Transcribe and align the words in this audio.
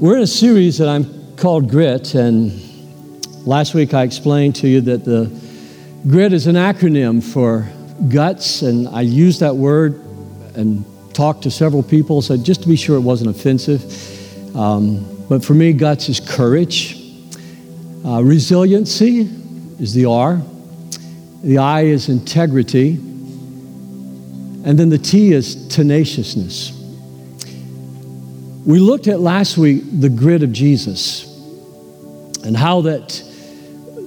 We're 0.00 0.16
in 0.16 0.22
a 0.22 0.26
series 0.26 0.78
that 0.78 0.88
I'm 0.88 1.36
called 1.36 1.68
Grit, 1.68 2.14
and 2.14 2.58
last 3.46 3.74
week 3.74 3.92
I 3.92 4.02
explained 4.02 4.56
to 4.56 4.66
you 4.66 4.80
that 4.80 5.04
the 5.04 5.30
grit 6.08 6.32
is 6.32 6.46
an 6.46 6.54
acronym 6.54 7.22
for 7.22 7.68
guts, 8.08 8.62
and 8.62 8.88
I 8.88 9.02
used 9.02 9.40
that 9.40 9.54
word 9.54 9.96
and 10.54 10.86
talked 11.12 11.42
to 11.42 11.50
several 11.50 11.82
people, 11.82 12.22
so 12.22 12.38
just 12.38 12.62
to 12.62 12.68
be 12.68 12.76
sure 12.76 12.96
it 12.96 13.02
wasn't 13.02 13.28
offensive. 13.28 14.56
Um, 14.56 15.04
but 15.28 15.44
for 15.44 15.52
me, 15.52 15.74
guts 15.74 16.08
is 16.08 16.18
courage. 16.18 16.96
Uh, 18.02 18.22
resiliency 18.22 19.28
is 19.78 19.92
the 19.92 20.06
R. 20.06 20.40
The 21.42 21.58
I 21.58 21.82
is 21.82 22.08
integrity. 22.08 22.92
And 24.64 24.78
then 24.78 24.88
the 24.88 24.96
T 24.96 25.34
is 25.34 25.68
tenaciousness. 25.68 26.79
We 28.66 28.78
looked 28.78 29.08
at 29.08 29.20
last 29.20 29.56
week 29.56 29.82
the 30.00 30.10
grit 30.10 30.42
of 30.42 30.52
Jesus 30.52 31.24
and 32.44 32.54
how 32.54 32.82
that 32.82 33.22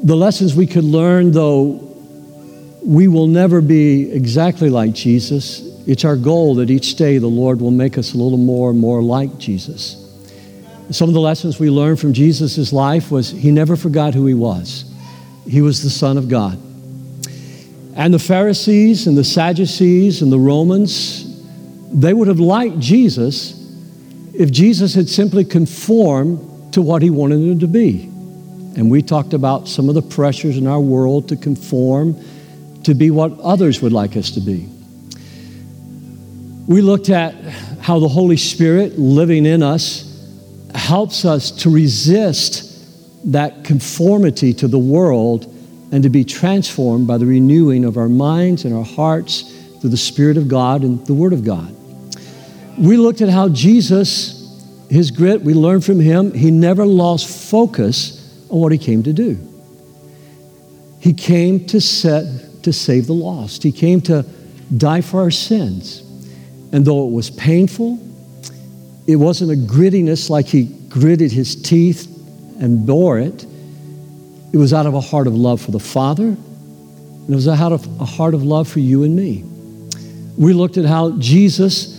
the 0.04 0.16
lessons 0.16 0.54
we 0.54 0.68
could 0.68 0.84
learn, 0.84 1.32
though 1.32 1.90
we 2.86 3.08
will 3.08 3.26
never 3.26 3.62
be 3.62 4.12
exactly 4.12 4.70
like 4.70 4.94
Jesus, 4.94 5.62
it's 5.88 6.06
our 6.06 6.16
goal 6.16 6.56
that 6.56 6.70
each 6.70 6.96
day 6.96 7.18
the 7.18 7.28
Lord 7.28 7.62
will 7.62 7.72
make 7.72 7.98
us 7.98 8.14
a 8.14 8.18
little 8.18 8.38
more 8.38 8.70
and 8.70 8.80
more 8.80 9.02
like 9.02 9.40
Jesus. 9.40 10.00
Some 10.92 11.10
of 11.10 11.16
the 11.16 11.22
lessons 11.22 11.60
we 11.60 11.72
learned 11.72 12.00
from 12.00 12.14
Jesus' 12.14 12.72
life 12.72 13.10
was 13.10 13.32
he 13.32 13.50
never 13.50 13.76
forgot 13.76 14.14
who 14.14 14.28
he 14.28 14.36
was. 14.36 14.86
He 15.48 15.62
was 15.62 15.82
the 15.82 15.90
Son 15.90 16.18
of 16.18 16.30
God. 16.30 16.60
And 17.96 18.14
the 18.14 18.20
Pharisees 18.20 19.08
and 19.08 19.18
the 19.18 19.24
Sadducees 19.24 20.22
and 20.22 20.32
the 20.32 20.40
Romans, 20.40 21.26
they 21.92 22.14
would 22.14 22.28
have 22.28 22.40
liked 22.40 22.80
Jesus 22.80 23.63
if 24.34 24.52
Jesus 24.52 24.96
had 24.96 25.08
simply 25.08 25.46
conformed 25.46 26.74
to 26.74 26.82
what 26.82 27.02
he 27.02 27.10
wanted 27.10 27.40
him 27.40 27.60
to 27.60 27.68
be. 27.68 28.04
And 28.76 28.90
we 28.90 29.04
talked 29.04 29.34
about 29.34 29.68
some 29.68 29.90
of 29.90 29.96
the 29.96 30.02
pressures 30.02 30.58
in 30.58 30.66
our 30.66 30.80
world 30.80 31.30
to 31.30 31.36
conform 31.36 32.20
to 32.84 32.96
be 32.96 33.12
what 33.12 33.40
others 33.40 33.82
would 33.82 33.94
like 33.94 34.18
us 34.18 34.32
to 34.32 34.42
be. 34.42 34.68
We 36.68 36.82
looked 36.82 37.10
at 37.10 37.36
how 37.82 38.00
the 38.00 38.08
Holy 38.08 38.38
Spirit 38.38 38.98
living 38.98 39.46
in 39.46 39.62
us 39.62 40.10
helps 40.74 41.26
us 41.26 41.52
to 41.52 41.70
resist 41.70 42.72
that 43.32 43.64
conformity 43.64 44.54
to 44.56 44.68
the 44.68 44.80
world 44.80 45.46
and 45.92 46.02
to 46.02 46.10
be 46.10 46.24
transformed 46.24 47.06
by 47.06 47.20
the 47.20 47.26
renewing 47.28 47.86
of 47.86 47.98
our 47.98 48.10
minds 48.10 48.66
and 48.66 48.74
our 48.74 48.84
hearts 48.84 49.42
through 49.80 49.92
the 49.92 49.98
Spirit 49.98 50.38
of 50.38 50.48
God 50.48 50.82
and 50.82 51.06
the 51.06 51.14
Word 51.14 51.34
of 51.34 51.44
God 51.44 51.76
we 52.78 52.98
looked 52.98 53.22
at 53.22 53.30
how 53.30 53.50
Jesus, 53.50 54.88
his 54.90 55.12
grit, 55.12 55.42
we 55.42 55.54
learned 55.54 55.86
from 55.86 56.00
him, 56.00 56.34
he 56.34 56.52
never 56.52 56.86
lost 56.86 57.50
focus 57.50 58.48
on 58.50 58.60
what 58.60 58.72
he 58.72 58.78
came 58.78 59.04
to 59.04 59.14
do. 59.14 59.38
He 61.00 61.14
came 61.14 61.66
to 61.68 61.82
set 61.82 62.64
to 62.64 62.74
save 62.74 63.08
the 63.08 63.14
lost. 63.14 63.62
He 63.62 63.72
came 63.72 64.02
to 64.02 64.26
die 64.76 65.02
for 65.02 65.22
our 65.22 65.32
sins. 65.32 66.00
And 66.72 66.86
though 66.86 67.08
it 67.08 67.12
was 67.12 67.30
painful, 67.30 68.00
it 69.06 69.18
wasn't 69.18 69.52
a 69.52 69.56
grittiness 69.56 70.30
like 70.30 70.46
he 70.46 70.66
gritted 70.88 71.32
his 71.32 71.62
teeth 71.62 72.08
and 72.60 72.86
bore 72.86 73.20
it. 73.20 73.46
It 74.54 74.58
was 74.58 74.74
out 74.74 74.86
of 74.86 74.94
a 74.94 75.02
heart 75.02 75.28
of 75.28 75.36
love 75.36 75.62
for 75.62 75.72
the 75.72 75.80
Father, 75.80 76.28
and 76.28 77.30
it 77.30 77.36
was 77.36 77.48
out 77.48 77.72
of 77.72 77.86
a 78.00 78.06
heart 78.06 78.34
of 78.34 78.44
love 78.44 78.68
for 78.68 78.80
you 78.80 79.04
and 79.04 79.16
me. 79.16 79.44
We 80.38 80.54
looked 80.54 80.78
at 80.78 80.86
how 80.86 81.18
Jesus 81.18 81.93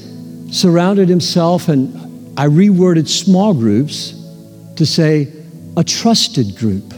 surrounded 0.51 1.09
himself, 1.09 1.69
and 1.69 1.95
I 2.39 2.47
reworded 2.47 3.09
small 3.09 3.55
groups 3.55 4.15
to 4.77 4.87
say 4.87 5.29
a 5.77 5.85
trusted 5.85 6.57
group. 6.57 6.95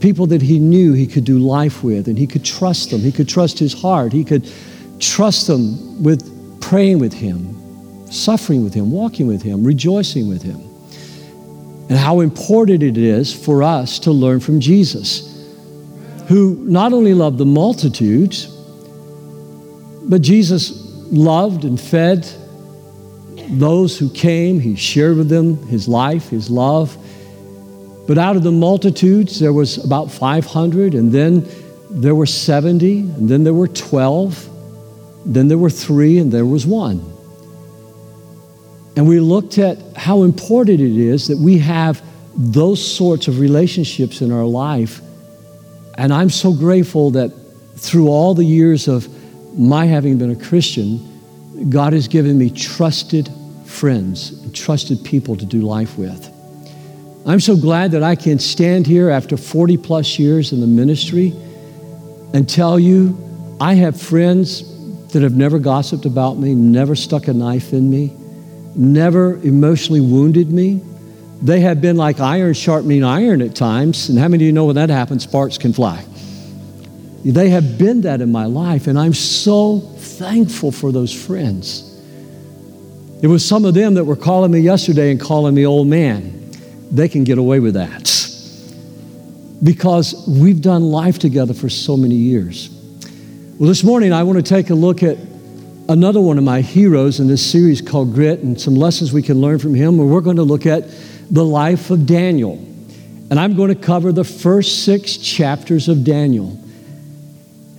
People 0.00 0.26
that 0.28 0.40
he 0.40 0.58
knew 0.58 0.92
he 0.92 1.06
could 1.06 1.24
do 1.24 1.38
life 1.38 1.82
with, 1.84 2.08
and 2.08 2.18
he 2.18 2.26
could 2.26 2.44
trust 2.44 2.90
them. 2.90 3.00
He 3.00 3.12
could 3.12 3.28
trust 3.28 3.58
his 3.58 3.72
heart. 3.72 4.12
He 4.12 4.24
could 4.24 4.50
trust 4.98 5.46
them 5.46 6.02
with 6.02 6.60
praying 6.60 6.98
with 6.98 7.12
him, 7.12 8.06
suffering 8.10 8.64
with 8.64 8.72
him, 8.72 8.90
walking 8.90 9.26
with 9.26 9.42
him, 9.42 9.64
rejoicing 9.64 10.28
with 10.28 10.42
him. 10.42 10.60
And 11.88 11.98
how 11.98 12.20
important 12.20 12.82
it 12.82 12.96
is 12.96 13.32
for 13.32 13.62
us 13.62 13.98
to 14.00 14.12
learn 14.12 14.40
from 14.40 14.60
Jesus, 14.60 15.26
who 16.28 16.64
not 16.66 16.92
only 16.92 17.14
loved 17.14 17.38
the 17.38 17.46
multitudes, 17.46 18.46
but 20.04 20.22
Jesus 20.22 20.72
loved 21.10 21.64
and 21.64 21.80
fed 21.80 22.26
those 23.50 23.98
who 23.98 24.10
came, 24.10 24.60
he 24.60 24.76
shared 24.76 25.16
with 25.16 25.28
them 25.28 25.56
his 25.66 25.88
life, 25.88 26.28
his 26.28 26.50
love. 26.50 26.96
But 28.06 28.18
out 28.18 28.36
of 28.36 28.42
the 28.42 28.52
multitudes, 28.52 29.38
there 29.38 29.52
was 29.52 29.82
about 29.84 30.10
500, 30.10 30.94
and 30.94 31.12
then 31.12 31.46
there 31.90 32.14
were 32.14 32.26
70, 32.26 33.00
and 33.00 33.28
then 33.28 33.44
there 33.44 33.54
were 33.54 33.68
12, 33.68 34.48
then 35.26 35.48
there 35.48 35.58
were 35.58 35.70
three, 35.70 36.18
and 36.18 36.32
there 36.32 36.46
was 36.46 36.66
one. 36.66 36.98
And 38.96 39.08
we 39.08 39.20
looked 39.20 39.58
at 39.58 39.78
how 39.96 40.22
important 40.22 40.80
it 40.80 40.96
is 40.96 41.28
that 41.28 41.38
we 41.38 41.58
have 41.58 42.02
those 42.36 42.84
sorts 42.84 43.28
of 43.28 43.38
relationships 43.38 44.20
in 44.20 44.32
our 44.32 44.44
life. 44.44 45.00
And 45.96 46.12
I'm 46.12 46.30
so 46.30 46.52
grateful 46.52 47.10
that 47.12 47.32
through 47.76 48.08
all 48.08 48.34
the 48.34 48.44
years 48.44 48.88
of 48.88 49.08
my 49.58 49.86
having 49.86 50.18
been 50.18 50.30
a 50.30 50.36
Christian, 50.36 51.68
God 51.70 51.92
has 51.92 52.08
given 52.08 52.38
me 52.38 52.50
trusted 52.50 53.28
friends 53.70 54.30
and 54.42 54.54
trusted 54.54 55.04
people 55.04 55.36
to 55.36 55.46
do 55.46 55.60
life 55.60 55.96
with. 55.96 56.30
I'm 57.26 57.40
so 57.40 57.56
glad 57.56 57.92
that 57.92 58.02
I 58.02 58.16
can 58.16 58.38
stand 58.38 58.86
here 58.86 59.10
after 59.10 59.36
40 59.36 59.76
plus 59.76 60.18
years 60.18 60.52
in 60.52 60.60
the 60.60 60.66
ministry 60.66 61.34
and 62.32 62.48
tell 62.48 62.78
you 62.78 63.16
I 63.60 63.74
have 63.74 64.00
friends 64.00 64.64
that 65.12 65.22
have 65.22 65.36
never 65.36 65.58
gossiped 65.58 66.06
about 66.06 66.38
me, 66.38 66.54
never 66.54 66.96
stuck 66.96 67.28
a 67.28 67.34
knife 67.34 67.72
in 67.72 67.90
me, 67.90 68.16
never 68.74 69.36
emotionally 69.42 70.00
wounded 70.00 70.50
me. 70.50 70.82
They 71.42 71.60
have 71.60 71.80
been 71.80 71.96
like 71.96 72.20
iron 72.20 72.54
sharpening 72.54 73.04
iron 73.04 73.42
at 73.42 73.54
times. 73.54 74.08
And 74.08 74.18
how 74.18 74.28
many 74.28 74.44
of 74.44 74.46
you 74.46 74.52
know 74.52 74.66
when 74.66 74.76
that 74.76 74.90
happens, 74.90 75.24
sparks 75.24 75.58
can 75.58 75.72
fly? 75.72 76.04
They 77.24 77.50
have 77.50 77.78
been 77.78 78.02
that 78.02 78.22
in 78.22 78.32
my 78.32 78.46
life, 78.46 78.86
and 78.86 78.98
I'm 78.98 79.12
so 79.12 79.80
thankful 79.80 80.72
for 80.72 80.90
those 80.90 81.12
friends. 81.12 81.89
It 83.22 83.26
was 83.26 83.46
some 83.46 83.64
of 83.64 83.74
them 83.74 83.94
that 83.94 84.04
were 84.04 84.16
calling 84.16 84.50
me 84.50 84.60
yesterday 84.60 85.10
and 85.10 85.20
calling 85.20 85.54
me 85.54 85.66
old 85.66 85.88
man. 85.88 86.50
They 86.90 87.08
can 87.08 87.24
get 87.24 87.38
away 87.38 87.60
with 87.60 87.74
that 87.74 88.16
because 89.62 90.26
we've 90.26 90.62
done 90.62 90.84
life 90.84 91.18
together 91.18 91.52
for 91.52 91.68
so 91.68 91.96
many 91.96 92.14
years. 92.14 92.70
Well, 93.58 93.68
this 93.68 93.84
morning 93.84 94.12
I 94.12 94.22
want 94.22 94.38
to 94.38 94.42
take 94.42 94.70
a 94.70 94.74
look 94.74 95.02
at 95.02 95.18
another 95.90 96.20
one 96.20 96.38
of 96.38 96.44
my 96.44 96.62
heroes 96.62 97.20
in 97.20 97.26
this 97.26 97.44
series 97.44 97.82
called 97.82 98.14
Grit 98.14 98.40
and 98.40 98.58
some 98.58 98.74
lessons 98.74 99.12
we 99.12 99.22
can 99.22 99.40
learn 99.40 99.58
from 99.58 99.74
him. 99.74 100.00
And 100.00 100.10
we're 100.10 100.22
going 100.22 100.36
to 100.36 100.42
look 100.42 100.64
at 100.64 100.84
the 101.30 101.44
life 101.44 101.90
of 101.90 102.06
Daniel. 102.06 102.54
And 103.30 103.38
I'm 103.38 103.54
going 103.54 103.68
to 103.68 103.80
cover 103.80 104.12
the 104.12 104.24
first 104.24 104.84
six 104.84 105.18
chapters 105.18 105.88
of 105.88 106.04
Daniel. 106.04 106.58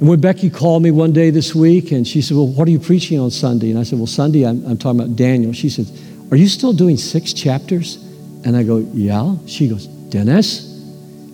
And 0.02 0.10
when 0.10 0.20
Becky 0.20 0.50
called 0.50 0.82
me 0.82 0.90
one 0.90 1.14
day 1.14 1.30
this 1.30 1.54
week 1.54 1.92
and 1.92 2.08
she 2.08 2.24
said, 2.24 2.36
Well, 2.36 2.48
what 2.48 2.68
are 2.68 2.72
you 2.72 2.80
preaching 2.80 3.20
on 3.20 3.30
Sunday? 3.30 3.70
And 3.70 3.78
I 3.78 3.84
said, 3.84 4.00
Well, 4.00 4.08
Sunday 4.08 4.48
I'm, 4.48 4.66
I'm 4.66 4.78
talking 4.80 5.00
about 5.00 5.16
Daniel. 5.16 5.54
She 5.54 5.70
said, 5.70 5.86
Are 6.32 6.38
you 6.38 6.48
still 6.48 6.74
doing 6.74 6.98
six 6.98 7.34
chapters? 7.34 7.98
And 8.44 8.58
I 8.58 8.64
go, 8.64 8.78
Yeah. 8.78 9.36
She 9.46 9.70
goes, 9.70 9.86
Dennis, 9.86 10.64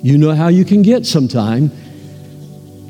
you 0.03 0.17
know 0.17 0.35
how 0.35 0.49
you 0.49 0.65
can 0.65 0.81
get 0.81 1.05
sometime. 1.05 1.71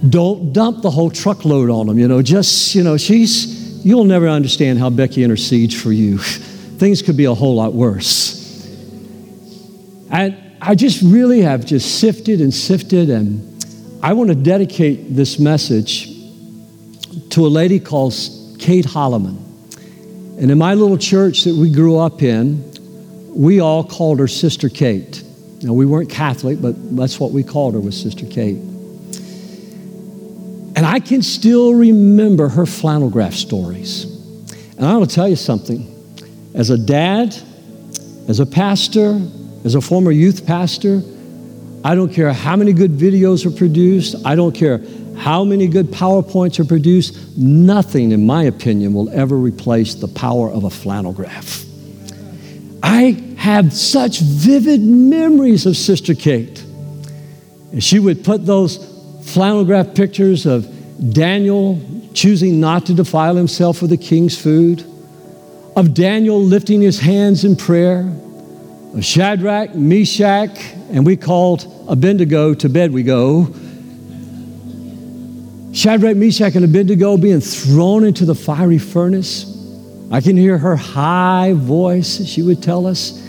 Don't 0.10 0.52
dump 0.52 0.82
the 0.82 0.90
whole 0.90 1.12
truckload 1.12 1.70
on 1.70 1.86
them. 1.86 2.00
You 2.00 2.08
know, 2.08 2.24
just, 2.24 2.74
you 2.74 2.84
know, 2.84 2.98
she's, 2.98 3.86
you'll 3.86 4.04
never 4.04 4.28
understand 4.28 4.80
how 4.80 4.90
Becky 4.90 5.24
intercedes 5.24 5.80
for 5.80 5.92
you. 5.92 6.18
Things 6.80 7.04
could 7.04 7.18
be 7.18 7.26
a 7.26 7.36
whole 7.36 7.54
lot 7.54 7.74
worse. 7.74 8.36
And 10.10 10.38
I 10.60 10.74
just 10.74 11.04
really 11.04 11.42
have 11.42 11.66
just 11.66 12.00
sifted 12.00 12.42
and 12.42 12.52
sifted 12.52 13.12
and 13.12 13.57
I 14.02 14.14
want 14.14 14.30
to 14.30 14.36
dedicate 14.36 15.16
this 15.16 15.40
message 15.40 16.10
to 17.30 17.48
a 17.48 17.50
lady 17.50 17.80
called 17.80 18.14
Kate 18.60 18.86
Holloman. 18.86 19.38
And 20.40 20.52
in 20.52 20.58
my 20.60 20.76
little 20.76 21.00
church 21.00 21.46
that 21.46 21.56
we 21.56 21.72
grew 21.72 21.98
up 21.98 22.22
in, 22.22 22.64
we 23.34 23.60
all 23.60 23.84
called 23.84 24.20
her 24.20 24.28
Sister 24.28 24.70
Kate. 24.70 25.24
Now, 25.64 25.74
we 25.74 25.88
weren't 25.88 26.12
Catholic, 26.12 26.62
but 26.62 26.96
that's 26.96 27.20
what 27.20 27.32
we 27.32 27.44
called 27.44 27.74
her 27.74 27.80
was 27.80 28.00
Sister 28.00 28.28
Kate. 28.28 28.58
And 30.76 30.86
I 30.86 31.00
can 31.00 31.24
still 31.24 31.74
remember 31.74 32.50
her 32.50 32.68
flannel 32.68 33.10
graph 33.10 33.34
stories. 33.34 34.06
And 34.78 34.86
I 34.86 34.96
want 34.96 35.10
to 35.10 35.16
tell 35.16 35.28
you 35.28 35.36
something. 35.36 35.92
As 36.54 36.70
a 36.70 36.78
dad, 36.78 37.36
as 38.28 38.40
a 38.40 38.46
pastor, 38.46 39.20
as 39.66 39.74
a 39.74 39.82
former 39.82 40.12
youth 40.12 40.46
pastor, 40.46 41.02
I 41.84 41.96
don't 41.96 42.14
care 42.14 42.34
how 42.34 42.56
many 42.56 42.74
good 42.74 42.92
videos 42.92 43.46
are 43.46 43.56
produced. 43.56 44.16
I 44.26 44.36
don't 44.36 44.54
care 44.54 44.82
how 45.18 45.44
many 45.44 45.68
good 45.68 45.88
PowerPoints 45.88 46.60
are 46.60 46.66
produced. 46.66 47.38
Nothing, 47.38 48.12
in 48.12 48.26
my 48.26 48.44
opinion, 48.44 48.94
will 48.94 49.10
ever 49.10 49.36
replace 49.36 49.96
the 49.96 50.08
power 50.08 50.50
of 50.50 50.64
a 50.64 50.70
flannel 50.70 51.14
graph. 51.14 51.66
I 52.84 53.24
have 53.38 53.74
such 53.74 54.20
vivid 54.20 54.82
memories 54.82 55.66
of 55.66 55.76
Sister 55.76 56.14
Kate. 56.14 56.64
And 57.72 57.84
she 57.84 58.00
would 58.00 58.24
put 58.24 58.46
those 58.46 58.78
flannel 59.26 59.66
graph 59.66 59.94
pictures 59.94 60.46
of 60.46 60.68
Daniel 61.14 61.82
choosing 62.14 62.60
not 62.60 62.86
to 62.88 62.94
defile 62.94 63.36
himself 63.36 63.82
with 63.82 63.92
the 63.92 63.98
king's 63.98 64.38
food, 64.38 64.84
of 65.76 65.94
Daniel 65.94 66.42
lifting 66.42 66.82
his 66.82 67.00
hands 67.00 67.44
in 67.44 67.56
prayer, 67.56 68.12
of 68.94 69.06
Shadrach, 69.06 69.76
Meshach, 69.76 70.58
and 70.90 71.06
we 71.06 71.18
called 71.18 71.86
Abednego 71.88 72.54
to 72.54 72.70
bed 72.70 72.92
we 72.92 73.04
go. 73.04 73.54
Shadrach, 75.74 76.16
Meshach, 76.16 76.56
and 76.56 76.66
Abednego 76.66 77.18
being 77.18 77.42
thrown 77.42 78.04
into 78.04 78.26
the 78.26 78.34
fiery 78.34 78.80
furnace. 78.80 79.54
I 80.10 80.22
can 80.22 80.38
hear 80.38 80.58
her 80.58 80.76
high 80.76 81.54
voice, 81.54 82.26
she 82.26 82.42
would 82.42 82.64
tell 82.64 82.88
us. 82.88 83.22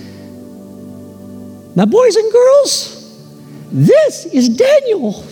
Now, 1.75 1.87
boys 1.87 2.17
and 2.17 2.33
girls, 2.33 3.69
this 3.71 4.27
is 4.27 4.49
Daniel. 4.49 5.25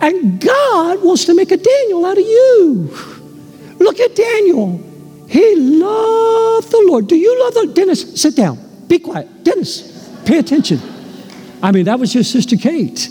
And 0.00 0.40
God 0.40 1.02
wants 1.02 1.26
to 1.26 1.34
make 1.34 1.50
a 1.50 1.56
Daniel 1.56 2.04
out 2.04 2.18
of 2.18 2.24
you. 2.24 2.90
Look 3.78 4.00
at 4.00 4.14
Daniel. 4.14 4.78
He 5.28 5.56
loved 5.56 6.70
the 6.70 6.84
Lord. 6.86 7.06
Do 7.08 7.16
you 7.16 7.38
love 7.44 7.54
the 7.54 7.72
Dennis? 7.72 8.20
Sit 8.20 8.36
down. 8.36 8.58
Be 8.88 8.98
quiet. 8.98 9.44
Dennis, 9.44 10.10
pay 10.24 10.38
attention. 10.38 10.80
I 11.62 11.72
mean, 11.72 11.86
that 11.86 11.98
was 11.98 12.14
your 12.14 12.24
sister 12.24 12.56
Kate. 12.56 13.08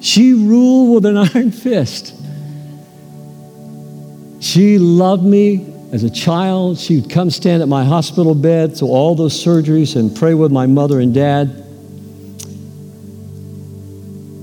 She 0.00 0.32
ruled 0.32 0.94
with 0.94 1.06
an 1.06 1.16
iron 1.34 1.50
fist. 1.50 2.14
She 4.40 4.78
loved 4.78 5.24
me 5.24 5.72
as 5.92 6.04
a 6.04 6.10
child. 6.10 6.78
She 6.78 7.00
would 7.00 7.10
come 7.10 7.30
stand 7.30 7.62
at 7.62 7.68
my 7.68 7.84
hospital 7.84 8.34
bed 8.34 8.76
through 8.76 8.88
all 8.88 9.14
those 9.14 9.32
surgeries 9.32 9.96
and 9.96 10.14
pray 10.14 10.34
with 10.34 10.52
my 10.52 10.66
mother 10.66 11.00
and 11.00 11.14
dad. 11.14 11.62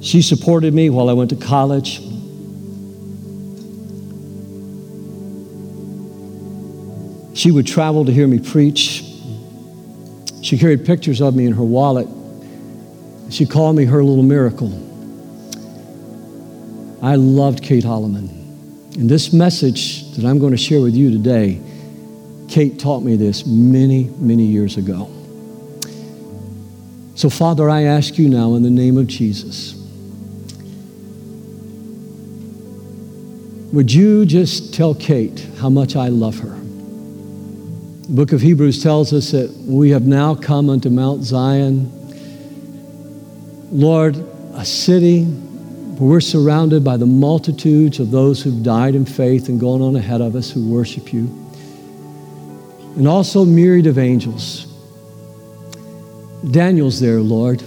She 0.02 0.24
supported 0.24 0.74
me 0.74 0.90
while 0.90 1.10
I 1.10 1.14
went 1.14 1.30
to 1.30 1.36
college. 1.36 2.02
She 7.38 7.52
would 7.52 7.68
travel 7.68 8.06
to 8.06 8.12
hear 8.12 8.28
me 8.28 8.40
preach. 8.40 9.04
She 10.42 10.58
carried 10.58 10.86
pictures 10.86 11.22
of 11.22 11.36
me 11.36 11.46
in 11.46 11.54
her 11.54 11.64
wallet. 11.64 12.08
She 13.32 13.46
called 13.46 13.78
me 13.78 13.86
her 13.86 14.04
little 14.04 14.24
miracle. 14.24 14.72
I 17.02 17.16
loved 17.16 17.64
Kate 17.64 17.84
Holloman. 17.84 18.30
And 18.96 19.10
this 19.10 19.32
message 19.32 20.12
that 20.12 20.26
I'm 20.26 20.38
going 20.38 20.52
to 20.52 20.58
share 20.58 20.82
with 20.82 20.94
you 20.94 21.10
today, 21.12 21.62
Kate 22.50 22.78
taught 22.78 23.04
me 23.04 23.16
this 23.16 23.46
many, 23.46 24.10
many 24.18 24.44
years 24.44 24.76
ago. 24.76 25.10
So, 27.16 27.30
Father, 27.30 27.70
I 27.70 27.84
ask 27.84 28.18
you 28.18 28.28
now 28.28 28.56
in 28.56 28.64
the 28.64 28.70
name 28.70 28.98
of 28.98 29.08
Jesus, 29.08 29.76
would 33.72 33.94
you 33.94 34.26
just 34.26 34.74
tell 34.74 34.94
Kate 34.94 35.48
how 35.60 35.70
much 35.70 35.96
I 35.96 36.10
love 36.10 36.40
her? 36.40 36.58
The 38.08 38.14
book 38.14 38.34
of 38.34 38.42
Hebrews 38.42 38.84
tells 38.84 39.14
us 39.14 39.32
that 39.32 39.50
we 39.66 39.92
have 39.92 40.06
now 40.06 40.36
come 40.36 40.70
unto 40.70 40.90
Mount 40.90 41.24
Zion. 41.24 42.01
Lord, 43.72 44.18
a 44.54 44.66
city 44.66 45.24
where 45.24 46.10
we're 46.10 46.20
surrounded 46.20 46.84
by 46.84 46.98
the 46.98 47.06
multitudes 47.06 48.02
of 48.02 48.12
those 48.12 48.44
who've 48.44 48.62
died 48.62 48.96
in 48.96 49.06
faith 49.06 49.48
and 49.48 49.62
gone 49.62 49.82
on 49.82 49.96
ahead 49.96 50.20
of 50.20 50.36
us 50.36 50.52
who 50.52 50.68
worship 50.68 51.14
you. 51.14 51.28
And 52.98 53.08
also 53.08 53.46
myriad 53.46 53.88
of 53.88 53.98
angels. 53.98 54.66
Daniel's 56.52 57.00
there, 57.00 57.22
Lord. 57.22 57.64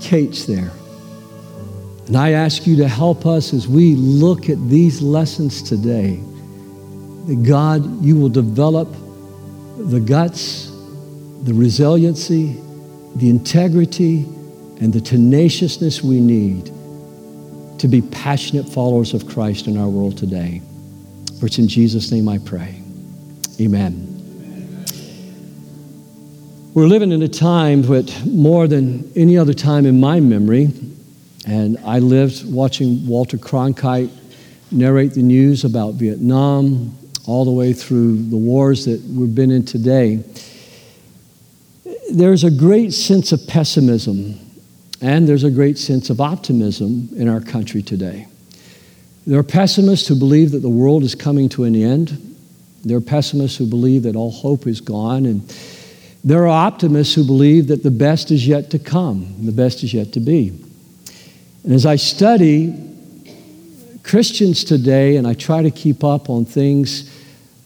Kate's 0.00 0.46
there. 0.46 0.72
And 2.08 2.16
I 2.16 2.32
ask 2.32 2.66
you 2.66 2.76
to 2.78 2.88
help 2.88 3.26
us 3.26 3.54
as 3.54 3.68
we 3.68 3.94
look 3.94 4.48
at 4.48 4.68
these 4.68 5.00
lessons 5.00 5.62
today 5.62 6.20
that 7.26 7.44
God, 7.46 8.02
you 8.02 8.16
will 8.16 8.28
develop 8.28 8.88
the 9.78 10.00
guts, 10.00 10.70
the 11.44 11.54
resiliency, 11.54 12.60
the 13.16 13.30
integrity, 13.30 14.26
and 14.80 14.92
the 14.92 15.00
tenaciousness 15.00 16.02
we 16.02 16.20
need 16.20 16.66
to 17.78 17.88
be 17.88 18.02
passionate 18.02 18.68
followers 18.68 19.14
of 19.14 19.26
Christ 19.28 19.66
in 19.66 19.76
our 19.78 19.88
world 19.88 20.18
today. 20.18 20.60
For 21.38 21.46
it's 21.46 21.58
in 21.58 21.68
Jesus' 21.68 22.10
name 22.10 22.28
I 22.28 22.38
pray. 22.38 22.80
Amen. 23.60 24.10
We're 26.74 26.86
living 26.86 27.12
in 27.12 27.22
a 27.22 27.28
time 27.28 27.82
that 27.82 28.26
more 28.26 28.66
than 28.66 29.12
any 29.14 29.38
other 29.38 29.54
time 29.54 29.86
in 29.86 30.00
my 30.00 30.18
memory, 30.18 30.70
and 31.46 31.78
I 31.84 32.00
lived 32.00 32.52
watching 32.52 33.06
Walter 33.06 33.36
Cronkite 33.36 34.10
narrate 34.72 35.12
the 35.12 35.22
news 35.22 35.64
about 35.64 35.94
Vietnam, 35.94 36.96
all 37.26 37.44
the 37.44 37.52
way 37.52 37.72
through 37.72 38.16
the 38.24 38.36
wars 38.36 38.86
that 38.86 39.00
we've 39.02 39.34
been 39.34 39.52
in 39.52 39.64
today, 39.64 40.24
there's 42.14 42.44
a 42.44 42.50
great 42.50 42.92
sense 42.92 43.32
of 43.32 43.44
pessimism 43.48 44.38
and 45.00 45.28
there's 45.28 45.42
a 45.42 45.50
great 45.50 45.76
sense 45.76 46.10
of 46.10 46.20
optimism 46.20 47.08
in 47.16 47.28
our 47.28 47.40
country 47.40 47.82
today. 47.82 48.28
There 49.26 49.38
are 49.38 49.44
pessimists 49.44 50.06
who 50.06 50.14
believe 50.14 50.52
that 50.52 50.60
the 50.60 50.70
world 50.70 51.02
is 51.02 51.14
coming 51.14 51.48
to 51.50 51.64
an 51.64 51.74
end. 51.74 52.36
There 52.84 52.96
are 52.96 53.02
pessimists 53.02 53.58
who 53.58 53.66
believe 53.66 54.04
that 54.04 54.14
all 54.14 54.30
hope 54.30 54.66
is 54.66 54.80
gone. 54.80 55.26
And 55.26 55.42
there 56.22 56.44
are 56.44 56.66
optimists 56.66 57.14
who 57.14 57.24
believe 57.24 57.66
that 57.66 57.82
the 57.82 57.90
best 57.90 58.30
is 58.30 58.46
yet 58.46 58.70
to 58.70 58.78
come, 58.78 59.34
the 59.44 59.52
best 59.52 59.82
is 59.82 59.92
yet 59.92 60.12
to 60.12 60.20
be. 60.20 60.48
And 61.64 61.72
as 61.72 61.84
I 61.84 61.96
study 61.96 62.74
Christians 64.04 64.62
today, 64.62 65.16
and 65.16 65.26
I 65.26 65.34
try 65.34 65.62
to 65.62 65.70
keep 65.70 66.04
up 66.04 66.30
on 66.30 66.44
things 66.44 67.10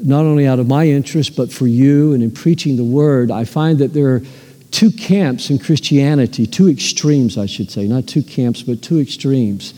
not 0.01 0.25
only 0.25 0.47
out 0.47 0.59
of 0.59 0.69
my 0.69 0.87
interest, 0.87 1.37
but 1.37 1.53
for 1.53 1.67
you 1.67 2.13
and 2.13 2.23
in 2.23 2.31
preaching 2.31 2.77
the 2.77 2.85
word, 2.85 3.31
I 3.31 3.45
find 3.45 3.79
that 3.79 3.93
there 3.93 4.15
are 4.15 4.23
two 4.71 4.91
camps 4.91 5.51
in 5.51 5.59
Christianity, 5.59 6.47
two 6.47 6.69
extremes, 6.69 7.39
I 7.39 7.47
should 7.47 7.71
say, 7.71 7.87
not 7.87 8.07
two 8.07 8.23
camps, 8.23 8.63
but 8.63 8.83
two 8.83 9.01
extremes. 9.01 9.75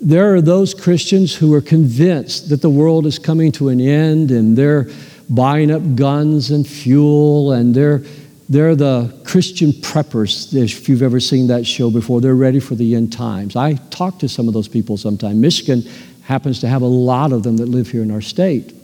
There 0.00 0.34
are 0.34 0.40
those 0.40 0.74
Christians 0.74 1.34
who 1.34 1.54
are 1.54 1.60
convinced 1.60 2.48
that 2.50 2.62
the 2.62 2.70
world 2.70 3.06
is 3.06 3.18
coming 3.18 3.52
to 3.52 3.68
an 3.68 3.80
end 3.80 4.30
and 4.30 4.56
they're 4.56 4.88
buying 5.30 5.70
up 5.70 5.94
guns 5.94 6.50
and 6.50 6.66
fuel 6.66 7.52
and 7.52 7.74
they're 7.74 8.02
they're 8.46 8.76
the 8.76 9.22
Christian 9.24 9.72
preppers, 9.72 10.52
if 10.54 10.86
you've 10.86 11.00
ever 11.00 11.18
seen 11.18 11.46
that 11.46 11.66
show 11.66 11.90
before. 11.90 12.20
They're 12.20 12.34
ready 12.34 12.60
for 12.60 12.74
the 12.74 12.94
end 12.94 13.10
times. 13.10 13.56
I 13.56 13.74
talk 13.88 14.18
to 14.18 14.28
some 14.28 14.48
of 14.48 14.54
those 14.54 14.68
people 14.68 14.98
sometimes. 14.98 15.36
Michigan 15.36 15.82
happens 16.24 16.60
to 16.60 16.68
have 16.68 16.82
a 16.82 16.86
lot 16.86 17.32
of 17.32 17.42
them 17.42 17.56
that 17.56 17.70
live 17.70 17.88
here 17.88 18.02
in 18.02 18.10
our 18.10 18.20
state. 18.20 18.74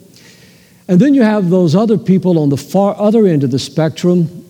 And 0.91 0.99
then 0.99 1.15
you 1.15 1.23
have 1.23 1.51
those 1.51 1.77
other 1.77 1.97
people 1.97 2.37
on 2.37 2.49
the 2.49 2.57
far 2.57 2.97
other 2.99 3.25
end 3.25 3.45
of 3.45 3.53
the 3.53 3.61
spectrum, 3.61 4.45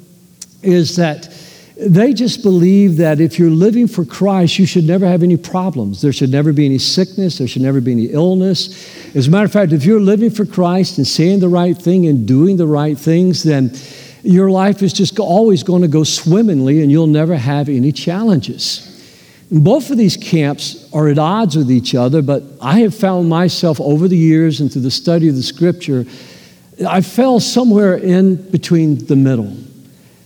is 0.62 0.96
that 0.96 1.28
they 1.76 2.14
just 2.14 2.42
believe 2.42 2.96
that 2.96 3.20
if 3.20 3.38
you're 3.38 3.50
living 3.50 3.86
for 3.86 4.06
Christ, 4.06 4.58
you 4.58 4.64
should 4.64 4.84
never 4.84 5.06
have 5.06 5.22
any 5.22 5.36
problems. 5.36 6.00
There 6.00 6.14
should 6.14 6.30
never 6.30 6.54
be 6.54 6.64
any 6.64 6.78
sickness. 6.78 7.36
There 7.36 7.46
should 7.46 7.60
never 7.60 7.82
be 7.82 7.92
any 7.92 8.06
illness. 8.06 9.14
As 9.14 9.28
a 9.28 9.30
matter 9.30 9.44
of 9.44 9.52
fact, 9.52 9.72
if 9.72 9.84
you're 9.84 10.00
living 10.00 10.30
for 10.30 10.46
Christ 10.46 10.96
and 10.96 11.06
saying 11.06 11.40
the 11.40 11.48
right 11.50 11.76
thing 11.76 12.06
and 12.06 12.26
doing 12.26 12.56
the 12.56 12.66
right 12.66 12.96
things, 12.96 13.42
then 13.42 13.74
your 14.22 14.50
life 14.50 14.82
is 14.82 14.94
just 14.94 15.18
always 15.18 15.62
going 15.62 15.82
to 15.82 15.88
go 15.88 16.04
swimmingly 16.04 16.80
and 16.80 16.90
you'll 16.90 17.06
never 17.06 17.36
have 17.36 17.68
any 17.68 17.92
challenges. 17.92 18.86
Both 19.50 19.90
of 19.90 19.98
these 19.98 20.16
camps 20.16 20.88
are 20.94 21.08
at 21.08 21.18
odds 21.18 21.56
with 21.56 21.70
each 21.70 21.94
other, 21.94 22.22
but 22.22 22.44
I 22.62 22.80
have 22.80 22.94
found 22.94 23.28
myself 23.28 23.80
over 23.80 24.06
the 24.06 24.16
years 24.16 24.60
and 24.60 24.72
through 24.72 24.82
the 24.82 24.90
study 24.90 25.28
of 25.28 25.34
the 25.34 25.42
scripture, 25.42 26.06
I 26.86 27.00
fell 27.00 27.40
somewhere 27.40 27.96
in 27.96 28.36
between 28.50 29.04
the 29.06 29.16
middle 29.16 29.54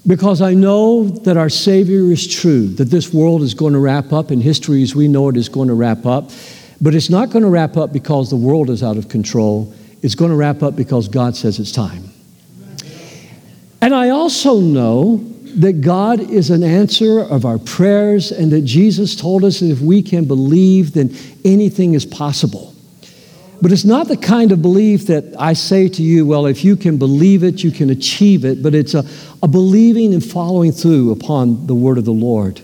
because 0.07 0.43
I 0.43 0.55
know 0.55 1.05
that 1.05 1.37
our 1.37 1.49
Savior 1.49 2.13
is 2.13 2.27
true, 2.27 2.69
that 2.75 2.87
this 2.87 3.13
world 3.13 3.43
is 3.43 3.55
going 3.55 3.73
to 3.73 3.79
wrap 3.79 4.13
up 4.13 4.31
and 4.31 4.43
history 4.43 4.83
as 4.83 4.95
we 4.95 5.09
know 5.09 5.29
it 5.29 5.37
is 5.37 5.49
going 5.49 5.69
to 5.69 5.75
wrap 5.75 6.07
up. 6.07 6.31
But 6.81 6.95
it's 6.95 7.09
not 7.09 7.31
going 7.31 7.43
to 7.45 7.49
wrap 7.49 7.77
up 7.77 7.93
because 7.93 8.31
the 8.31 8.37
world 8.37 8.69
is 8.69 8.83
out 8.83 8.97
of 8.97 9.09
control. 9.09 9.73
It's 10.03 10.15
going 10.15 10.31
to 10.31 10.37
wrap 10.37 10.63
up 10.63 10.77
because 10.77 11.09
God 11.09 11.35
says 11.35 11.59
it's 11.59 11.73
time. 11.73 12.11
And 13.81 13.95
I 13.95 14.11
also 14.11 14.61
know 14.61 15.17
that 15.57 15.81
God 15.81 16.21
is 16.21 16.51
an 16.51 16.63
answer 16.63 17.21
of 17.21 17.45
our 17.45 17.59
prayers 17.59 18.33
and 18.33 18.53
that 18.53 18.63
Jesus 18.63 19.17
told 19.17 19.45
us 19.45 19.61
that 19.61 19.71
if 19.71 19.81
we 19.81 20.03
can 20.03 20.25
believe, 20.25 20.93
then 20.93 21.15
anything 21.45 21.95
is 21.95 22.05
possible. 22.05 22.74
But 23.65 23.73
it's 23.73 23.87
not 23.87 24.09
the 24.09 24.19
kind 24.19 24.53
of 24.53 24.61
belief 24.61 25.07
that 25.07 25.25
I 25.39 25.55
say 25.55 25.89
to 25.89 26.03
you, 26.03 26.27
well, 26.27 26.45
if 26.45 26.67
you 26.67 26.77
can 26.77 26.99
believe 26.99 27.43
it, 27.43 27.65
you 27.65 27.71
can 27.71 27.89
achieve 27.89 28.45
it, 28.45 28.63
but 28.63 28.75
it's 28.75 28.93
a, 28.93 29.07
a 29.43 29.49
believing 29.49 30.13
and 30.13 30.23
following 30.23 30.71
through 30.71 31.13
upon 31.13 31.67
the 31.67 31.75
word 31.75 31.97
of 31.97 32.05
the 32.05 32.13
Lord. 32.13 32.61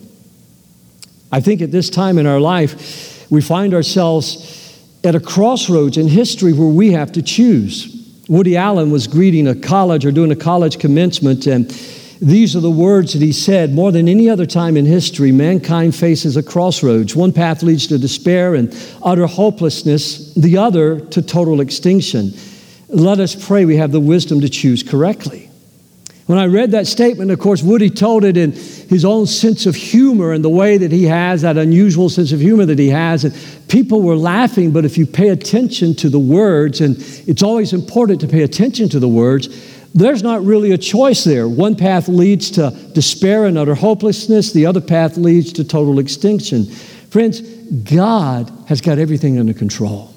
I 1.32 1.40
think 1.40 1.62
at 1.62 1.70
this 1.70 1.88
time 1.88 2.18
in 2.18 2.26
our 2.26 2.38
life, 2.38 3.26
we 3.30 3.40
find 3.40 3.72
ourselves 3.72 4.78
at 5.02 5.14
a 5.14 5.20
crossroads 5.20 5.96
in 5.96 6.06
history 6.06 6.52
where 6.52 6.68
we 6.68 6.92
have 6.92 7.12
to 7.12 7.22
choose. 7.22 8.22
Woody 8.28 8.58
Allen 8.58 8.90
was 8.90 9.06
greeting 9.06 9.48
a 9.48 9.54
college 9.54 10.04
or 10.04 10.12
doing 10.12 10.32
a 10.32 10.36
college 10.36 10.78
commencement, 10.78 11.46
and 11.46 11.72
these 12.20 12.54
are 12.54 12.60
the 12.60 12.70
words 12.70 13.14
that 13.14 13.22
he 13.22 13.32
said 13.32 13.72
More 13.72 13.90
than 13.90 14.06
any 14.06 14.28
other 14.28 14.46
time 14.46 14.76
in 14.76 14.84
history, 14.84 15.32
mankind 15.32 15.94
faces 15.94 16.36
a 16.36 16.42
crossroads. 16.42 17.16
One 17.16 17.32
path 17.32 17.62
leads 17.62 17.86
to 17.88 17.98
despair 17.98 18.54
and 18.54 18.76
utter 19.02 19.26
hopelessness, 19.26 20.34
the 20.34 20.58
other 20.58 21.00
to 21.00 21.22
total 21.22 21.60
extinction. 21.60 22.32
Let 22.88 23.20
us 23.20 23.34
pray 23.34 23.64
we 23.64 23.76
have 23.76 23.92
the 23.92 24.00
wisdom 24.00 24.40
to 24.42 24.48
choose 24.48 24.82
correctly. 24.82 25.50
When 26.26 26.38
I 26.38 26.46
read 26.46 26.72
that 26.72 26.86
statement, 26.86 27.32
of 27.32 27.40
course, 27.40 27.60
Woody 27.60 27.90
told 27.90 28.24
it 28.24 28.36
in 28.36 28.52
his 28.52 29.04
own 29.04 29.26
sense 29.26 29.66
of 29.66 29.74
humor 29.74 30.32
and 30.32 30.44
the 30.44 30.48
way 30.48 30.76
that 30.76 30.92
he 30.92 31.04
has, 31.04 31.42
that 31.42 31.56
unusual 31.56 32.08
sense 32.08 32.30
of 32.30 32.38
humor 32.38 32.66
that 32.66 32.78
he 32.78 32.88
has. 32.88 33.24
And 33.24 33.34
people 33.66 34.02
were 34.02 34.14
laughing, 34.14 34.70
but 34.70 34.84
if 34.84 34.96
you 34.96 35.06
pay 35.06 35.30
attention 35.30 35.94
to 35.96 36.08
the 36.08 36.20
words, 36.20 36.80
and 36.80 36.96
it's 37.26 37.42
always 37.42 37.72
important 37.72 38.20
to 38.20 38.28
pay 38.28 38.42
attention 38.42 38.88
to 38.90 39.00
the 39.00 39.08
words, 39.08 39.48
there's 39.94 40.22
not 40.22 40.44
really 40.44 40.72
a 40.72 40.78
choice 40.78 41.24
there. 41.24 41.48
One 41.48 41.74
path 41.74 42.08
leads 42.08 42.50
to 42.52 42.70
despair 42.94 43.46
and 43.46 43.58
utter 43.58 43.74
hopelessness, 43.74 44.52
the 44.52 44.66
other 44.66 44.80
path 44.80 45.16
leads 45.16 45.52
to 45.54 45.64
total 45.64 45.98
extinction. 45.98 46.66
Friends, 47.10 47.40
God 47.40 48.52
has 48.68 48.80
got 48.80 48.98
everything 48.98 49.38
under 49.38 49.52
control. 49.52 50.14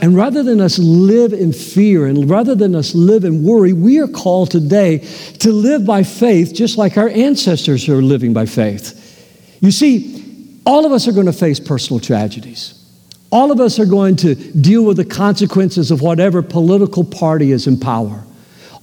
And 0.00 0.16
rather 0.16 0.42
than 0.42 0.60
us 0.60 0.78
live 0.78 1.32
in 1.32 1.52
fear 1.52 2.06
and 2.06 2.28
rather 2.28 2.54
than 2.54 2.74
us 2.74 2.94
live 2.94 3.24
in 3.24 3.42
worry, 3.42 3.72
we 3.72 4.00
are 4.00 4.08
called 4.08 4.50
today 4.50 4.98
to 5.38 5.52
live 5.52 5.86
by 5.86 6.02
faith 6.02 6.52
just 6.52 6.76
like 6.76 6.98
our 6.98 7.08
ancestors 7.08 7.88
are 7.88 8.02
living 8.02 8.32
by 8.32 8.46
faith. 8.46 9.00
You 9.60 9.70
see, 9.70 10.60
all 10.66 10.84
of 10.84 10.92
us 10.92 11.08
are 11.08 11.12
going 11.12 11.26
to 11.26 11.32
face 11.32 11.60
personal 11.60 12.00
tragedies. 12.00 12.80
All 13.30 13.50
of 13.50 13.60
us 13.60 13.78
are 13.78 13.86
going 13.86 14.16
to 14.16 14.34
deal 14.34 14.84
with 14.84 14.96
the 14.96 15.04
consequences 15.04 15.90
of 15.90 16.02
whatever 16.02 16.42
political 16.42 17.04
party 17.04 17.50
is 17.52 17.66
in 17.66 17.78
power. 17.78 18.24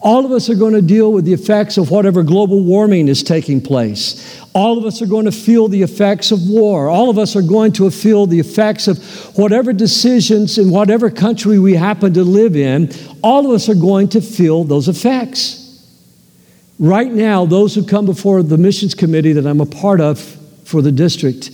All 0.04 0.26
of 0.26 0.32
us 0.32 0.50
are 0.50 0.56
going 0.56 0.74
to 0.74 0.82
deal 0.82 1.14
with 1.14 1.26
the 1.26 1.34
effects 1.34 1.78
of 1.78 1.92
whatever 1.92 2.24
global 2.24 2.64
warming 2.64 3.08
is 3.08 3.22
taking 3.22 3.62
place. 3.62 4.42
All 4.54 4.80
of 4.80 4.86
us 4.86 5.00
are 5.00 5.06
going 5.06 5.26
to 5.26 5.32
feel 5.32 5.68
the 5.68 5.84
effects 5.84 6.32
of 6.32 6.40
war. 6.50 6.90
All 6.90 7.12
of 7.12 7.20
us 7.20 7.36
are 7.36 7.44
going 7.44 7.72
to 7.74 7.90
feel 7.92 8.26
the 8.26 8.40
effects 8.40 8.88
of 8.88 8.98
whatever 9.38 9.72
decisions 9.72 10.58
in 10.58 10.72
whatever 10.72 11.12
country 11.12 11.60
we 11.60 11.76
happen 11.76 12.16
to 12.16 12.24
live 12.24 12.56
in. 12.56 12.92
All 13.22 13.46
of 13.46 13.52
us 13.52 13.70
are 13.70 13.76
going 13.76 14.10
to 14.10 14.22
feel 14.22 14.64
those 14.64 14.88
effects. 14.88 15.60
Right 16.80 17.12
now, 17.12 17.46
those 17.46 17.76
who 17.76 17.86
come 17.86 18.08
before 18.08 18.42
the 18.42 18.58
missions 18.58 18.96
committee 18.96 19.34
that 19.34 19.46
I'm 19.46 19.62
a 19.62 19.68
part 19.68 20.02
of 20.02 20.20
for 20.64 20.82
the 20.82 20.92
district, 20.92 21.52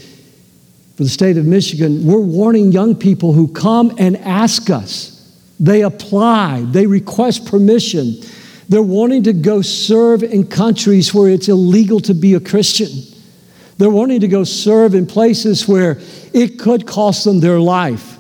for 0.96 1.04
the 1.04 1.10
state 1.10 1.38
of 1.38 1.46
Michigan, 1.46 2.06
we're 2.06 2.22
warning 2.22 2.72
young 2.72 2.96
people 2.96 3.34
who 3.34 3.50
come 3.50 3.94
and 3.98 4.16
ask 4.16 4.70
us. 4.70 5.14
They 5.60 5.82
apply, 5.82 6.62
they 6.70 6.86
request 6.86 7.46
permission 7.46 8.22
they're 8.70 8.82
wanting 8.82 9.24
to 9.24 9.34
go 9.34 9.62
serve 9.62 10.24
in 10.24 10.48
countries 10.48 11.14
where 11.14 11.30
it's 11.30 11.48
illegal 11.48 12.00
to 12.02 12.14
be 12.14 12.34
a 12.34 12.40
Christian. 12.40 12.90
They're 13.78 13.90
wanting 13.90 14.22
to 14.22 14.28
go 14.28 14.44
serve 14.44 14.96
in 14.96 15.06
places 15.06 15.68
where 15.68 16.00
it 16.34 16.60
could 16.60 16.86
cost 16.86 17.24
them 17.24 17.40
their 17.40 17.60
life. 17.60 18.18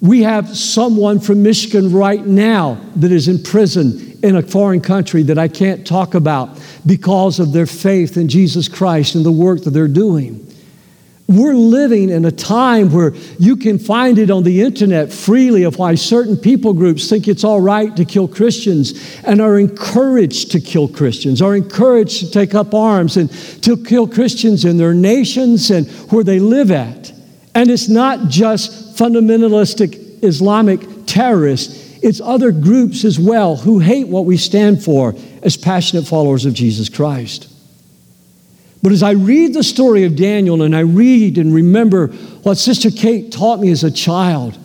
We 0.00 0.22
have 0.22 0.56
someone 0.56 1.18
from 1.18 1.42
Michigan 1.42 1.92
right 1.92 2.24
now 2.24 2.80
that 2.96 3.10
is 3.10 3.26
in 3.26 3.42
prison 3.42 4.18
in 4.22 4.36
a 4.36 4.42
foreign 4.42 4.80
country 4.80 5.22
that 5.24 5.38
I 5.38 5.48
can't 5.48 5.86
talk 5.86 6.14
about 6.14 6.60
because 6.86 7.40
of 7.40 7.52
their 7.52 7.66
faith 7.66 8.16
in 8.16 8.28
Jesus 8.28 8.68
Christ 8.68 9.16
and 9.16 9.24
the 9.24 9.32
work 9.32 9.64
that 9.64 9.70
they're 9.70 9.88
doing. 9.88 10.47
We're 11.28 11.52
living 11.52 12.08
in 12.08 12.24
a 12.24 12.30
time 12.30 12.90
where 12.90 13.14
you 13.38 13.56
can 13.56 13.78
find 13.78 14.16
it 14.18 14.30
on 14.30 14.44
the 14.44 14.62
internet 14.62 15.12
freely 15.12 15.64
of 15.64 15.76
why 15.76 15.94
certain 15.94 16.38
people 16.38 16.72
groups 16.72 17.06
think 17.06 17.28
it's 17.28 17.44
all 17.44 17.60
right 17.60 17.94
to 17.96 18.06
kill 18.06 18.26
Christians 18.26 19.20
and 19.24 19.38
are 19.38 19.58
encouraged 19.58 20.52
to 20.52 20.60
kill 20.60 20.88
Christians, 20.88 21.42
are 21.42 21.54
encouraged 21.54 22.20
to 22.20 22.30
take 22.30 22.54
up 22.54 22.72
arms 22.72 23.18
and 23.18 23.30
to 23.62 23.76
kill 23.76 24.08
Christians 24.08 24.64
in 24.64 24.78
their 24.78 24.94
nations 24.94 25.70
and 25.70 25.86
where 26.10 26.24
they 26.24 26.40
live 26.40 26.70
at. 26.70 27.12
And 27.54 27.70
it's 27.70 27.90
not 27.90 28.30
just 28.30 28.96
fundamentalistic 28.96 30.24
Islamic 30.24 30.80
terrorists, 31.04 31.98
it's 32.02 32.22
other 32.22 32.52
groups 32.52 33.04
as 33.04 33.20
well 33.20 33.56
who 33.56 33.80
hate 33.80 34.08
what 34.08 34.24
we 34.24 34.38
stand 34.38 34.82
for 34.82 35.14
as 35.42 35.58
passionate 35.58 36.06
followers 36.06 36.46
of 36.46 36.54
Jesus 36.54 36.88
Christ. 36.88 37.52
But 38.82 38.92
as 38.92 39.02
I 39.02 39.12
read 39.12 39.54
the 39.54 39.62
story 39.62 40.04
of 40.04 40.16
Daniel 40.16 40.62
and 40.62 40.74
I 40.74 40.80
read 40.80 41.38
and 41.38 41.52
remember 41.52 42.08
what 42.42 42.58
Sister 42.58 42.90
Kate 42.90 43.32
taught 43.32 43.60
me 43.60 43.70
as 43.70 43.84
a 43.84 43.90
child, 43.90 44.58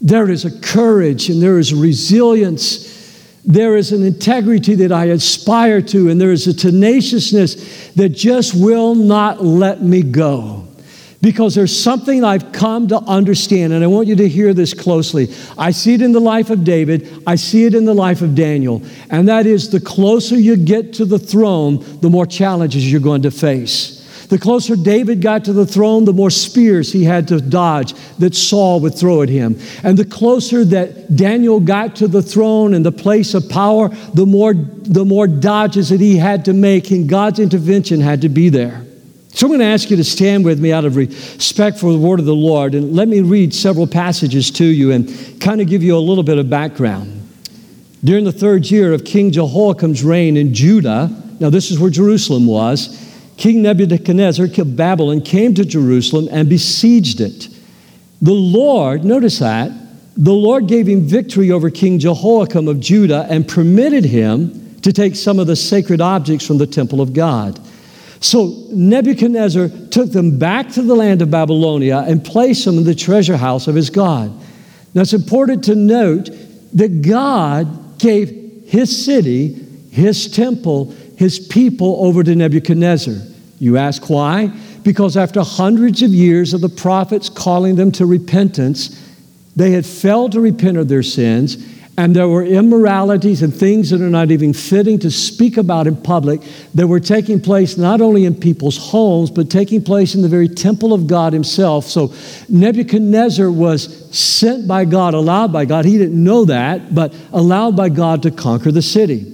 there 0.00 0.30
is 0.30 0.44
a 0.44 0.60
courage 0.60 1.28
and 1.28 1.42
there 1.42 1.58
is 1.58 1.72
a 1.72 1.76
resilience. 1.76 2.92
There 3.44 3.76
is 3.76 3.92
an 3.92 4.02
integrity 4.02 4.74
that 4.76 4.92
I 4.92 5.06
aspire 5.06 5.82
to, 5.82 6.08
and 6.08 6.18
there 6.18 6.32
is 6.32 6.46
a 6.46 6.54
tenaciousness 6.54 7.88
that 7.94 8.10
just 8.10 8.54
will 8.54 8.94
not 8.94 9.44
let 9.44 9.82
me 9.82 10.02
go 10.02 10.66
because 11.24 11.54
there's 11.54 11.74
something 11.74 12.22
I've 12.22 12.52
come 12.52 12.86
to 12.88 12.98
understand, 12.98 13.72
and 13.72 13.82
I 13.82 13.86
want 13.86 14.08
you 14.08 14.16
to 14.16 14.28
hear 14.28 14.52
this 14.52 14.74
closely. 14.74 15.34
I 15.56 15.70
see 15.70 15.94
it 15.94 16.02
in 16.02 16.12
the 16.12 16.20
life 16.20 16.50
of 16.50 16.64
David, 16.64 17.22
I 17.26 17.36
see 17.36 17.64
it 17.64 17.74
in 17.74 17.86
the 17.86 17.94
life 17.94 18.20
of 18.20 18.34
Daniel, 18.34 18.82
and 19.08 19.26
that 19.28 19.46
is 19.46 19.70
the 19.70 19.80
closer 19.80 20.38
you 20.38 20.54
get 20.54 20.92
to 20.94 21.06
the 21.06 21.18
throne, 21.18 21.82
the 22.02 22.10
more 22.10 22.26
challenges 22.26 22.92
you're 22.92 23.00
going 23.00 23.22
to 23.22 23.30
face. 23.30 24.02
The 24.28 24.38
closer 24.38 24.76
David 24.76 25.22
got 25.22 25.46
to 25.46 25.54
the 25.54 25.64
throne, 25.64 26.04
the 26.04 26.12
more 26.12 26.28
spears 26.28 26.92
he 26.92 27.04
had 27.04 27.28
to 27.28 27.40
dodge 27.40 27.94
that 28.18 28.34
Saul 28.34 28.80
would 28.80 28.94
throw 28.94 29.22
at 29.22 29.30
him. 29.30 29.58
And 29.82 29.96
the 29.96 30.04
closer 30.04 30.62
that 30.66 31.16
Daniel 31.16 31.58
got 31.58 31.96
to 31.96 32.08
the 32.08 32.22
throne 32.22 32.74
and 32.74 32.84
the 32.84 32.92
place 32.92 33.32
of 33.32 33.48
power, 33.48 33.88
the 34.12 34.26
more, 34.26 34.52
the 34.52 35.06
more 35.06 35.26
dodges 35.26 35.88
that 35.88 36.00
he 36.00 36.18
had 36.18 36.44
to 36.44 36.52
make, 36.52 36.90
and 36.90 37.08
God's 37.08 37.38
intervention 37.38 38.02
had 38.02 38.20
to 38.22 38.28
be 38.28 38.50
there. 38.50 38.83
So 39.34 39.46
I'm 39.46 39.50
going 39.50 39.58
to 39.58 39.66
ask 39.66 39.90
you 39.90 39.96
to 39.96 40.04
stand 40.04 40.44
with 40.44 40.60
me 40.60 40.72
out 40.72 40.84
of 40.84 40.94
respect 40.94 41.78
for 41.80 41.92
the 41.92 41.98
word 41.98 42.20
of 42.20 42.24
the 42.24 42.32
Lord 42.32 42.76
and 42.76 42.94
let 42.94 43.08
me 43.08 43.20
read 43.20 43.52
several 43.52 43.84
passages 43.84 44.48
to 44.52 44.64
you 44.64 44.92
and 44.92 45.12
kind 45.40 45.60
of 45.60 45.66
give 45.66 45.82
you 45.82 45.96
a 45.96 45.98
little 45.98 46.22
bit 46.22 46.38
of 46.38 46.48
background. 46.48 47.20
During 48.04 48.24
the 48.24 48.32
third 48.32 48.70
year 48.70 48.92
of 48.92 49.04
King 49.04 49.32
Jehoiakim's 49.32 50.04
reign 50.04 50.36
in 50.36 50.54
Judah, 50.54 51.10
now 51.40 51.50
this 51.50 51.72
is 51.72 51.80
where 51.80 51.90
Jerusalem 51.90 52.46
was, 52.46 53.12
King 53.36 53.62
Nebuchadnezzar, 53.62 54.46
king 54.46 54.76
Babylon, 54.76 55.20
came 55.20 55.52
to 55.54 55.64
Jerusalem 55.64 56.28
and 56.30 56.48
besieged 56.48 57.20
it. 57.20 57.48
The 58.22 58.32
Lord, 58.32 59.04
notice 59.04 59.40
that, 59.40 59.72
the 60.16 60.32
Lord 60.32 60.68
gave 60.68 60.86
him 60.86 61.00
victory 61.00 61.50
over 61.50 61.70
King 61.70 61.98
Jehoiakim 61.98 62.68
of 62.68 62.78
Judah 62.78 63.26
and 63.28 63.48
permitted 63.48 64.04
him 64.04 64.76
to 64.82 64.92
take 64.92 65.16
some 65.16 65.40
of 65.40 65.48
the 65.48 65.56
sacred 65.56 66.00
objects 66.00 66.46
from 66.46 66.58
the 66.58 66.68
temple 66.68 67.00
of 67.00 67.12
God. 67.12 67.58
So 68.24 68.68
Nebuchadnezzar 68.70 69.68
took 69.90 70.10
them 70.10 70.38
back 70.38 70.70
to 70.70 70.82
the 70.82 70.94
land 70.94 71.20
of 71.20 71.30
Babylonia 71.30 71.98
and 72.08 72.24
placed 72.24 72.64
them 72.64 72.78
in 72.78 72.84
the 72.84 72.94
treasure 72.94 73.36
house 73.36 73.68
of 73.68 73.74
his 73.74 73.90
God. 73.90 74.32
Now 74.94 75.02
it's 75.02 75.12
important 75.12 75.62
to 75.64 75.74
note 75.74 76.30
that 76.72 77.02
God 77.02 77.98
gave 77.98 78.64
his 78.66 79.04
city, 79.04 79.52
his 79.90 80.32
temple, 80.32 80.94
his 81.18 81.38
people 81.38 81.98
over 82.00 82.22
to 82.22 82.34
Nebuchadnezzar. 82.34 83.14
You 83.58 83.76
ask 83.76 84.08
why? 84.08 84.46
Because 84.82 85.18
after 85.18 85.42
hundreds 85.42 86.00
of 86.00 86.08
years 86.08 86.54
of 86.54 86.62
the 86.62 86.70
prophets 86.70 87.28
calling 87.28 87.76
them 87.76 87.92
to 87.92 88.06
repentance, 88.06 89.06
they 89.54 89.72
had 89.72 89.84
failed 89.84 90.32
to 90.32 90.40
repent 90.40 90.78
of 90.78 90.88
their 90.88 91.02
sins 91.02 91.73
and 91.96 92.14
there 92.16 92.28
were 92.28 92.44
immoralities 92.44 93.42
and 93.42 93.54
things 93.54 93.90
that 93.90 94.00
are 94.00 94.10
not 94.10 94.32
even 94.32 94.52
fitting 94.52 94.98
to 94.98 95.10
speak 95.12 95.56
about 95.56 95.86
in 95.86 95.96
public 95.96 96.40
that 96.74 96.88
were 96.88 96.98
taking 96.98 97.40
place 97.40 97.76
not 97.76 98.00
only 98.00 98.24
in 98.24 98.34
people's 98.34 98.76
homes, 98.76 99.30
but 99.30 99.48
taking 99.48 99.82
place 99.82 100.16
in 100.16 100.22
the 100.22 100.28
very 100.28 100.48
temple 100.48 100.92
of 100.92 101.06
God 101.06 101.32
Himself. 101.32 101.84
So 101.84 102.12
Nebuchadnezzar 102.48 103.48
was 103.48 104.10
sent 104.16 104.66
by 104.66 104.86
God, 104.86 105.14
allowed 105.14 105.52
by 105.52 105.66
God. 105.66 105.84
He 105.84 105.96
didn't 105.96 106.22
know 106.22 106.44
that, 106.46 106.92
but 106.92 107.14
allowed 107.32 107.76
by 107.76 107.90
God 107.90 108.22
to 108.24 108.32
conquer 108.32 108.72
the 108.72 108.82
city. 108.82 109.30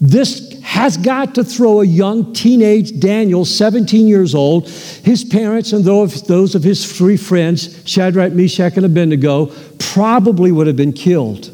This 0.00 0.60
has 0.62 0.96
got 0.96 1.34
to 1.34 1.42
throw 1.42 1.80
a 1.80 1.84
young 1.84 2.32
teenage 2.32 3.00
Daniel, 3.00 3.44
17 3.44 4.06
years 4.06 4.34
old, 4.36 4.68
his 4.68 5.24
parents 5.24 5.72
and 5.72 5.84
those 5.84 6.54
of 6.54 6.62
his 6.62 6.96
three 6.96 7.16
friends, 7.16 7.82
Shadrach, 7.84 8.32
Meshach, 8.32 8.76
and 8.76 8.86
Abednego, 8.86 9.46
probably 9.78 10.52
would 10.52 10.68
have 10.68 10.76
been 10.76 10.92
killed. 10.92 11.50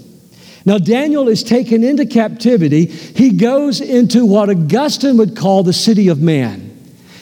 Now, 0.67 0.79
Daniel 0.79 1.29
is 1.29 1.45
taken 1.45 1.85
into 1.85 2.05
captivity. 2.05 2.87
He 2.87 3.31
goes 3.31 3.81
into 3.81 4.27
what 4.27 4.51
Augustine 4.51 5.17
would 5.17 5.37
call 5.37 5.63
the 5.63 5.73
city 5.73 6.09
of 6.09 6.21
man. 6.21 6.67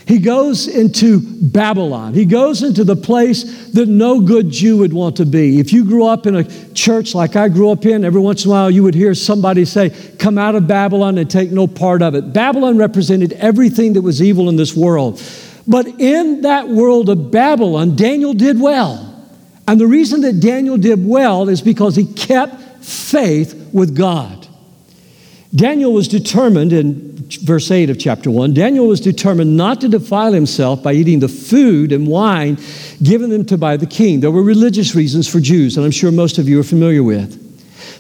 He 0.07 0.19
goes 0.19 0.67
into 0.67 1.21
Babylon. 1.21 2.15
He 2.15 2.25
goes 2.25 2.63
into 2.63 2.85
the 2.85 2.97
place 2.97 3.69
that 3.71 3.89
no 3.89 4.21
good 4.21 4.51
Jew 4.51 4.79
would 4.79 4.93
want 4.93 5.17
to 5.17 5.27
be. 5.27 5.59
If 5.61 5.73
you 5.73 5.85
grew 5.85 6.07
up 6.07 6.27
in 6.27 6.37
a 6.37 6.45
church 6.75 7.15
like 7.15 7.37
I 7.37 7.49
grew 7.49 7.71
up 7.71 7.87
in, 7.87 8.05
every 8.05 8.21
once 8.21 8.45
in 8.45 8.51
a 8.51 8.55
while 8.55 8.71
you 8.71 8.83
would 8.83 8.95
hear 8.95 9.15
somebody 9.15 9.65
say, 9.65 9.91
Come 10.19 10.37
out 10.37 10.55
of 10.55 10.67
Babylon 10.67 11.17
and 11.17 11.31
take 11.31 11.51
no 11.51 11.67
part 11.67 12.03
of 12.03 12.15
it. 12.15 12.33
Babylon 12.35 12.77
represented 12.77 13.33
everything 13.35 13.95
that 13.95 14.03
was 14.03 14.23
evil 14.23 14.49
in 14.49 14.57
this 14.57 14.75
world. 14.75 15.23
But 15.67 15.87
in 15.87 16.43
that 16.43 16.69
world 16.69 17.09
of 17.09 17.31
Babylon, 17.31 17.97
Daniel 17.97 18.35
did 18.35 18.61
well. 18.61 19.11
And 19.67 19.81
the 19.81 19.87
reason 19.87 20.21
that 20.23 20.41
Daniel 20.41 20.77
did 20.77 21.07
well 21.07 21.49
is 21.49 21.63
because 21.63 21.97
he 21.97 22.05
kept 22.05 22.74
faith 22.85 23.71
with 23.73 23.97
God. 23.97 24.47
Daniel 25.55 25.93
was 25.93 26.09
determined 26.09 26.73
in 26.73 27.15
verse 27.43 27.71
8 27.71 27.89
of 27.89 27.99
chapter 27.99 28.31
1 28.31 28.55
Daniel 28.55 28.87
was 28.87 29.01
determined 29.01 29.57
not 29.57 29.81
to 29.81 29.89
defile 29.89 30.33
himself 30.33 30.83
by 30.83 30.93
eating 30.93 31.21
the 31.21 31.29
food 31.29 31.93
and 31.93 32.07
wine 32.07 32.59
given 33.03 33.31
them 33.31 33.47
to 33.47 33.57
by 33.57 33.77
the 33.77 33.87
king. 33.87 34.21
There 34.21 34.31
were 34.31 34.43
religious 34.43 34.95
reasons 34.95 35.29
for 35.29 35.41
Jews, 35.41 35.77
and 35.77 35.87
I'm 35.87 35.93
sure 35.93 36.11
most 36.11 36.39
of 36.39 36.49
you 36.49 36.61
are 36.61 36.65
familiar 36.65 37.03
with. 37.03 37.41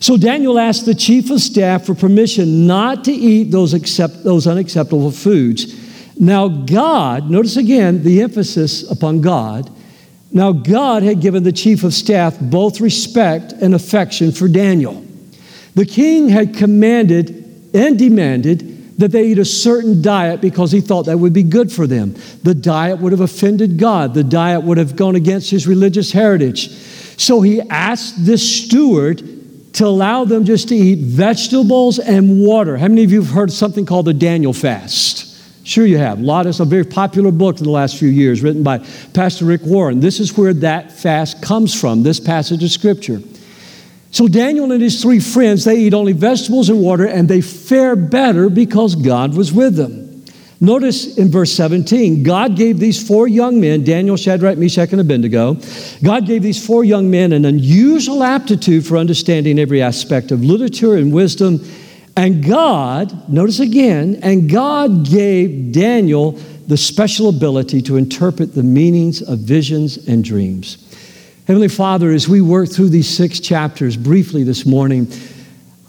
So 0.02 0.16
Daniel 0.16 0.58
asked 0.58 0.84
the 0.84 0.94
chief 0.94 1.30
of 1.30 1.40
staff 1.40 1.86
for 1.86 1.94
permission 1.94 2.66
not 2.66 3.04
to 3.04 3.12
eat 3.12 3.50
those, 3.50 3.72
accept, 3.72 4.24
those 4.24 4.46
unacceptable 4.46 5.10
foods. 5.10 5.80
Now, 6.18 6.48
God, 6.48 7.30
notice 7.30 7.56
again 7.56 8.02
the 8.02 8.20
emphasis 8.20 8.90
upon 8.90 9.20
God. 9.20 9.70
Now, 10.34 10.50
God 10.50 11.04
had 11.04 11.20
given 11.20 11.44
the 11.44 11.52
chief 11.52 11.84
of 11.84 11.94
staff 11.94 12.36
both 12.40 12.80
respect 12.80 13.52
and 13.52 13.72
affection 13.72 14.32
for 14.32 14.48
Daniel. 14.48 15.04
The 15.76 15.86
king 15.86 16.28
had 16.28 16.56
commanded 16.56 17.70
and 17.72 17.96
demanded 17.96 18.98
that 18.98 19.12
they 19.12 19.28
eat 19.28 19.38
a 19.38 19.44
certain 19.44 20.02
diet 20.02 20.40
because 20.40 20.72
he 20.72 20.80
thought 20.80 21.06
that 21.06 21.18
would 21.18 21.32
be 21.32 21.44
good 21.44 21.70
for 21.70 21.86
them. 21.86 22.16
The 22.42 22.54
diet 22.54 22.98
would 22.98 23.12
have 23.12 23.20
offended 23.20 23.78
God, 23.78 24.12
the 24.12 24.24
diet 24.24 24.64
would 24.64 24.76
have 24.76 24.96
gone 24.96 25.14
against 25.14 25.50
his 25.50 25.68
religious 25.68 26.10
heritage. 26.10 26.70
So 27.16 27.40
he 27.40 27.60
asked 27.60 28.26
this 28.26 28.64
steward 28.64 29.72
to 29.74 29.86
allow 29.86 30.24
them 30.24 30.44
just 30.44 30.68
to 30.68 30.74
eat 30.74 30.98
vegetables 30.98 31.98
and 31.98 32.44
water. 32.44 32.76
How 32.76 32.88
many 32.88 33.04
of 33.04 33.12
you 33.12 33.22
have 33.22 33.32
heard 33.32 33.52
something 33.52 33.86
called 33.86 34.06
the 34.06 34.14
Daniel 34.14 34.52
fast? 34.52 35.23
Sure, 35.64 35.86
you 35.86 35.96
have. 35.96 36.20
Lot 36.20 36.46
of 36.46 36.60
a 36.60 36.64
very 36.66 36.84
popular 36.84 37.32
book 37.32 37.56
in 37.56 37.64
the 37.64 37.70
last 37.70 37.96
few 37.96 38.08
years, 38.08 38.42
written 38.42 38.62
by 38.62 38.78
Pastor 39.14 39.46
Rick 39.46 39.62
Warren. 39.64 39.98
This 39.98 40.20
is 40.20 40.36
where 40.36 40.52
that 40.52 40.92
fast 40.92 41.40
comes 41.40 41.78
from, 41.78 42.02
this 42.02 42.20
passage 42.20 42.62
of 42.62 42.70
Scripture. 42.70 43.22
So 44.10 44.28
Daniel 44.28 44.70
and 44.72 44.82
his 44.82 45.00
three 45.00 45.20
friends, 45.20 45.64
they 45.64 45.78
eat 45.78 45.94
only 45.94 46.12
vegetables 46.12 46.68
and 46.68 46.80
water, 46.82 47.06
and 47.06 47.28
they 47.28 47.40
fare 47.40 47.96
better 47.96 48.50
because 48.50 48.94
God 48.94 49.34
was 49.34 49.54
with 49.54 49.74
them. 49.74 50.04
Notice 50.60 51.16
in 51.16 51.30
verse 51.30 51.52
17, 51.52 52.22
God 52.22 52.56
gave 52.56 52.78
these 52.78 53.06
four 53.06 53.26
young 53.26 53.58
men, 53.58 53.84
Daniel, 53.84 54.16
Shadrach, 54.16 54.58
Meshach, 54.58 54.92
and 54.92 55.00
Abednego, 55.00 55.56
God 56.02 56.26
gave 56.26 56.42
these 56.42 56.64
four 56.64 56.84
young 56.84 57.10
men 57.10 57.32
an 57.32 57.46
unusual 57.46 58.22
aptitude 58.22 58.86
for 58.86 58.98
understanding 58.98 59.58
every 59.58 59.82
aspect 59.82 60.30
of 60.30 60.44
literature 60.44 60.94
and 60.94 61.12
wisdom 61.12 61.58
and 62.16 62.44
God, 62.44 63.28
notice 63.28 63.60
again, 63.60 64.20
and 64.22 64.48
God 64.48 65.06
gave 65.08 65.72
Daniel 65.72 66.32
the 66.66 66.76
special 66.76 67.28
ability 67.28 67.82
to 67.82 67.96
interpret 67.96 68.54
the 68.54 68.62
meanings 68.62 69.20
of 69.20 69.40
visions 69.40 70.08
and 70.08 70.22
dreams. 70.24 70.78
Heavenly 71.46 71.68
Father, 71.68 72.10
as 72.10 72.28
we 72.28 72.40
work 72.40 72.70
through 72.70 72.88
these 72.88 73.08
six 73.08 73.40
chapters 73.40 73.96
briefly 73.96 74.44
this 74.44 74.64
morning, 74.64 75.08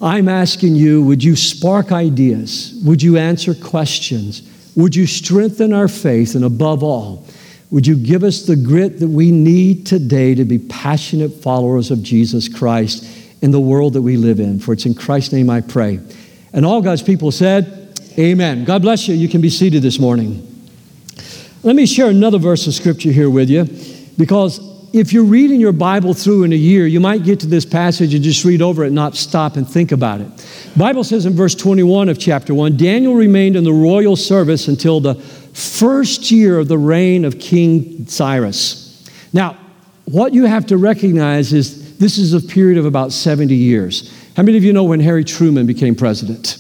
I'm 0.01 0.27
asking 0.27 0.75
you, 0.75 1.01
would 1.03 1.24
you 1.24 1.36
spark 1.36 1.91
ideas? 1.91 2.79
Would 2.84 3.01
you 3.01 3.17
answer 3.17 3.53
questions? 3.53 4.41
Would 4.75 4.96
you 4.96 5.08
strengthen 5.08 5.72
our 5.72 5.88
faith? 5.88 6.36
And 6.36 6.44
above 6.44 6.84
all, 6.84 7.25
would 7.72 7.88
you 7.88 7.96
give 7.96 8.24
us 8.24 8.41
the 8.41 8.55
grit 8.55 9.00
that 9.00 9.08
we 9.08 9.32
need 9.32 9.86
today 9.86 10.36
to 10.36 10.44
be 10.44 10.60
passionate 10.60 11.29
followers 11.29 11.91
of 11.91 12.03
Jesus 12.03 12.50
Christ 12.50 13.25
in 13.45 13.51
the 13.51 13.59
world 13.59 13.93
that 13.93 14.01
we 14.01 14.17
live 14.17 14.39
in? 14.39 14.59
For 14.59 14.73
it's 14.73 14.87
in 14.87 14.95
Christ's 14.95 15.31
name 15.31 15.51
I 15.51 15.61
pray. 15.61 15.99
And 16.51 16.65
all 16.65 16.81
God's 16.81 17.03
people 17.03 17.31
said, 17.31 17.99
Amen. 18.17 18.65
God 18.65 18.81
bless 18.81 19.07
you. 19.07 19.13
You 19.13 19.29
can 19.29 19.39
be 19.39 19.51
seated 19.51 19.83
this 19.83 19.99
morning. 19.99 20.41
Let 21.61 21.75
me 21.75 21.85
share 21.85 22.09
another 22.09 22.39
verse 22.39 22.65
of 22.65 22.73
scripture 22.73 23.11
here 23.11 23.29
with 23.29 23.49
you 23.49 23.67
because 24.17 24.59
if 24.93 25.13
you're 25.13 25.25
reading 25.25 25.59
your 25.59 25.73
Bible 25.73 26.13
through 26.13 26.43
in 26.43 26.53
a 26.53 26.55
year, 26.55 26.87
you 26.87 26.99
might 26.99 27.23
get 27.23 27.41
to 27.41 27.47
this 27.47 27.65
passage 27.65 28.13
and 28.13 28.23
just 28.23 28.43
read 28.45 28.61
over 28.61 28.83
it 28.83 28.87
and 28.87 28.95
not 28.95 29.15
stop 29.15 29.57
and 29.57 29.69
think 29.69 29.91
about 29.91 30.21
it. 30.21 30.27
Bible 30.75 31.03
says 31.03 31.25
in 31.25 31.33
verse 31.33 31.53
21 31.53 32.09
of 32.09 32.17
chapter 32.17 32.53
1 32.53 32.77
Daniel 32.77 33.13
remained 33.13 33.55
in 33.55 33.63
the 33.63 33.74
royal 33.74 34.15
service 34.15 34.67
until 34.70 35.00
the 35.00 35.15
first 35.15 36.31
year 36.31 36.57
of 36.57 36.67
the 36.67 36.77
reign 36.77 37.25
of 37.25 37.39
King 37.39 38.07
Cyrus. 38.07 39.05
Now, 39.33 39.57
what 40.05 40.33
you 40.33 40.46
have 40.46 40.67
to 40.67 40.77
recognize 40.77 41.51
is 41.51 41.75
this 42.00 42.18
is 42.18 42.34
a 42.34 42.42
period 42.42 42.77
of 42.77 42.86
about 42.86 43.12
70 43.12 43.55
years. 43.55 44.12
How 44.36 44.44
many 44.44 44.58
of 44.58 44.64
you 44.64 44.74
know 44.74 44.84
when 44.84 45.00
Harry 45.00 45.24
Truman 45.24 45.66
became 45.66 45.96
president? 45.96 46.58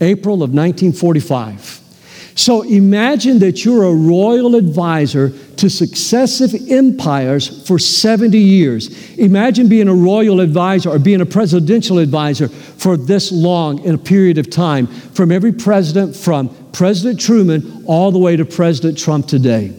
April 0.00 0.36
of 0.36 0.50
1945. 0.50 1.80
So 2.34 2.62
imagine 2.62 3.40
that 3.40 3.64
you're 3.64 3.84
a 3.84 3.92
royal 3.92 4.54
advisor 4.54 5.30
to 5.56 5.68
successive 5.68 6.54
empires 6.70 7.66
for 7.66 7.78
70 7.78 8.38
years. 8.38 9.18
Imagine 9.18 9.68
being 9.68 9.88
a 9.88 9.94
royal 9.94 10.40
advisor 10.40 10.88
or 10.88 10.98
being 10.98 11.20
a 11.20 11.26
presidential 11.26 11.98
advisor 11.98 12.48
for 12.48 12.96
this 12.96 13.30
long 13.30 13.80
in 13.84 13.94
a 13.94 13.98
period 13.98 14.38
of 14.38 14.48
time, 14.48 14.86
from 14.86 15.30
every 15.30 15.52
president, 15.52 16.16
from 16.16 16.48
President 16.72 17.20
Truman 17.20 17.84
all 17.86 18.10
the 18.10 18.18
way 18.18 18.36
to 18.36 18.46
President 18.46 18.96
Trump 18.96 19.26
today. 19.26 19.74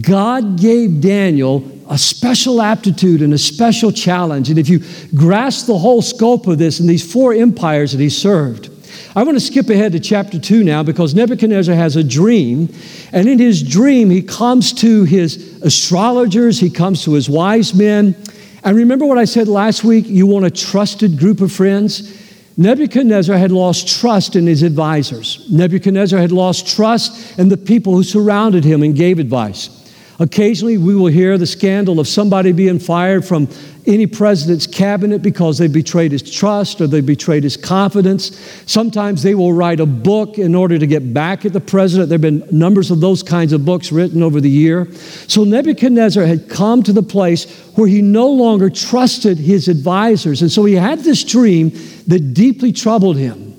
God 0.00 0.58
gave 0.58 1.00
Daniel 1.00 1.60
a 1.88 1.98
special 1.98 2.62
aptitude 2.62 3.22
and 3.22 3.32
a 3.34 3.38
special 3.38 3.92
challenge. 3.92 4.50
And 4.50 4.58
if 4.58 4.68
you 4.68 4.80
grasp 5.14 5.66
the 5.66 5.78
whole 5.78 6.02
scope 6.02 6.46
of 6.46 6.58
this 6.58 6.80
and 6.80 6.88
these 6.88 7.10
four 7.10 7.34
empires 7.34 7.92
that 7.92 8.00
he 8.00 8.08
served, 8.08 8.70
I 9.16 9.22
want 9.22 9.36
to 9.36 9.40
skip 9.40 9.68
ahead 9.70 9.92
to 9.92 10.00
chapter 10.00 10.40
2 10.40 10.64
now 10.64 10.82
because 10.82 11.14
Nebuchadnezzar 11.14 11.74
has 11.74 11.94
a 11.94 12.02
dream. 12.02 12.68
And 13.12 13.28
in 13.28 13.38
his 13.38 13.62
dream, 13.62 14.10
he 14.10 14.22
comes 14.22 14.72
to 14.74 15.04
his 15.04 15.62
astrologers, 15.62 16.58
he 16.58 16.70
comes 16.70 17.04
to 17.04 17.12
his 17.12 17.28
wise 17.28 17.74
men. 17.74 18.16
And 18.64 18.76
remember 18.76 19.04
what 19.04 19.18
I 19.18 19.24
said 19.24 19.46
last 19.46 19.84
week? 19.84 20.06
You 20.08 20.26
want 20.26 20.46
a 20.46 20.50
trusted 20.50 21.18
group 21.18 21.40
of 21.40 21.52
friends? 21.52 22.22
Nebuchadnezzar 22.56 23.36
had 23.36 23.52
lost 23.52 24.00
trust 24.00 24.36
in 24.36 24.46
his 24.46 24.62
advisors. 24.62 25.46
Nebuchadnezzar 25.50 26.18
had 26.18 26.32
lost 26.32 26.66
trust 26.66 27.38
in 27.38 27.48
the 27.48 27.56
people 27.56 27.94
who 27.94 28.02
surrounded 28.02 28.64
him 28.64 28.82
and 28.82 28.96
gave 28.96 29.18
advice. 29.18 29.83
Occasionally, 30.20 30.78
we 30.78 30.94
will 30.94 31.06
hear 31.06 31.36
the 31.36 31.46
scandal 31.46 31.98
of 31.98 32.06
somebody 32.06 32.52
being 32.52 32.78
fired 32.78 33.24
from 33.24 33.48
any 33.86 34.06
president's 34.06 34.66
cabinet 34.66 35.22
because 35.22 35.58
they 35.58 35.66
betrayed 35.66 36.12
his 36.12 36.22
trust 36.22 36.80
or 36.80 36.86
they 36.86 37.00
betrayed 37.00 37.42
his 37.42 37.56
confidence. 37.56 38.38
Sometimes 38.66 39.22
they 39.22 39.34
will 39.34 39.52
write 39.52 39.80
a 39.80 39.86
book 39.86 40.38
in 40.38 40.54
order 40.54 40.78
to 40.78 40.86
get 40.86 41.12
back 41.12 41.44
at 41.44 41.52
the 41.52 41.60
president. 41.60 42.08
There 42.08 42.16
have 42.16 42.22
been 42.22 42.46
numbers 42.56 42.90
of 42.90 43.00
those 43.00 43.22
kinds 43.22 43.52
of 43.52 43.64
books 43.64 43.90
written 43.90 44.22
over 44.22 44.40
the 44.40 44.48
year. 44.48 44.90
So 45.26 45.42
Nebuchadnezzar 45.42 46.24
had 46.24 46.48
come 46.48 46.82
to 46.84 46.92
the 46.92 47.02
place 47.02 47.50
where 47.74 47.88
he 47.88 48.00
no 48.00 48.28
longer 48.28 48.70
trusted 48.70 49.38
his 49.38 49.68
advisors. 49.68 50.42
And 50.42 50.50
so 50.50 50.64
he 50.64 50.74
had 50.74 51.00
this 51.00 51.24
dream 51.24 51.70
that 52.06 52.34
deeply 52.34 52.72
troubled 52.72 53.16
him. 53.16 53.50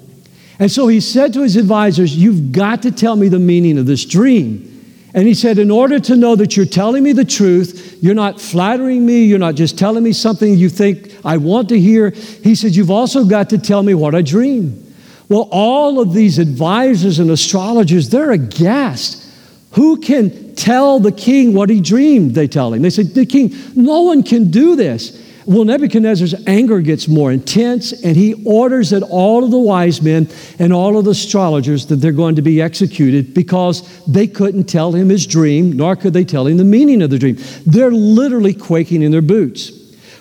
And 0.58 0.72
so 0.72 0.88
he 0.88 1.02
said 1.02 1.34
to 1.34 1.42
his 1.42 1.58
advisors, 1.58 2.16
You've 2.16 2.54
got 2.54 2.82
to 2.84 2.92
tell 2.92 3.18
me 3.18 3.28
the 3.28 3.40
meaning 3.40 3.78
of 3.78 3.86
this 3.86 4.06
dream. 4.06 4.72
And 5.16 5.26
he 5.26 5.34
said, 5.34 5.58
In 5.58 5.72
order 5.72 5.98
to 6.02 6.16
know 6.18 6.36
that 6.36 6.58
you're 6.58 6.66
telling 6.66 7.02
me 7.02 7.14
the 7.14 7.24
truth, 7.24 7.98
you're 8.02 8.14
not 8.14 8.40
flattering 8.40 9.06
me, 9.06 9.24
you're 9.24 9.40
not 9.40 9.56
just 9.56 9.80
telling 9.80 10.04
me 10.04 10.12
something 10.12 10.54
you 10.56 10.68
think 10.70 11.16
I 11.24 11.38
want 11.38 11.70
to 11.70 11.80
hear. 11.80 12.10
He 12.10 12.54
said, 12.54 12.76
You've 12.76 12.92
also 12.92 13.24
got 13.24 13.50
to 13.52 13.58
tell 13.58 13.82
me 13.82 13.94
what 13.94 14.14
I 14.14 14.22
dream. 14.22 14.94
Well, 15.30 15.48
all 15.52 16.02
of 16.02 16.14
these 16.14 16.38
advisors 16.38 17.18
and 17.18 17.32
astrologers, 17.32 18.10
they're 18.10 18.32
aghast. 18.32 19.24
Who 19.72 20.02
can 20.02 20.54
tell 20.56 21.00
the 21.00 21.14
king 21.14 21.54
what 21.54 21.70
he 21.70 21.80
dreamed? 21.80 22.36
They 22.36 22.48
tell 22.48 22.74
him. 22.74 22.82
They 22.82 22.90
said, 22.90 23.14
The 23.14 23.26
king, 23.26 23.56
no 23.74 24.02
one 24.02 24.22
can 24.22 24.52
do 24.52 24.76
this. 24.76 25.25
Well, 25.48 25.64
Nebuchadnezzar's 25.64 26.34
anger 26.48 26.82
gets 26.82 27.08
more 27.08 27.32
intense, 27.32 27.92
and 27.92 28.16
he 28.16 28.34
orders 28.46 28.90
that 28.90 29.04
all 29.04 29.44
of 29.44 29.52
the 29.52 29.60
wise 29.60 30.02
men 30.02 30.28
and 30.58 30.74
all 30.74 30.98
of 30.98 31.06
the 31.06 31.12
astrologers 31.12 31.86
that 31.88 31.98
they're 31.98 32.12
going 32.12 32.38
to 32.38 32.42
be 32.42 32.62
executed 32.62 33.36
because 33.36 34.04
they 34.06 34.26
couldn't 34.26 34.64
tell 34.64 34.92
him 34.92 35.10
his 35.10 35.28
dream, 35.28 35.74
nor 35.74 35.96
could 35.96 36.14
they 36.14 36.24
tell 36.24 36.48
him 36.48 36.58
the 36.58 36.64
meaning 36.64 37.04
of 37.04 37.12
the 37.12 37.20
dream. 37.20 37.38
They're 37.68 37.92
literally 37.92 38.56
quaking 38.56 39.04
in 39.04 39.12
their 39.12 39.22
boots. 39.22 39.72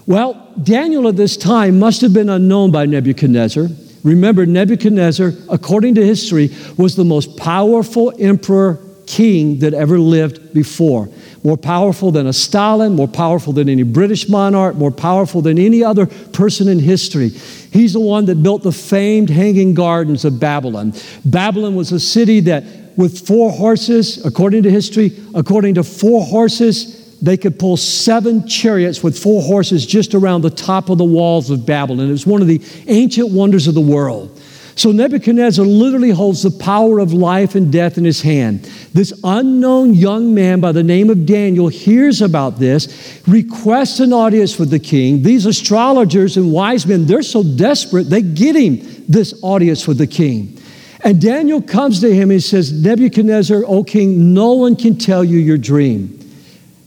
Well, 0.06 0.52
Daniel 0.62 1.08
at 1.08 1.16
this 1.16 1.38
time 1.38 1.78
must 1.78 2.02
have 2.02 2.12
been 2.12 2.28
unknown 2.28 2.70
by 2.70 2.84
Nebuchadnezzar. 2.84 3.68
Remember, 4.02 4.44
Nebuchadnezzar, 4.44 5.32
according 5.48 5.94
to 5.94 6.04
history, 6.04 6.50
was 6.76 6.96
the 6.96 7.04
most 7.04 7.38
powerful 7.38 8.12
emperor 8.18 8.78
king 9.06 9.60
that 9.60 9.72
ever 9.72 9.98
lived 9.98 10.52
before 10.52 11.08
more 11.44 11.58
powerful 11.58 12.10
than 12.10 12.26
a 12.26 12.32
Stalin, 12.32 12.94
more 12.94 13.06
powerful 13.06 13.52
than 13.52 13.68
any 13.68 13.82
British 13.82 14.30
monarch, 14.30 14.76
more 14.76 14.90
powerful 14.90 15.42
than 15.42 15.58
any 15.58 15.84
other 15.84 16.06
person 16.06 16.68
in 16.68 16.78
history. 16.78 17.28
He's 17.28 17.92
the 17.92 18.00
one 18.00 18.24
that 18.26 18.42
built 18.42 18.62
the 18.62 18.72
famed 18.72 19.28
hanging 19.28 19.74
gardens 19.74 20.24
of 20.24 20.40
Babylon. 20.40 20.94
Babylon 21.26 21.74
was 21.74 21.92
a 21.92 22.00
city 22.00 22.40
that, 22.40 22.64
with 22.96 23.26
four 23.26 23.50
horses, 23.50 24.24
according 24.24 24.62
to 24.62 24.70
history, 24.70 25.12
according 25.34 25.74
to 25.74 25.84
four 25.84 26.24
horses, 26.24 27.20
they 27.20 27.36
could 27.36 27.58
pull 27.58 27.76
seven 27.76 28.48
chariots 28.48 29.02
with 29.02 29.18
four 29.18 29.42
horses 29.42 29.84
just 29.84 30.14
around 30.14 30.42
the 30.42 30.50
top 30.50 30.88
of 30.88 30.96
the 30.96 31.04
walls 31.04 31.50
of 31.50 31.66
Babylon. 31.66 32.08
It 32.08 32.12
was 32.12 32.26
one 32.26 32.40
of 32.40 32.48
the 32.48 32.62
ancient 32.86 33.30
wonders 33.30 33.66
of 33.66 33.74
the 33.74 33.80
world. 33.80 34.40
So 34.76 34.90
Nebuchadnezzar 34.90 35.64
literally 35.64 36.10
holds 36.10 36.42
the 36.42 36.50
power 36.50 36.98
of 36.98 37.12
life 37.12 37.54
and 37.54 37.72
death 37.72 37.96
in 37.96 38.04
his 38.04 38.22
hand. 38.22 38.64
This 38.92 39.12
unknown 39.22 39.94
young 39.94 40.34
man 40.34 40.60
by 40.60 40.72
the 40.72 40.82
name 40.82 41.10
of 41.10 41.26
Daniel 41.26 41.68
hears 41.68 42.20
about 42.20 42.58
this, 42.58 43.22
requests 43.26 44.00
an 44.00 44.12
audience 44.12 44.58
with 44.58 44.70
the 44.70 44.80
king. 44.80 45.22
These 45.22 45.46
astrologers 45.46 46.36
and 46.36 46.52
wise 46.52 46.86
men, 46.86 47.06
they're 47.06 47.22
so 47.22 47.42
desperate, 47.42 48.10
they 48.10 48.22
get 48.22 48.56
him 48.56 49.04
this 49.08 49.34
audience 49.42 49.86
with 49.86 49.98
the 49.98 50.06
king. 50.06 50.60
And 51.04 51.20
Daniel 51.20 51.62
comes 51.62 52.00
to 52.00 52.12
him 52.12 52.30
and 52.30 52.42
says, 52.42 52.72
Nebuchadnezzar, 52.72 53.62
O 53.66 53.84
king, 53.84 54.34
no 54.34 54.54
one 54.54 54.74
can 54.74 54.98
tell 54.98 55.22
you 55.22 55.38
your 55.38 55.58
dream. 55.58 56.18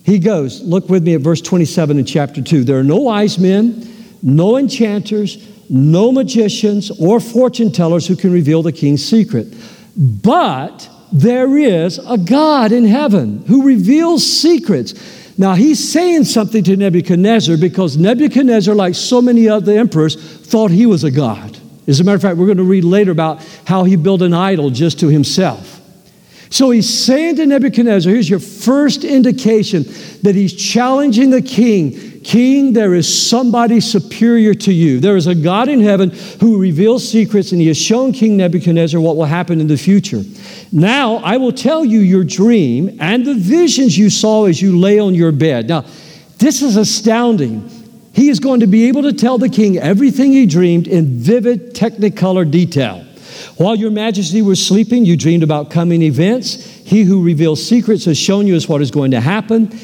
He 0.04 0.20
goes, 0.20 0.62
look 0.62 0.90
with 0.90 1.04
me 1.04 1.14
at 1.14 1.22
verse 1.22 1.42
27 1.42 2.00
in 2.00 2.06
chapter 2.06 2.42
2. 2.42 2.64
There 2.64 2.80
are 2.80 2.84
no 2.84 2.98
wise 2.98 3.38
men, 3.38 3.88
no 4.24 4.58
enchanters, 4.58 5.46
no 5.70 6.12
magicians 6.12 6.92
or 7.00 7.20
fortune 7.20 7.72
tellers 7.72 8.08
who 8.08 8.16
can 8.16 8.32
reveal 8.32 8.64
the 8.64 8.72
king's 8.72 9.04
secret. 9.04 9.48
But 9.96 10.90
there 11.12 11.58
is 11.58 12.00
a 12.00 12.18
God 12.18 12.72
in 12.72 12.86
heaven 12.86 13.44
who 13.48 13.64
reveals 13.64 14.26
secrets. 14.26 14.94
Now, 15.38 15.54
he's 15.54 15.92
saying 15.92 16.26
something 16.26 16.64
to 16.64 16.76
Nebuchadnezzar 16.76 17.58
because 17.58 17.98
Nebuchadnezzar, 17.98 18.74
like 18.74 18.96
so 18.96 19.22
many 19.22 19.48
other 19.48 19.78
emperors, 19.78 20.16
thought 20.16 20.72
he 20.72 20.86
was 20.86 21.04
a 21.04 21.12
God. 21.12 21.58
As 21.88 22.00
a 22.00 22.04
matter 22.04 22.16
of 22.16 22.22
fact, 22.22 22.38
we're 22.38 22.48
going 22.48 22.58
to 22.58 22.64
read 22.64 22.84
later 22.84 23.12
about 23.12 23.42
how 23.66 23.84
he 23.84 23.96
built 23.96 24.22
an 24.22 24.34
idol 24.34 24.70
just 24.70 25.00
to 25.00 25.08
himself. 25.08 25.76
So 26.50 26.72
he's 26.72 26.92
saying 26.92 27.38
to 27.38 27.46
Nebuchadnezzar, 27.46 28.12
here's 28.12 28.30
your 28.30 28.40
first 28.40 29.04
indication 29.04 29.84
that 30.24 30.34
he's 30.34 30.54
challenging 30.54 31.30
the 31.30 31.42
king 31.42 32.17
King, 32.28 32.74
there 32.74 32.94
is 32.94 33.08
somebody 33.08 33.80
superior 33.80 34.54
to 34.54 34.74
you. 34.74 35.00
There 35.00 35.16
is 35.16 35.28
a 35.28 35.34
God 35.34 35.70
in 35.70 35.80
heaven 35.80 36.10
who 36.42 36.60
reveals 36.60 37.10
secrets, 37.10 37.54
and 37.54 37.62
he 37.62 37.68
has 37.68 37.78
shown 37.78 38.12
King 38.12 38.36
Nebuchadnezzar 38.36 39.00
what 39.00 39.16
will 39.16 39.24
happen 39.24 39.62
in 39.62 39.68
the 39.68 39.78
future. 39.78 40.24
Now 40.74 41.22
I 41.24 41.38
will 41.38 41.54
tell 41.54 41.86
you 41.86 42.00
your 42.00 42.26
dream 42.26 42.98
and 43.00 43.26
the 43.26 43.34
visions 43.34 43.98
you 43.98 44.10
saw 44.10 44.44
as 44.44 44.62
you 44.62 44.78
lay 44.78 45.00
on 45.00 45.16
your 45.16 45.32
bed. 45.32 45.70
Now, 45.70 45.86
this 46.38 46.62
is 46.62 46.76
astounding. 46.76 47.70
He 48.12 48.28
is 48.28 48.42
going 48.42 48.60
to 48.60 48.68
be 48.68 48.90
able 48.90 49.04
to 49.04 49.14
tell 49.14 49.38
the 49.38 49.48
king 49.48 49.78
everything 49.78 50.34
he 50.34 50.46
dreamed 50.46 50.90
in 50.90 51.20
vivid 51.20 51.76
technicolor 51.76 52.52
detail. 52.52 53.06
While 53.56 53.78
your 53.78 53.92
majesty 53.92 54.42
was 54.42 54.62
sleeping, 54.62 55.06
you 55.06 55.16
dreamed 55.16 55.44
about 55.44 55.72
coming 55.72 56.02
events. 56.02 56.56
He 56.62 57.04
who 57.04 57.24
reveals 57.24 57.66
secrets 57.66 58.04
has 58.04 58.18
shown 58.18 58.48
you 58.48 58.56
as 58.56 58.68
what 58.68 58.82
is 58.82 58.92
going 58.92 59.12
to 59.12 59.22
happen. 59.22 59.80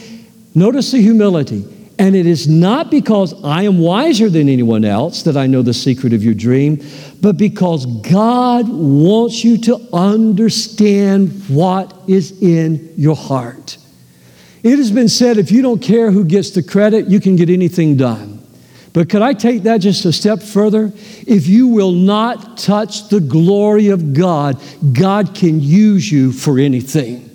Notice 0.53 0.91
the 0.91 1.01
humility. 1.01 1.72
And 1.99 2.15
it 2.15 2.25
is 2.25 2.47
not 2.47 2.89
because 2.89 3.43
I 3.43 3.63
am 3.63 3.77
wiser 3.77 4.29
than 4.29 4.49
anyone 4.49 4.83
else 4.83 5.23
that 5.23 5.37
I 5.37 5.45
know 5.45 5.61
the 5.61 5.73
secret 5.73 6.11
of 6.13 6.23
your 6.23 6.33
dream, 6.33 6.83
but 7.21 7.37
because 7.37 7.85
God 7.85 8.67
wants 8.67 9.43
you 9.43 9.57
to 9.59 9.79
understand 9.93 11.49
what 11.49 11.93
is 12.07 12.41
in 12.41 12.93
your 12.97 13.15
heart. 13.15 13.77
It 14.63 14.77
has 14.77 14.91
been 14.91 15.09
said 15.09 15.37
if 15.37 15.51
you 15.51 15.61
don't 15.61 15.81
care 15.81 16.09
who 16.09 16.23
gets 16.23 16.51
the 16.51 16.63
credit, 16.63 17.07
you 17.07 17.19
can 17.19 17.35
get 17.35 17.49
anything 17.49 17.95
done. 17.95 18.39
But 18.93 19.09
could 19.09 19.21
I 19.21 19.33
take 19.33 19.63
that 19.63 19.79
just 19.79 20.05
a 20.05 20.13
step 20.13 20.41
further? 20.41 20.91
If 21.27 21.47
you 21.47 21.67
will 21.67 21.91
not 21.91 22.57
touch 22.57 23.09
the 23.09 23.19
glory 23.19 23.89
of 23.89 24.13
God, 24.13 24.61
God 24.93 25.35
can 25.35 25.59
use 25.59 26.11
you 26.11 26.31
for 26.31 26.59
anything. 26.59 27.29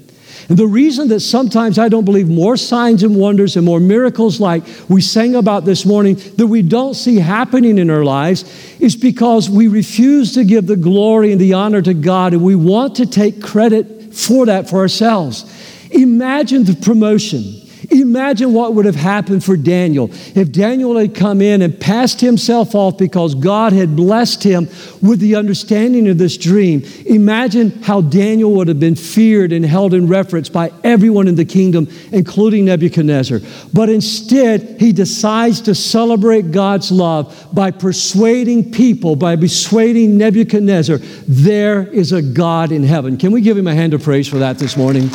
And 0.49 0.57
the 0.57 0.67
reason 0.67 1.09
that 1.09 1.21
sometimes 1.21 1.79
I 1.79 1.91
don't 1.91 2.07
believe 2.07 2.29
more 2.29 2.57
signs 2.57 3.03
and 3.03 3.17
wonders 3.17 3.57
and 3.57 3.67
more 3.67 3.81
miracles 3.81 4.41
like 4.41 4.65
we 4.89 5.03
sang 5.03 5.35
about 5.35 5.67
this 5.67 5.85
morning 5.85 6.15
that 6.37 6.47
we 6.47 6.63
don't 6.63 6.95
see 6.95 7.17
happening 7.17 7.77
in 7.77 7.91
our 7.91 8.05
lives 8.05 8.45
is 8.81 8.97
because 8.97 9.51
we 9.51 9.69
refuse 9.69 10.33
to 10.35 10.45
give 10.45 10.67
the 10.67 10.77
glory 10.77 11.33
and 11.33 11.41
the 11.41 11.53
honor 11.53 11.83
to 11.83 11.93
God 11.93 12.33
and 12.33 12.43
we 12.43 12.55
want 12.55 12.97
to 12.97 13.05
take 13.05 13.43
credit 13.43 14.15
for 14.15 14.47
that 14.47 14.71
for 14.71 14.79
ourselves. 14.79 15.45
Imagine 15.91 16.65
the 16.65 16.75
promotion 16.75 17.68
Imagine 17.91 18.53
what 18.53 18.75
would 18.75 18.85
have 18.85 18.97
happened 18.97 19.43
for 19.43 19.57
Daniel 19.57 20.11
if 20.35 20.53
Daniel 20.53 20.97
had 20.99 21.15
come 21.15 21.41
in 21.41 21.63
and 21.63 21.81
passed 21.81 22.21
himself 22.21 22.75
off 22.75 22.99
because 22.99 23.35
God 23.35 23.73
had 23.73 23.97
blessed 23.97 24.43
him 24.43 24.69
with 25.01 25.21
the 25.21 25.37
understanding 25.37 26.07
of 26.09 26.19
this 26.19 26.37
dream. 26.37 26.83
Imagine 27.07 27.71
how 27.83 28.03
Daniel 28.03 28.53
would 28.53 28.69
have 28.69 28.79
been 28.79 28.95
feared 28.95 29.53
and 29.53 29.65
held 29.65 29.95
in 29.95 30.07
reference 30.07 30.51
by 30.51 30.71
everyone 30.85 31.29
in 31.29 31.35
the 31.35 31.47
kingdom, 31.47 31.89
including 32.13 32.67
Nebuchadnezzar. 32.67 33.41
But 33.73 33.89
instead, 33.89 34.79
he 34.79 34.93
decides 34.93 35.63
to 35.63 35.75
celebrate 35.75 36.51
God's 36.53 36.93
love 36.93 37.49
by 37.55 37.71
persuading 37.71 38.71
people, 38.71 39.17
by 39.17 39.37
persuading 39.37 40.19
Nebuchadnezzar, 40.19 40.99
there 41.27 41.87
is 41.87 42.13
a 42.13 42.21
God 42.21 42.71
in 42.71 42.83
heaven. 42.83 43.17
Can 43.17 43.33
we 43.33 43.41
give 43.41 43.57
him 43.57 43.67
a 43.67 43.75
hand 43.75 43.95
of 43.95 44.03
praise 44.03 44.29
for 44.29 44.39
that 44.39 44.59
this 44.59 44.77
morning? 44.77 45.11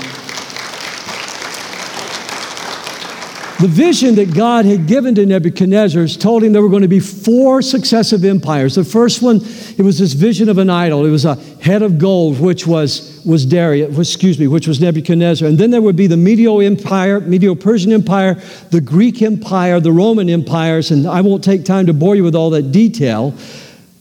The 3.60 3.68
vision 3.68 4.16
that 4.16 4.34
God 4.34 4.66
had 4.66 4.88
given 4.88 5.16
to 5.16 5.26
Nebuchadnezzar 5.26 6.08
told 6.08 6.44
him 6.44 6.52
there 6.52 6.62
were 6.62 6.70
going 6.70 6.82
to 6.82 6.88
be 6.88 7.00
four 7.00 7.62
successive 7.62 8.26
empires. 8.26 8.76
The 8.76 8.84
first 8.84 9.22
one, 9.22 9.38
it 9.78 9.82
was 9.82 10.00
this 10.00 10.13
vision 10.13 10.50
of 10.50 10.58
an 10.58 10.70
idol. 10.70 11.06
It 11.06 11.12
was 11.12 11.24
a 11.24 11.36
head 11.62 11.82
of 11.82 11.98
gold, 11.98 12.42
which 12.42 12.68
was, 12.68 13.24
was 13.26 13.46
Darius, 13.46 13.98
excuse 13.98 14.38
me, 14.38 14.48
which 14.48 14.68
was 14.68 14.82
Nebuchadnezzar. 14.82 15.48
And 15.48 15.58
then 15.58 15.70
there 15.70 15.82
would 15.82 15.96
be 15.96 16.08
the 16.08 16.18
Medo 16.18 16.60
Empire, 16.60 17.22
Medo-Persian 17.22 17.94
Empire, 17.94 18.42
the 18.72 18.82
Greek 18.82 19.22
Empire, 19.22 19.80
the 19.80 19.94
Roman 19.94 20.30
empires, 20.30 20.92
and 20.92 21.08
I 21.08 21.22
won't 21.22 21.44
take 21.44 21.63
time 21.63 21.86
to 21.86 21.94
bore 21.94 22.16
you 22.16 22.24
with 22.24 22.36
all 22.36 22.50
that 22.50 22.72
detail. 22.72 23.34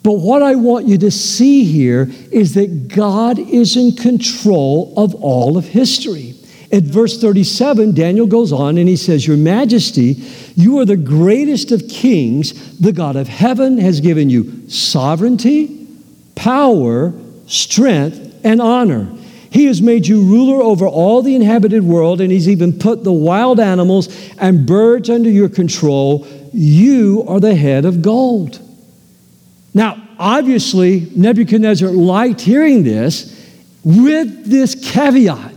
But 0.03 0.15
what 0.15 0.43
I 0.43 0.57
want 0.57 0.88
you 0.88 0.99
to 0.99 1.11
see 1.11 1.62
here 1.65 2.11
is 2.33 2.55
that 2.55 2.88
God 2.88 3.38
is 3.38 3.77
in 3.77 3.93
control 3.93 4.93
of 4.97 5.15
all 5.15 5.57
of 5.57 5.67
history. 5.67 6.35
At 6.73 6.85
verse 6.85 7.21
37, 7.21 7.93
Daniel 7.93 8.27
goes 8.27 8.51
on 8.51 8.79
and 8.79 8.89
he 8.89 8.97
says, 8.97 9.27
Your 9.27 9.37
Majesty, 9.37 10.23
you 10.57 10.79
are 10.79 10.87
the 10.87 10.97
greatest 10.97 11.71
of 11.71 11.87
kings. 11.87 12.79
The 12.79 12.93
God 12.93 13.15
of 13.15 13.29
heaven 13.29 13.77
has 13.77 14.01
given 14.01 14.31
you 14.31 14.69
sovereignty, 14.71 15.87
power, 16.35 17.13
strength, 17.47 18.41
and 18.43 18.63
honor. 18.63 19.07
He 19.51 19.67
has 19.67 19.83
made 19.83 20.07
you 20.07 20.23
ruler 20.23 20.63
over 20.63 20.87
all 20.87 21.21
the 21.21 21.35
inhabited 21.35 21.83
world, 21.83 22.23
and 22.23 22.33
He's 22.33 22.49
even 22.49 22.79
put 22.79 23.05
the 23.05 23.13
wild 23.13 23.61
animals 23.61 24.09
and 24.39 24.67
birds 24.67 25.11
under 25.11 25.29
your 25.29 25.51
control. 25.51 26.27
You 26.55 27.27
are 27.29 27.39
the 27.39 27.55
head 27.55 27.85
of 27.85 28.01
gold. 28.01 28.59
Now, 29.75 30.03
obviously, 30.19 31.13
Nebuchadnezzar 31.15 31.91
liked 31.91 32.41
hearing 32.41 32.83
this 32.83 33.39
with 33.85 34.47
this 34.47 34.75
caveat. 34.91 35.52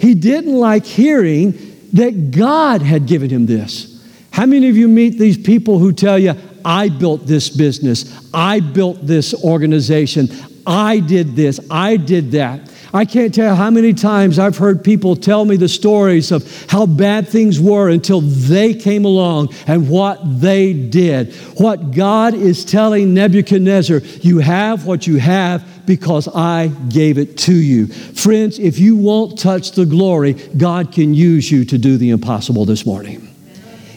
He 0.00 0.14
didn't 0.14 0.58
like 0.58 0.86
hearing 0.86 1.52
that 1.92 2.30
God 2.30 2.80
had 2.80 3.06
given 3.06 3.28
him 3.28 3.46
this. 3.46 4.02
How 4.32 4.46
many 4.46 4.68
of 4.68 4.76
you 4.76 4.88
meet 4.88 5.18
these 5.18 5.36
people 5.36 5.78
who 5.78 5.92
tell 5.92 6.18
you, 6.18 6.34
I 6.64 6.88
built 6.88 7.26
this 7.26 7.50
business, 7.50 8.28
I 8.32 8.60
built 8.60 9.06
this 9.06 9.34
organization, 9.44 10.28
I 10.66 11.00
did 11.00 11.36
this, 11.36 11.60
I 11.70 11.96
did 11.96 12.32
that? 12.32 12.60
I 12.92 13.04
can't 13.04 13.32
tell 13.32 13.50
you 13.50 13.54
how 13.54 13.70
many 13.70 13.92
times 13.92 14.38
I've 14.38 14.56
heard 14.56 14.82
people 14.82 15.14
tell 15.14 15.44
me 15.44 15.56
the 15.56 15.68
stories 15.68 16.32
of 16.32 16.64
how 16.68 16.86
bad 16.86 17.28
things 17.28 17.60
were 17.60 17.88
until 17.88 18.20
they 18.20 18.74
came 18.74 19.04
along 19.04 19.54
and 19.66 19.88
what 19.88 20.40
they 20.40 20.72
did. 20.72 21.32
What 21.56 21.92
God 21.92 22.34
is 22.34 22.64
telling 22.64 23.14
Nebuchadnezzar, 23.14 23.98
you 24.22 24.38
have 24.38 24.86
what 24.86 25.06
you 25.06 25.18
have 25.18 25.64
because 25.86 26.28
I 26.28 26.68
gave 26.88 27.18
it 27.18 27.36
to 27.38 27.54
you. 27.54 27.86
Friends, 27.86 28.58
if 28.58 28.78
you 28.78 28.96
won't 28.96 29.38
touch 29.38 29.72
the 29.72 29.86
glory, 29.86 30.34
God 30.34 30.92
can 30.92 31.14
use 31.14 31.50
you 31.50 31.64
to 31.66 31.78
do 31.78 31.96
the 31.96 32.10
impossible 32.10 32.64
this 32.64 32.86
morning. 32.86 33.26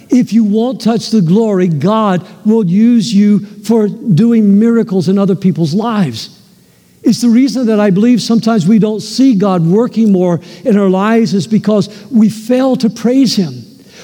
If 0.10 0.32
you 0.32 0.44
won't 0.44 0.80
touch 0.80 1.10
the 1.10 1.22
glory, 1.22 1.68
God 1.68 2.28
will 2.46 2.66
use 2.66 3.14
you 3.14 3.40
for 3.40 3.88
doing 3.88 4.60
miracles 4.60 5.10
in 5.10 5.18
other 5.18 5.36
people's 5.36 5.74
lives. 5.74 6.40
It's 7.02 7.22
the 7.22 7.30
reason 7.30 7.66
that 7.68 7.80
I 7.80 7.90
believe 7.90 8.22
sometimes 8.22 8.68
we 8.68 8.80
don't 8.80 9.02
see 9.02 9.36
God 9.36 9.66
working 9.66 10.12
more 10.12 10.40
in 10.64 10.78
our 10.78 10.90
lives 10.90 11.34
is 11.34 11.48
because 11.48 12.10
we 12.10 12.30
fail 12.30 12.76
to 12.78 12.90
praise 12.90 13.36
Him. 13.36 13.63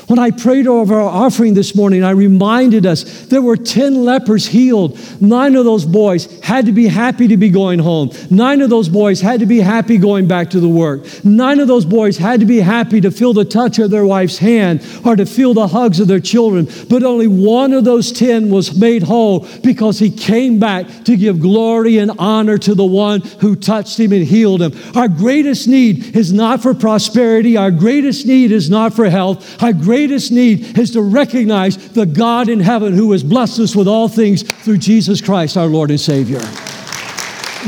When 0.09 0.17
I 0.17 0.31
prayed 0.31 0.65
over 0.65 0.95
our 0.95 1.07
offering 1.07 1.53
this 1.53 1.75
morning, 1.75 2.03
I 2.03 2.09
reminded 2.09 2.87
us 2.87 3.03
there 3.27 3.43
were 3.43 3.55
10 3.55 4.05
lepers 4.05 4.47
healed. 4.47 4.97
Nine 5.21 5.55
of 5.55 5.65
those 5.65 5.85
boys 5.85 6.25
had 6.41 6.65
to 6.65 6.71
be 6.71 6.87
happy 6.87 7.27
to 7.27 7.37
be 7.37 7.51
going 7.51 7.77
home. 7.77 8.09
Nine 8.31 8.61
of 8.61 8.71
those 8.71 8.89
boys 8.89 9.21
had 9.21 9.39
to 9.41 9.45
be 9.45 9.59
happy 9.59 9.99
going 9.99 10.27
back 10.27 10.49
to 10.49 10.59
the 10.59 10.67
work. 10.67 11.05
Nine 11.23 11.59
of 11.59 11.67
those 11.67 11.85
boys 11.85 12.17
had 12.17 12.39
to 12.39 12.47
be 12.47 12.59
happy 12.59 12.99
to 13.01 13.11
feel 13.11 13.33
the 13.33 13.45
touch 13.45 13.77
of 13.77 13.91
their 13.91 14.03
wife's 14.03 14.39
hand 14.39 14.83
or 15.05 15.15
to 15.15 15.27
feel 15.27 15.53
the 15.53 15.67
hugs 15.67 15.99
of 15.99 16.07
their 16.07 16.19
children. 16.19 16.67
But 16.89 17.03
only 17.03 17.27
one 17.27 17.71
of 17.71 17.83
those 17.83 18.11
10 18.11 18.49
was 18.49 18.75
made 18.79 19.03
whole 19.03 19.47
because 19.63 19.99
he 19.99 20.09
came 20.09 20.57
back 20.57 20.87
to 21.03 21.17
give 21.17 21.39
glory 21.39 21.99
and 21.99 22.09
honor 22.17 22.57
to 22.57 22.73
the 22.73 22.83
one 22.83 23.21
who 23.41 23.55
touched 23.55 23.99
him 23.99 24.11
and 24.11 24.25
healed 24.25 24.63
him. 24.63 24.73
Our 24.97 25.07
greatest 25.07 25.67
need 25.67 26.15
is 26.15 26.33
not 26.33 26.63
for 26.63 26.73
prosperity. 26.73 27.57
Our 27.57 27.69
greatest 27.69 28.25
need 28.25 28.51
is 28.51 28.71
not 28.71 28.95
for 28.95 29.07
health. 29.07 29.61
Our 29.61 29.73
greatest 29.99 30.31
need 30.31 30.79
is 30.79 30.91
to 30.91 31.01
recognize 31.01 31.75
the 31.89 32.05
God 32.05 32.47
in 32.47 32.61
heaven 32.61 32.93
who 32.93 33.11
has 33.11 33.21
blessed 33.21 33.59
us 33.59 33.75
with 33.75 33.85
all 33.85 34.07
things 34.07 34.43
through 34.43 34.77
Jesus 34.77 35.19
Christ, 35.19 35.57
our 35.57 35.65
Lord 35.65 35.89
and 35.89 35.99
Savior. 35.99 36.39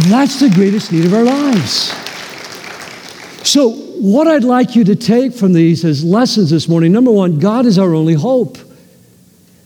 That's 0.08 0.40
the 0.40 0.50
greatest 0.50 0.94
need 0.94 1.04
of 1.04 1.14
our 1.14 1.26
lives. 1.26 1.92
So, 3.46 3.72
what 3.72 4.28
I'd 4.28 4.46
like 4.46 4.78
you 4.78 4.86
to 4.86 4.96
take 4.96 5.34
from 5.34 5.52
these 5.52 5.84
as 5.84 6.06
lessons 6.06 6.50
this 6.50 6.70
morning 6.70 6.94
number 6.94 7.12
one, 7.12 7.38
God 7.38 7.66
is 7.66 7.78
our 7.78 7.94
only 7.94 8.14
hope. 8.14 8.58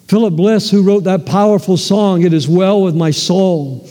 Philip 0.08 0.36
Bliss, 0.36 0.72
who 0.72 0.82
wrote 0.82 1.04
that 1.04 1.28
powerful 1.28 1.78
song, 1.78 2.24
It 2.24 2.34
Is 2.34 2.48
Well 2.48 2.82
With 2.82 2.96
My 2.96 3.12
Soul. 3.12 3.88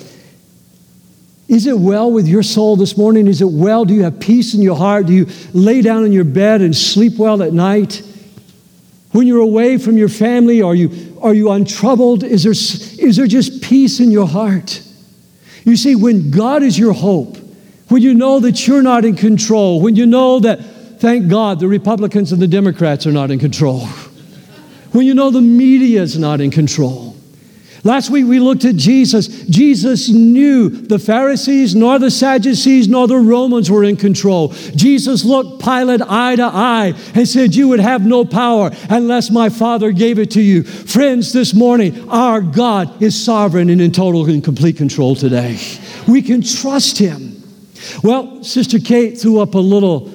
Is 1.46 1.68
it 1.68 1.78
well 1.78 2.10
with 2.10 2.26
your 2.26 2.42
soul 2.42 2.74
this 2.74 2.96
morning? 2.96 3.28
Is 3.28 3.40
it 3.40 3.50
well? 3.50 3.84
Do 3.84 3.94
you 3.94 4.02
have 4.02 4.18
peace 4.18 4.52
in 4.52 4.62
your 4.62 4.76
heart? 4.76 5.06
Do 5.06 5.12
you 5.12 5.28
lay 5.52 5.80
down 5.80 6.04
in 6.04 6.10
your 6.10 6.24
bed 6.24 6.60
and 6.60 6.74
sleep 6.74 7.18
well 7.18 7.40
at 7.40 7.52
night? 7.52 8.02
When 9.14 9.28
you're 9.28 9.38
away 9.38 9.78
from 9.78 9.96
your 9.96 10.08
family, 10.08 10.60
are 10.60 10.74
you, 10.74 11.16
are 11.22 11.32
you 11.32 11.52
untroubled? 11.52 12.24
Is 12.24 12.42
there, 12.42 12.50
is 12.50 13.14
there 13.14 13.28
just 13.28 13.62
peace 13.62 14.00
in 14.00 14.10
your 14.10 14.26
heart? 14.26 14.82
You 15.62 15.76
see, 15.76 15.94
when 15.94 16.32
God 16.32 16.64
is 16.64 16.76
your 16.76 16.92
hope, 16.92 17.36
when 17.90 18.02
you 18.02 18.12
know 18.12 18.40
that 18.40 18.66
you're 18.66 18.82
not 18.82 19.04
in 19.04 19.14
control, 19.14 19.80
when 19.80 19.94
you 19.94 20.04
know 20.04 20.40
that, 20.40 20.56
thank 20.98 21.28
God, 21.28 21.60
the 21.60 21.68
Republicans 21.68 22.32
and 22.32 22.42
the 22.42 22.48
Democrats 22.48 23.06
are 23.06 23.12
not 23.12 23.30
in 23.30 23.38
control 23.38 23.86
when 24.90 25.06
you 25.06 25.14
know 25.14 25.30
the 25.30 25.40
media 25.40 26.02
is 26.02 26.18
not 26.18 26.40
in 26.40 26.50
control. 26.50 27.13
Last 27.84 28.08
week 28.08 28.24
we 28.24 28.40
looked 28.40 28.64
at 28.64 28.76
Jesus. 28.76 29.28
Jesus 29.42 30.08
knew 30.08 30.70
the 30.70 30.98
Pharisees, 30.98 31.74
nor 31.74 31.98
the 31.98 32.10
Sadducees, 32.10 32.88
nor 32.88 33.06
the 33.06 33.18
Romans 33.18 33.70
were 33.70 33.84
in 33.84 33.96
control. 33.96 34.48
Jesus 34.74 35.22
looked 35.22 35.62
Pilate 35.62 36.00
eye 36.00 36.36
to 36.36 36.44
eye 36.44 36.94
and 37.14 37.28
said, 37.28 37.54
You 37.54 37.68
would 37.68 37.80
have 37.80 38.06
no 38.06 38.24
power 38.24 38.70
unless 38.88 39.30
my 39.30 39.50
Father 39.50 39.92
gave 39.92 40.18
it 40.18 40.30
to 40.30 40.40
you. 40.40 40.62
Friends, 40.62 41.34
this 41.34 41.52
morning, 41.52 42.08
our 42.08 42.40
God 42.40 43.02
is 43.02 43.22
sovereign 43.22 43.68
and 43.68 43.82
in 43.82 43.92
total 43.92 44.24
and 44.24 44.42
complete 44.42 44.78
control 44.78 45.14
today. 45.14 45.58
We 46.08 46.22
can 46.22 46.40
trust 46.40 46.96
Him. 46.96 47.42
Well, 48.02 48.42
Sister 48.42 48.78
Kate 48.78 49.18
threw 49.18 49.40
up 49.40 49.54
a 49.54 49.58
little 49.58 50.10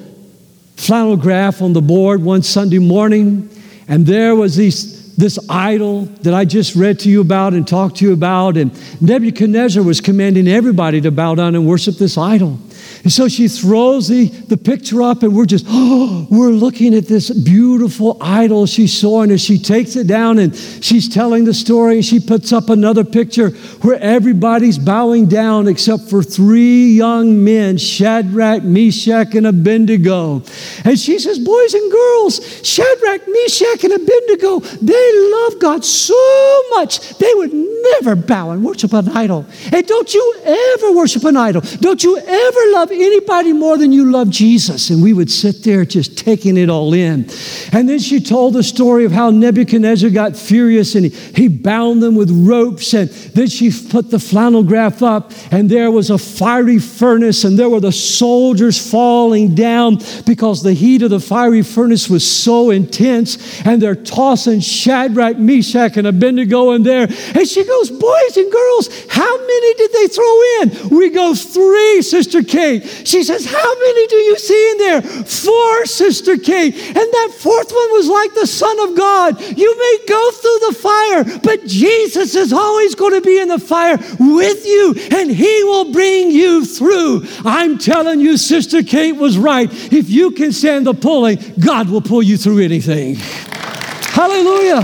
flannel 0.76 1.18
graph 1.18 1.62
on 1.62 1.74
the 1.74 1.82
board 1.82 2.24
one 2.24 2.42
Sunday 2.42 2.80
morning 2.80 3.50
and 3.90 4.06
there 4.06 4.36
was 4.36 4.56
these, 4.56 4.99
this 5.20 5.38
idol 5.50 6.06
that 6.22 6.34
I 6.34 6.46
just 6.46 6.76
read 6.76 7.00
to 7.00 7.10
you 7.10 7.20
about 7.20 7.54
and 7.54 7.68
talked 7.68 7.98
to 7.98 8.06
you 8.06 8.14
about. 8.14 8.56
And 8.56 8.72
Nebuchadnezzar 9.02 9.84
was 9.84 10.00
commanding 10.00 10.48
everybody 10.48 11.02
to 11.02 11.12
bow 11.12 11.36
down 11.36 11.56
and 11.56 11.68
worship 11.68 11.96
this 11.96 12.18
idol. 12.18 12.58
And 13.04 13.12
so 13.12 13.28
she 13.28 13.48
throws 13.48 14.08
the, 14.08 14.26
the 14.28 14.58
picture 14.58 15.02
up, 15.02 15.24
and 15.24 15.36
we're 15.36 15.46
just, 15.46 15.66
oh, 15.68 16.28
we're 16.32 16.50
looking 16.50 16.94
at 16.94 17.08
this 17.08 17.30
beautiful 17.30 18.18
idol 18.22 18.66
she 18.66 18.88
saw. 18.88 19.22
And 19.22 19.32
as 19.32 19.42
she 19.42 19.58
takes 19.58 19.96
it 19.96 20.08
down 20.08 20.40
and 20.40 20.56
she's 20.56 21.08
telling 21.08 21.46
the 21.46 21.54
story, 21.54 21.96
and 21.96 22.06
she 22.06 22.20
puts 22.20 22.52
up 22.52 22.70
another 22.70 23.04
picture 23.04 23.52
where 23.82 24.00
everybody's 24.00 24.78
bowing 24.78 25.28
down 25.28 25.68
except 25.68 26.10
for 26.10 26.24
three 26.24 26.92
young 26.92 27.44
men 27.44 27.78
Shadrach, 27.78 28.64
Meshach, 28.64 29.34
and 29.36 29.48
Abednego. 29.48 30.44
And 30.84 31.00
she 31.00 31.20
says, 31.20 31.40
Boys 31.40 31.74
and 31.74 31.92
girls, 31.92 32.68
Shadrach, 32.68 33.22
Meshach, 33.28 33.84
and 33.84 33.94
Abednego, 33.94 34.60
they 34.60 35.32
love 35.32 35.60
God 35.60 35.86
so 35.86 36.64
much 36.72 37.18
they 37.18 37.32
would 37.36 37.54
never 37.54 38.16
bow 38.16 38.52
and 38.52 38.64
worship 38.64 38.94
an 38.94 39.10
idol. 39.10 39.46
And 39.72 39.86
don't 39.86 40.14
you 40.14 40.36
ever 40.44 40.92
worship 40.94 41.24
an 41.24 41.38
idol. 41.38 41.62
Don't 41.80 42.04
you 42.04 42.18
ever 42.18 42.60
love 42.72 42.89
love 42.90 43.00
anybody 43.00 43.54
more 43.54 43.78
than 43.78 43.92
you 43.92 44.12
love 44.12 44.30
Jesus. 44.30 44.90
And 44.90 45.02
we 45.04 45.14
would 45.14 45.32
sit 45.32 45.64
there 45.64 45.86
just 45.86 46.18
taking 46.18 46.58
it 46.58 46.70
all 46.70 46.94
in. 46.94 47.30
And 47.72 47.88
then 47.88 48.00
she 48.00 48.20
told 48.20 48.54
the 48.54 48.64
story 48.64 49.06
of 49.06 49.12
how 49.12 49.30
Nebuchadnezzar 49.30 50.10
got 50.10 50.36
furious 50.36 50.96
and 50.96 51.06
he, 51.06 51.10
he 51.36 51.48
bound 51.48 52.02
them 52.02 52.16
with 52.16 52.32
ropes. 52.32 52.94
And 52.94 53.10
then 53.10 53.48
she 53.48 53.72
put 53.72 54.10
the 54.10 54.20
flannel 54.20 54.64
graph 54.64 55.02
up, 55.02 55.32
and 55.52 55.70
there 55.70 55.92
was 55.92 56.10
a 56.10 56.18
fiery 56.18 56.80
furnace, 56.80 57.44
and 57.44 57.58
there 57.58 57.70
were 57.70 57.80
the 57.80 57.92
soldiers 57.92 58.78
falling 58.92 59.56
down 59.56 59.98
because 60.26 60.64
the 60.64 60.74
heat 60.74 61.02
of 61.02 61.10
the 61.10 61.20
fiery 61.20 61.62
furnace 61.62 62.10
was 62.10 62.30
so 62.30 62.72
intense. 62.72 63.62
And 63.66 63.82
they're 63.82 63.96
tossing 63.96 64.60
Shadrach, 64.60 65.38
Meshach, 65.38 65.98
and 65.98 66.08
Abednego 66.08 66.72
in 66.72 66.84
there. 66.84 67.08
And 67.08 67.48
she 67.48 67.64
goes, 67.64 67.90
Boys 67.90 68.38
and 68.38 68.52
girls, 68.52 69.06
how 69.10 69.38
many 69.38 69.74
did 69.76 69.92
they 69.92 70.08
throw 70.08 70.42
in? 70.62 70.98
We 70.98 71.10
go, 71.10 71.36
Three, 71.36 72.02
Sister 72.02 72.44
Kate. 72.44 72.79
She 72.80 73.24
says, 73.24 73.46
How 73.46 73.80
many 73.80 74.08
do 74.08 74.16
you 74.16 74.38
see 74.38 74.72
in 74.72 74.78
there? 74.78 75.02
Four, 75.02 75.86
Sister 75.86 76.38
Kate. 76.38 76.76
And 76.76 76.96
that 76.96 77.36
fourth 77.38 77.72
one 77.72 77.92
was 77.92 78.08
like 78.08 78.34
the 78.34 78.48
Son 78.48 78.80
of 78.90 78.98
God. 78.98 79.42
You 79.42 79.78
may 79.78 79.98
go 80.08 80.32
through 80.32 80.60
the 80.68 80.76
fire, 80.80 81.40
but 81.44 81.66
Jesus 81.66 82.36
is 82.36 82.54
always 82.54 82.96
going 82.96 83.14
to 83.14 83.22
be 83.22 83.40
in 83.40 83.48
the 83.48 83.60
fire 83.60 83.98
with 84.20 84.66
you, 84.66 84.96
and 85.12 85.32
He 85.32 85.64
will 85.64 85.92
bring 85.92 86.32
you 86.32 86.66
through. 86.66 87.26
I'm 87.46 87.78
telling 87.78 88.20
you, 88.20 88.38
Sister 88.38 88.84
Kate 88.84 89.16
was 89.16 89.38
right. 89.38 89.72
If 89.92 90.10
you 90.10 90.32
can 90.32 90.52
stand 90.52 90.88
the 90.88 90.94
pulling, 90.94 91.40
God 91.60 91.90
will 91.90 92.02
pull 92.02 92.24
you 92.24 92.38
through 92.38 92.60
anything. 92.60 93.16
Hallelujah. 93.16 94.84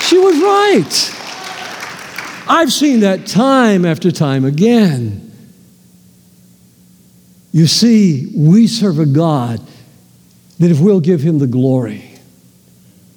She 0.00 0.18
was 0.18 0.40
right. 0.40 1.12
I've 2.48 2.72
seen 2.72 3.00
that 3.00 3.26
time 3.26 3.84
after 3.84 4.12
time 4.12 4.44
again. 4.44 5.25
You 7.56 7.66
see, 7.66 8.34
we 8.36 8.66
serve 8.66 8.98
a 8.98 9.06
God 9.06 9.62
that 10.58 10.70
if 10.70 10.78
we'll 10.78 11.00
give 11.00 11.22
him 11.22 11.38
the 11.38 11.46
glory, 11.46 12.04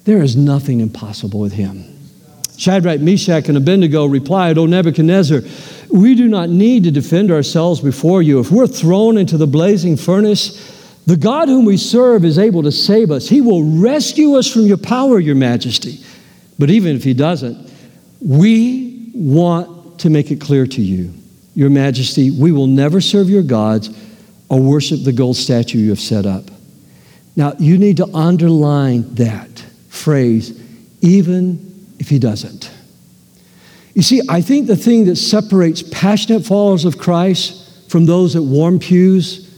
there 0.04 0.22
is 0.22 0.34
nothing 0.34 0.80
impossible 0.80 1.40
with 1.40 1.52
him. 1.52 1.84
Shadrach, 2.56 3.00
Meshach, 3.00 3.50
and 3.50 3.58
Abednego 3.58 4.06
replied, 4.06 4.56
O 4.56 4.64
Nebuchadnezzar, 4.64 5.42
we 5.92 6.14
do 6.14 6.26
not 6.26 6.48
need 6.48 6.84
to 6.84 6.90
defend 6.90 7.30
ourselves 7.30 7.80
before 7.80 8.22
you. 8.22 8.40
If 8.40 8.50
we're 8.50 8.66
thrown 8.66 9.18
into 9.18 9.36
the 9.36 9.46
blazing 9.46 9.98
furnace, 9.98 10.96
the 11.04 11.18
God 11.18 11.48
whom 11.48 11.66
we 11.66 11.76
serve 11.76 12.24
is 12.24 12.38
able 12.38 12.62
to 12.62 12.72
save 12.72 13.10
us. 13.10 13.28
He 13.28 13.42
will 13.42 13.78
rescue 13.78 14.36
us 14.36 14.50
from 14.50 14.62
your 14.62 14.78
power, 14.78 15.20
your 15.20 15.34
majesty. 15.36 16.02
But 16.58 16.70
even 16.70 16.96
if 16.96 17.04
he 17.04 17.12
doesn't, 17.12 17.70
we 18.22 19.10
want 19.14 20.00
to 20.00 20.08
make 20.08 20.30
it 20.30 20.40
clear 20.40 20.66
to 20.66 20.80
you, 20.80 21.12
your 21.54 21.68
majesty, 21.68 22.30
we 22.30 22.52
will 22.52 22.68
never 22.68 23.02
serve 23.02 23.28
your 23.28 23.42
gods 23.42 23.90
or 24.50 24.60
worship 24.60 25.04
the 25.04 25.12
gold 25.12 25.36
statue 25.36 25.78
you 25.78 25.90
have 25.90 26.00
set 26.00 26.26
up. 26.26 26.44
Now, 27.36 27.54
you 27.58 27.78
need 27.78 27.96
to 27.98 28.06
underline 28.12 29.14
that 29.14 29.64
phrase, 29.88 30.60
even 31.00 31.86
if 31.98 32.08
he 32.08 32.18
doesn't. 32.18 32.70
You 33.94 34.02
see, 34.02 34.20
I 34.28 34.42
think 34.42 34.66
the 34.66 34.76
thing 34.76 35.06
that 35.06 35.16
separates 35.16 35.82
passionate 35.82 36.44
followers 36.44 36.84
of 36.84 36.98
Christ 36.98 37.88
from 37.90 38.06
those 38.06 38.36
at 38.36 38.42
warm 38.42 38.78
pews 38.78 39.48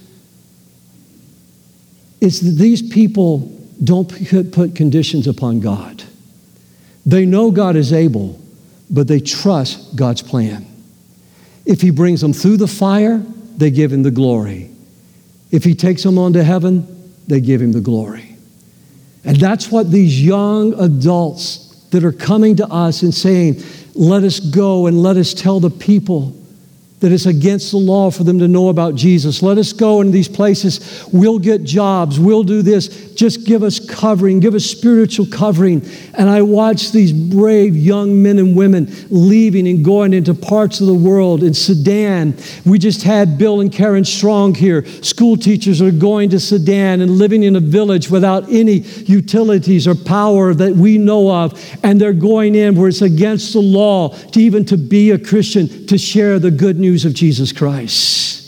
is 2.20 2.40
that 2.40 2.62
these 2.62 2.82
people 2.82 3.38
don't 3.82 4.08
put 4.52 4.76
conditions 4.76 5.26
upon 5.26 5.60
God. 5.60 6.04
They 7.04 7.24
know 7.26 7.50
God 7.50 7.76
is 7.76 7.92
able, 7.92 8.38
but 8.90 9.08
they 9.08 9.20
trust 9.20 9.96
God's 9.96 10.22
plan. 10.22 10.66
If 11.64 11.80
He 11.80 11.90
brings 11.90 12.20
them 12.20 12.32
through 12.32 12.58
the 12.58 12.68
fire, 12.68 13.18
they 13.56 13.70
give 13.70 13.92
Him 13.92 14.02
the 14.02 14.10
glory. 14.10 14.71
If 15.52 15.62
he 15.62 15.74
takes 15.74 16.02
them 16.02 16.18
on 16.18 16.32
to 16.32 16.42
heaven, 16.42 17.12
they 17.28 17.40
give 17.40 17.62
him 17.62 17.72
the 17.72 17.80
glory. 17.80 18.36
And 19.24 19.36
that's 19.36 19.70
what 19.70 19.90
these 19.90 20.20
young 20.20 20.74
adults 20.80 21.86
that 21.90 22.04
are 22.04 22.12
coming 22.12 22.56
to 22.56 22.66
us 22.66 23.02
and 23.02 23.14
saying, 23.14 23.62
Let 23.94 24.24
us 24.24 24.40
go 24.40 24.86
and 24.86 25.00
let 25.00 25.16
us 25.16 25.32
tell 25.32 25.60
the 25.60 25.70
people 25.70 26.34
that 27.00 27.12
it's 27.12 27.26
against 27.26 27.72
the 27.72 27.78
law 27.78 28.10
for 28.10 28.24
them 28.24 28.38
to 28.38 28.48
know 28.48 28.68
about 28.68 28.94
Jesus. 28.94 29.42
Let 29.42 29.58
us 29.58 29.72
go 29.72 30.00
in 30.00 30.10
these 30.12 30.28
places. 30.28 31.04
We'll 31.12 31.40
get 31.40 31.64
jobs. 31.64 32.18
We'll 32.18 32.44
do 32.44 32.62
this. 32.62 33.11
Just 33.22 33.44
give 33.44 33.62
us 33.62 33.78
covering, 33.78 34.40
give 34.40 34.52
us 34.52 34.64
spiritual 34.64 35.26
covering. 35.26 35.88
And 36.14 36.28
I 36.28 36.42
watch 36.42 36.90
these 36.90 37.12
brave 37.12 37.76
young 37.76 38.20
men 38.20 38.36
and 38.40 38.56
women 38.56 38.92
leaving 39.10 39.68
and 39.68 39.84
going 39.84 40.12
into 40.12 40.34
parts 40.34 40.80
of 40.80 40.88
the 40.88 40.94
world. 40.94 41.44
In 41.44 41.54
Sudan, 41.54 42.36
we 42.66 42.80
just 42.80 43.04
had 43.04 43.38
Bill 43.38 43.60
and 43.60 43.70
Karen 43.70 44.04
Strong 44.04 44.56
here. 44.56 44.84
School 45.04 45.36
teachers 45.36 45.80
are 45.80 45.92
going 45.92 46.30
to 46.30 46.40
Sudan 46.40 47.00
and 47.00 47.12
living 47.12 47.44
in 47.44 47.54
a 47.54 47.60
village 47.60 48.10
without 48.10 48.50
any 48.50 48.78
utilities 48.78 49.86
or 49.86 49.94
power 49.94 50.52
that 50.52 50.74
we 50.74 50.98
know 50.98 51.30
of. 51.30 51.78
And 51.84 52.00
they're 52.00 52.12
going 52.12 52.56
in 52.56 52.74
where 52.74 52.88
it's 52.88 53.02
against 53.02 53.52
the 53.52 53.62
law 53.62 54.16
to 54.16 54.40
even 54.40 54.64
to 54.64 54.76
be 54.76 55.12
a 55.12 55.18
Christian, 55.20 55.86
to 55.86 55.96
share 55.96 56.40
the 56.40 56.50
good 56.50 56.80
news 56.80 57.04
of 57.04 57.14
Jesus 57.14 57.52
Christ. 57.52 58.41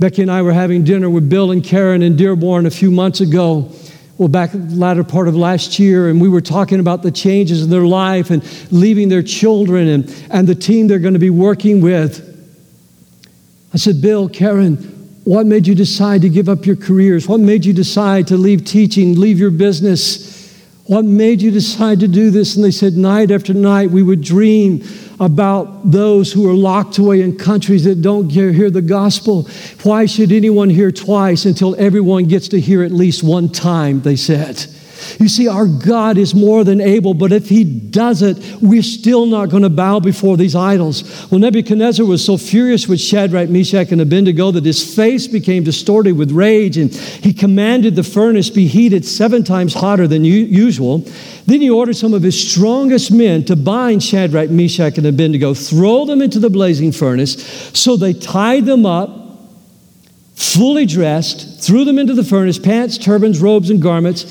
Becky 0.00 0.22
and 0.22 0.30
I 0.30 0.40
were 0.40 0.54
having 0.54 0.82
dinner 0.82 1.10
with 1.10 1.28
Bill 1.28 1.50
and 1.50 1.62
Karen 1.62 2.00
in 2.00 2.16
Dearborn 2.16 2.64
a 2.64 2.70
few 2.70 2.90
months 2.90 3.20
ago. 3.20 3.70
Well, 4.16 4.28
back 4.28 4.50
the 4.52 4.58
latter 4.58 5.04
part 5.04 5.28
of 5.28 5.36
last 5.36 5.78
year, 5.78 6.08
and 6.08 6.18
we 6.18 6.26
were 6.26 6.40
talking 6.40 6.80
about 6.80 7.02
the 7.02 7.10
changes 7.10 7.62
in 7.62 7.68
their 7.68 7.84
life 7.84 8.30
and 8.30 8.42
leaving 8.72 9.10
their 9.10 9.22
children 9.22 9.88
and, 9.88 10.24
and 10.30 10.48
the 10.48 10.54
team 10.54 10.88
they're 10.88 11.00
going 11.00 11.12
to 11.12 11.20
be 11.20 11.28
working 11.28 11.82
with. 11.82 12.26
I 13.74 13.76
said, 13.76 14.00
Bill, 14.00 14.26
Karen, 14.26 14.76
what 15.24 15.44
made 15.44 15.66
you 15.66 15.74
decide 15.74 16.22
to 16.22 16.30
give 16.30 16.48
up 16.48 16.64
your 16.64 16.76
careers? 16.76 17.28
What 17.28 17.40
made 17.40 17.66
you 17.66 17.74
decide 17.74 18.26
to 18.28 18.38
leave 18.38 18.64
teaching, 18.64 19.20
leave 19.20 19.38
your 19.38 19.50
business? 19.50 20.29
What 20.90 21.04
made 21.04 21.40
you 21.40 21.52
decide 21.52 22.00
to 22.00 22.08
do 22.08 22.30
this? 22.30 22.56
And 22.56 22.64
they 22.64 22.72
said, 22.72 22.96
Night 22.96 23.30
after 23.30 23.54
night, 23.54 23.92
we 23.92 24.02
would 24.02 24.22
dream 24.22 24.82
about 25.20 25.88
those 25.88 26.32
who 26.32 26.50
are 26.50 26.52
locked 26.52 26.98
away 26.98 27.20
in 27.20 27.38
countries 27.38 27.84
that 27.84 28.02
don't 28.02 28.28
hear 28.28 28.70
the 28.70 28.82
gospel. 28.82 29.48
Why 29.84 30.06
should 30.06 30.32
anyone 30.32 30.68
hear 30.68 30.90
twice 30.90 31.44
until 31.44 31.76
everyone 31.78 32.24
gets 32.24 32.48
to 32.48 32.58
hear 32.58 32.82
at 32.82 32.90
least 32.90 33.22
one 33.22 33.50
time? 33.50 34.00
They 34.00 34.16
said. 34.16 34.66
You 35.18 35.28
see, 35.28 35.48
our 35.48 35.66
God 35.66 36.18
is 36.18 36.34
more 36.34 36.64
than 36.64 36.80
able, 36.80 37.14
but 37.14 37.32
if 37.32 37.48
He 37.48 37.64
does 37.64 38.22
it, 38.22 38.38
we're 38.60 38.82
still 38.82 39.26
not 39.26 39.50
going 39.50 39.62
to 39.62 39.70
bow 39.70 40.00
before 40.00 40.36
these 40.36 40.54
idols. 40.54 41.30
Well, 41.30 41.40
Nebuchadnezzar 41.40 42.04
was 42.04 42.24
so 42.24 42.36
furious 42.36 42.88
with 42.88 43.00
Shadrach, 43.00 43.48
Meshach, 43.48 43.92
and 43.92 44.00
Abednego 44.00 44.50
that 44.50 44.64
his 44.64 44.94
face 44.94 45.26
became 45.26 45.64
distorted 45.64 46.16
with 46.16 46.32
rage, 46.32 46.76
and 46.76 46.92
he 46.94 47.32
commanded 47.32 47.96
the 47.96 48.02
furnace 48.02 48.50
be 48.50 48.66
heated 48.66 49.04
seven 49.04 49.44
times 49.44 49.74
hotter 49.74 50.06
than 50.06 50.24
usual. 50.24 50.98
Then 51.46 51.60
he 51.60 51.70
ordered 51.70 51.96
some 51.96 52.14
of 52.14 52.22
his 52.22 52.50
strongest 52.50 53.10
men 53.10 53.44
to 53.46 53.56
bind 53.56 54.02
Shadrach, 54.02 54.50
Meshach, 54.50 54.98
and 54.98 55.06
Abednego, 55.06 55.54
throw 55.54 56.04
them 56.04 56.22
into 56.22 56.38
the 56.38 56.50
blazing 56.50 56.92
furnace. 56.92 57.42
So 57.74 57.96
they 57.96 58.12
tied 58.12 58.66
them 58.66 58.86
up 58.86 59.20
fully 60.40 60.86
dressed, 60.86 61.62
threw 61.62 61.84
them 61.84 61.98
into 61.98 62.14
the 62.14 62.24
furnace, 62.24 62.58
pants, 62.58 62.96
turbans, 62.96 63.40
robes, 63.40 63.68
and 63.68 63.82
garments. 63.82 64.24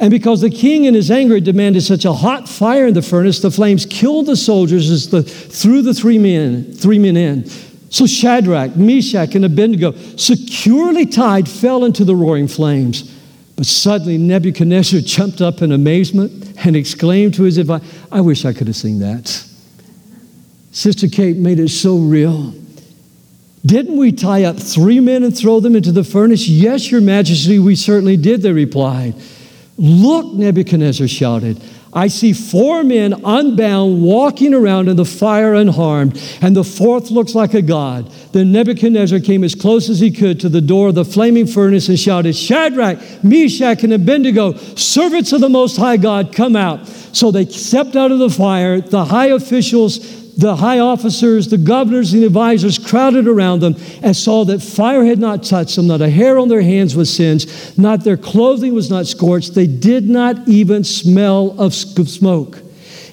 And 0.00 0.10
because 0.10 0.40
the 0.40 0.50
king 0.50 0.84
in 0.84 0.94
his 0.94 1.10
anger 1.10 1.40
demanded 1.40 1.82
such 1.82 2.04
a 2.04 2.12
hot 2.12 2.48
fire 2.48 2.86
in 2.86 2.94
the 2.94 3.02
furnace, 3.02 3.40
the 3.40 3.50
flames 3.50 3.84
killed 3.84 4.26
the 4.26 4.36
soldiers 4.36 4.90
as 4.90 5.10
the, 5.10 5.22
threw 5.22 5.82
the 5.82 5.94
three 5.94 6.18
men, 6.18 6.72
three 6.72 6.98
men 6.98 7.16
in. 7.16 7.48
So 7.90 8.06
Shadrach, 8.06 8.76
Meshach, 8.76 9.34
and 9.34 9.44
Abednego, 9.44 9.92
securely 10.16 11.06
tied, 11.06 11.48
fell 11.48 11.84
into 11.84 12.04
the 12.04 12.14
roaring 12.14 12.46
flames. 12.46 13.14
But 13.56 13.66
suddenly 13.66 14.18
Nebuchadnezzar 14.18 15.00
jumped 15.04 15.40
up 15.40 15.62
in 15.62 15.72
amazement 15.72 16.64
and 16.64 16.76
exclaimed 16.76 17.34
to 17.34 17.42
his 17.42 17.58
advisor, 17.58 17.84
I 18.12 18.20
wish 18.20 18.44
I 18.44 18.52
could 18.52 18.68
have 18.68 18.76
seen 18.76 19.00
that. 19.00 19.44
Sister 20.70 21.08
Kate 21.08 21.36
made 21.36 21.58
it 21.58 21.70
so 21.70 21.98
real. 21.98 22.54
Didn't 23.66 23.96
we 23.96 24.12
tie 24.12 24.44
up 24.44 24.56
three 24.56 25.00
men 25.00 25.24
and 25.24 25.36
throw 25.36 25.58
them 25.58 25.74
into 25.74 25.90
the 25.90 26.04
furnace? 26.04 26.46
Yes, 26.46 26.90
Your 26.92 27.00
Majesty, 27.00 27.58
we 27.58 27.74
certainly 27.74 28.16
did, 28.16 28.42
they 28.42 28.52
replied. 28.52 29.14
Look, 29.78 30.34
Nebuchadnezzar 30.34 31.06
shouted. 31.06 31.62
I 31.92 32.08
see 32.08 32.32
four 32.32 32.84
men 32.84 33.14
unbound 33.24 34.02
walking 34.02 34.52
around 34.52 34.88
in 34.88 34.96
the 34.96 35.04
fire 35.04 35.54
unharmed, 35.54 36.20
and 36.42 36.54
the 36.54 36.64
fourth 36.64 37.10
looks 37.10 37.34
like 37.34 37.54
a 37.54 37.62
god. 37.62 38.10
Then 38.32 38.52
Nebuchadnezzar 38.52 39.20
came 39.20 39.42
as 39.42 39.54
close 39.54 39.88
as 39.88 39.98
he 39.98 40.10
could 40.10 40.40
to 40.40 40.48
the 40.48 40.60
door 40.60 40.88
of 40.88 40.96
the 40.96 41.04
flaming 41.04 41.46
furnace 41.46 41.88
and 41.88 41.98
shouted, 41.98 42.36
Shadrach, 42.36 42.98
Meshach, 43.24 43.84
and 43.84 43.92
Abednego, 43.92 44.54
servants 44.74 45.32
of 45.32 45.40
the 45.40 45.48
Most 45.48 45.76
High 45.76 45.96
God, 45.96 46.34
come 46.34 46.56
out. 46.56 46.86
So 46.86 47.30
they 47.30 47.46
stepped 47.46 47.96
out 47.96 48.12
of 48.12 48.18
the 48.18 48.30
fire. 48.30 48.80
The 48.80 49.06
high 49.06 49.28
officials 49.28 50.27
the 50.38 50.54
high 50.54 50.78
officers, 50.78 51.48
the 51.48 51.58
governors, 51.58 52.12
and 52.14 52.22
the 52.22 52.26
advisors 52.26 52.78
crowded 52.78 53.26
around 53.26 53.58
them 53.60 53.74
and 54.02 54.16
saw 54.16 54.44
that 54.44 54.62
fire 54.62 55.04
had 55.04 55.18
not 55.18 55.42
touched 55.42 55.74
them, 55.74 55.88
not 55.88 56.00
a 56.00 56.08
hair 56.08 56.38
on 56.38 56.48
their 56.48 56.62
hands 56.62 56.94
was 56.94 57.12
singed, 57.12 57.76
not 57.76 58.04
their 58.04 58.16
clothing 58.16 58.72
was 58.72 58.88
not 58.88 59.08
scorched. 59.08 59.54
They 59.54 59.66
did 59.66 60.08
not 60.08 60.46
even 60.46 60.84
smell 60.84 61.60
of 61.60 61.74
smoke. 61.74 62.62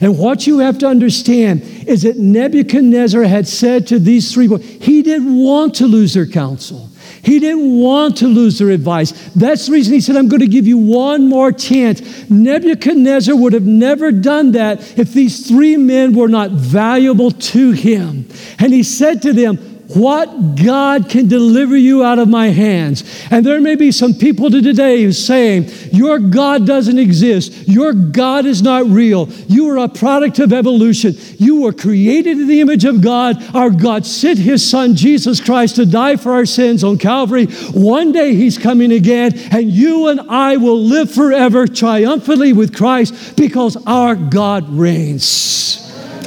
And 0.01 0.19
what 0.19 0.45
you 0.45 0.59
have 0.59 0.77
to 0.79 0.87
understand 0.87 1.63
is 1.87 2.03
that 2.03 2.17
Nebuchadnezzar 2.17 3.23
had 3.23 3.47
said 3.47 3.87
to 3.87 3.97
these 3.97 4.31
three 4.31 4.47
boys, 4.47 4.63
he 4.63 5.01
didn't 5.01 5.35
want 5.35 5.75
to 5.75 5.87
lose 5.87 6.13
their 6.13 6.27
counsel. 6.27 6.89
He 7.25 7.39
didn't 7.39 7.79
want 7.79 8.17
to 8.17 8.27
lose 8.27 8.59
their 8.59 8.69
advice. 8.69 9.11
That's 9.33 9.65
the 9.65 9.71
reason 9.73 9.95
he 9.95 10.01
said, 10.01 10.15
I'm 10.15 10.27
going 10.27 10.41
to 10.41 10.47
give 10.47 10.67
you 10.67 10.77
one 10.77 11.27
more 11.27 11.51
chance. 11.51 12.29
Nebuchadnezzar 12.29 13.35
would 13.35 13.53
have 13.53 13.65
never 13.65 14.11
done 14.11 14.51
that 14.51 14.97
if 14.97 15.11
these 15.11 15.47
three 15.47 15.75
men 15.75 16.13
were 16.13 16.27
not 16.27 16.51
valuable 16.51 17.31
to 17.31 17.71
him. 17.71 18.29
And 18.59 18.71
he 18.71 18.83
said 18.83 19.23
to 19.23 19.33
them, 19.33 19.74
what 19.93 20.55
God 20.55 21.09
can 21.09 21.27
deliver 21.27 21.77
you 21.77 22.03
out 22.03 22.19
of 22.19 22.27
my 22.27 22.47
hands. 22.47 23.03
And 23.29 23.45
there 23.45 23.61
may 23.61 23.75
be 23.75 23.91
some 23.91 24.13
people 24.13 24.49
today 24.49 25.11
saying, 25.11 25.69
Your 25.91 26.19
God 26.19 26.65
doesn't 26.65 26.97
exist. 26.97 27.67
Your 27.67 27.93
God 27.93 28.45
is 28.45 28.61
not 28.61 28.85
real. 28.87 29.29
You 29.47 29.69
are 29.69 29.77
a 29.77 29.89
product 29.89 30.39
of 30.39 30.53
evolution. 30.53 31.13
You 31.37 31.61
were 31.61 31.73
created 31.73 32.39
in 32.39 32.47
the 32.47 32.61
image 32.61 32.85
of 32.85 33.01
God. 33.01 33.43
Our 33.55 33.69
God 33.69 34.05
sent 34.05 34.39
his 34.39 34.67
son, 34.67 34.95
Jesus 34.95 35.39
Christ, 35.39 35.75
to 35.75 35.85
die 35.85 36.15
for 36.15 36.31
our 36.31 36.45
sins 36.45 36.83
on 36.83 36.97
Calvary. 36.97 37.45
One 37.73 38.11
day 38.11 38.35
he's 38.35 38.57
coming 38.57 38.91
again, 38.91 39.33
and 39.51 39.71
you 39.71 40.07
and 40.07 40.21
I 40.21 40.57
will 40.57 40.79
live 40.79 41.11
forever 41.11 41.67
triumphantly 41.67 42.53
with 42.53 42.75
Christ 42.75 43.35
because 43.35 43.77
our 43.85 44.15
God 44.15 44.69
reigns. 44.69 45.81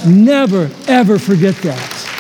Never, 0.07 0.71
ever 0.87 1.19
forget 1.19 1.57
that. 1.57 2.18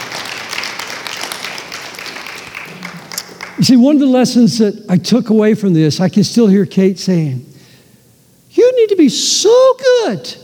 You 3.58 3.64
see, 3.64 3.76
one 3.76 3.96
of 3.96 4.00
the 4.00 4.06
lessons 4.06 4.58
that 4.58 4.86
I 4.88 4.98
took 4.98 5.30
away 5.30 5.54
from 5.54 5.74
this, 5.74 6.00
I 6.00 6.08
can 6.08 6.22
still 6.22 6.46
hear 6.46 6.64
Kate 6.64 6.96
saying, 6.96 7.44
You 8.50 8.72
need 8.76 8.88
to 8.90 8.96
be 8.96 9.08
so 9.08 9.76
good 9.78 10.36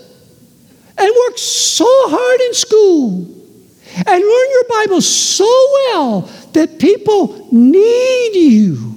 and 0.98 1.14
work 1.27 1.38
so 1.38 1.87
hard 1.87 2.40
in 2.40 2.55
school 2.55 3.24
and 3.96 4.07
learn 4.07 4.50
your 4.50 4.64
Bible 4.68 5.00
so 5.00 5.44
well 5.44 6.20
that 6.55 6.81
people 6.81 7.48
need 7.53 8.35
you. 8.35 8.96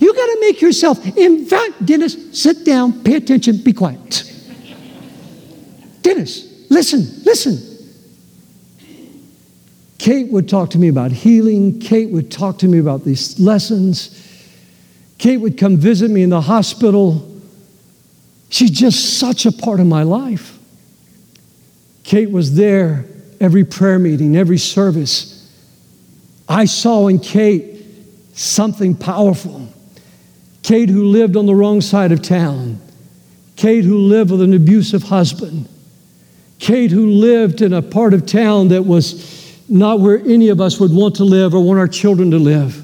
You 0.00 0.12
got 0.12 0.26
to 0.26 0.38
make 0.40 0.60
yourself, 0.60 1.04
in 1.16 1.46
fact, 1.46 1.86
Dennis, 1.86 2.16
sit 2.32 2.64
down, 2.64 3.04
pay 3.04 3.16
attention, 3.16 3.58
be 3.58 3.72
quiet. 3.72 4.24
Dennis, 6.02 6.66
listen, 6.68 7.22
listen. 7.24 7.71
Kate 10.02 10.32
would 10.32 10.48
talk 10.48 10.70
to 10.70 10.78
me 10.80 10.88
about 10.88 11.12
healing. 11.12 11.78
Kate 11.78 12.10
would 12.10 12.28
talk 12.28 12.58
to 12.58 12.66
me 12.66 12.80
about 12.80 13.04
these 13.04 13.38
lessons. 13.38 14.10
Kate 15.16 15.36
would 15.36 15.56
come 15.56 15.76
visit 15.76 16.10
me 16.10 16.24
in 16.24 16.30
the 16.30 16.40
hospital. 16.40 17.40
She's 18.48 18.72
just 18.72 19.20
such 19.20 19.46
a 19.46 19.52
part 19.52 19.78
of 19.78 19.86
my 19.86 20.02
life. 20.02 20.58
Kate 22.02 22.32
was 22.32 22.56
there 22.56 23.04
every 23.40 23.62
prayer 23.62 24.00
meeting, 24.00 24.36
every 24.36 24.58
service. 24.58 25.48
I 26.48 26.64
saw 26.64 27.06
in 27.06 27.20
Kate 27.20 27.84
something 28.34 28.96
powerful. 28.96 29.68
Kate, 30.64 30.88
who 30.88 31.04
lived 31.04 31.36
on 31.36 31.46
the 31.46 31.54
wrong 31.54 31.80
side 31.80 32.10
of 32.10 32.22
town. 32.22 32.80
Kate, 33.54 33.84
who 33.84 33.98
lived 33.98 34.32
with 34.32 34.42
an 34.42 34.52
abusive 34.52 35.04
husband. 35.04 35.68
Kate, 36.58 36.90
who 36.90 37.06
lived 37.06 37.62
in 37.62 37.72
a 37.72 37.82
part 37.82 38.14
of 38.14 38.26
town 38.26 38.66
that 38.66 38.82
was 38.82 39.41
not 39.68 40.00
where 40.00 40.18
any 40.18 40.48
of 40.48 40.60
us 40.60 40.78
would 40.78 40.92
want 40.92 41.16
to 41.16 41.24
live 41.24 41.54
or 41.54 41.60
want 41.60 41.78
our 41.78 41.88
children 41.88 42.30
to 42.30 42.38
live. 42.38 42.82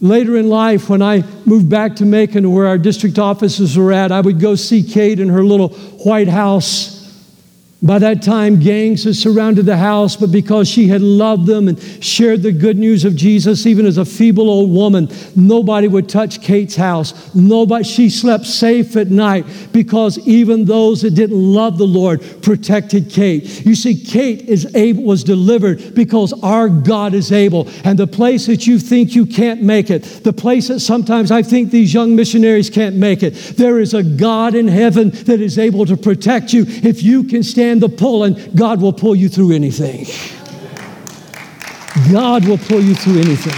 Later 0.00 0.36
in 0.36 0.48
life, 0.48 0.88
when 0.90 1.02
I 1.02 1.24
moved 1.46 1.70
back 1.70 1.96
to 1.96 2.04
Macon, 2.04 2.52
where 2.52 2.66
our 2.66 2.78
district 2.78 3.18
offices 3.18 3.76
were 3.78 3.92
at, 3.92 4.12
I 4.12 4.20
would 4.20 4.40
go 4.40 4.54
see 4.54 4.82
Kate 4.82 5.18
in 5.18 5.28
her 5.30 5.42
little 5.42 5.70
white 6.04 6.28
house 6.28 6.95
by 7.82 7.98
that 7.98 8.22
time, 8.22 8.58
gangs 8.58 9.04
had 9.04 9.16
surrounded 9.16 9.66
the 9.66 9.76
house, 9.76 10.16
but 10.16 10.32
because 10.32 10.66
she 10.66 10.88
had 10.88 11.02
loved 11.02 11.46
them 11.46 11.68
and 11.68 11.78
shared 12.02 12.42
the 12.42 12.50
good 12.50 12.78
news 12.78 13.04
of 13.04 13.14
Jesus, 13.14 13.66
even 13.66 13.84
as 13.84 13.98
a 13.98 14.04
feeble 14.04 14.48
old 14.48 14.70
woman, 14.70 15.10
nobody 15.36 15.86
would 15.86 16.08
touch 16.08 16.40
Kate's 16.40 16.74
house. 16.74 17.34
Nobody, 17.34 17.84
she 17.84 18.08
slept 18.08 18.46
safe 18.46 18.96
at 18.96 19.08
night 19.08 19.44
because 19.72 20.18
even 20.26 20.64
those 20.64 21.02
that 21.02 21.10
didn't 21.10 21.36
love 21.36 21.76
the 21.76 21.86
Lord 21.86 22.22
protected 22.42 23.10
Kate. 23.10 23.66
You 23.66 23.74
see, 23.74 23.94
Kate 23.94 24.48
is 24.48 24.74
able, 24.74 25.02
was 25.02 25.22
delivered 25.22 25.94
because 25.94 26.32
our 26.42 26.70
God 26.70 27.12
is 27.12 27.30
able. 27.30 27.68
And 27.84 27.98
the 27.98 28.06
place 28.06 28.46
that 28.46 28.66
you 28.66 28.78
think 28.78 29.14
you 29.14 29.26
can't 29.26 29.60
make 29.60 29.90
it, 29.90 30.02
the 30.24 30.32
place 30.32 30.68
that 30.68 30.80
sometimes 30.80 31.30
I 31.30 31.42
think 31.42 31.70
these 31.70 31.92
young 31.92 32.16
missionaries 32.16 32.70
can't 32.70 32.96
make 32.96 33.22
it, 33.22 33.34
there 33.58 33.80
is 33.80 33.92
a 33.92 34.02
God 34.02 34.54
in 34.54 34.66
heaven 34.66 35.10
that 35.10 35.42
is 35.42 35.58
able 35.58 35.84
to 35.84 35.96
protect 35.98 36.54
you 36.54 36.64
if 36.66 37.02
you 37.02 37.22
can 37.22 37.42
stand 37.42 37.65
the 37.74 38.22
and 38.24 38.56
God 38.56 38.80
will 38.80 38.92
pull 38.92 39.14
you 39.14 39.28
through 39.28 39.52
anything. 39.52 40.06
God 42.12 42.46
will 42.46 42.58
pull 42.58 42.80
you 42.80 42.94
through 42.94 43.20
anything. 43.20 43.54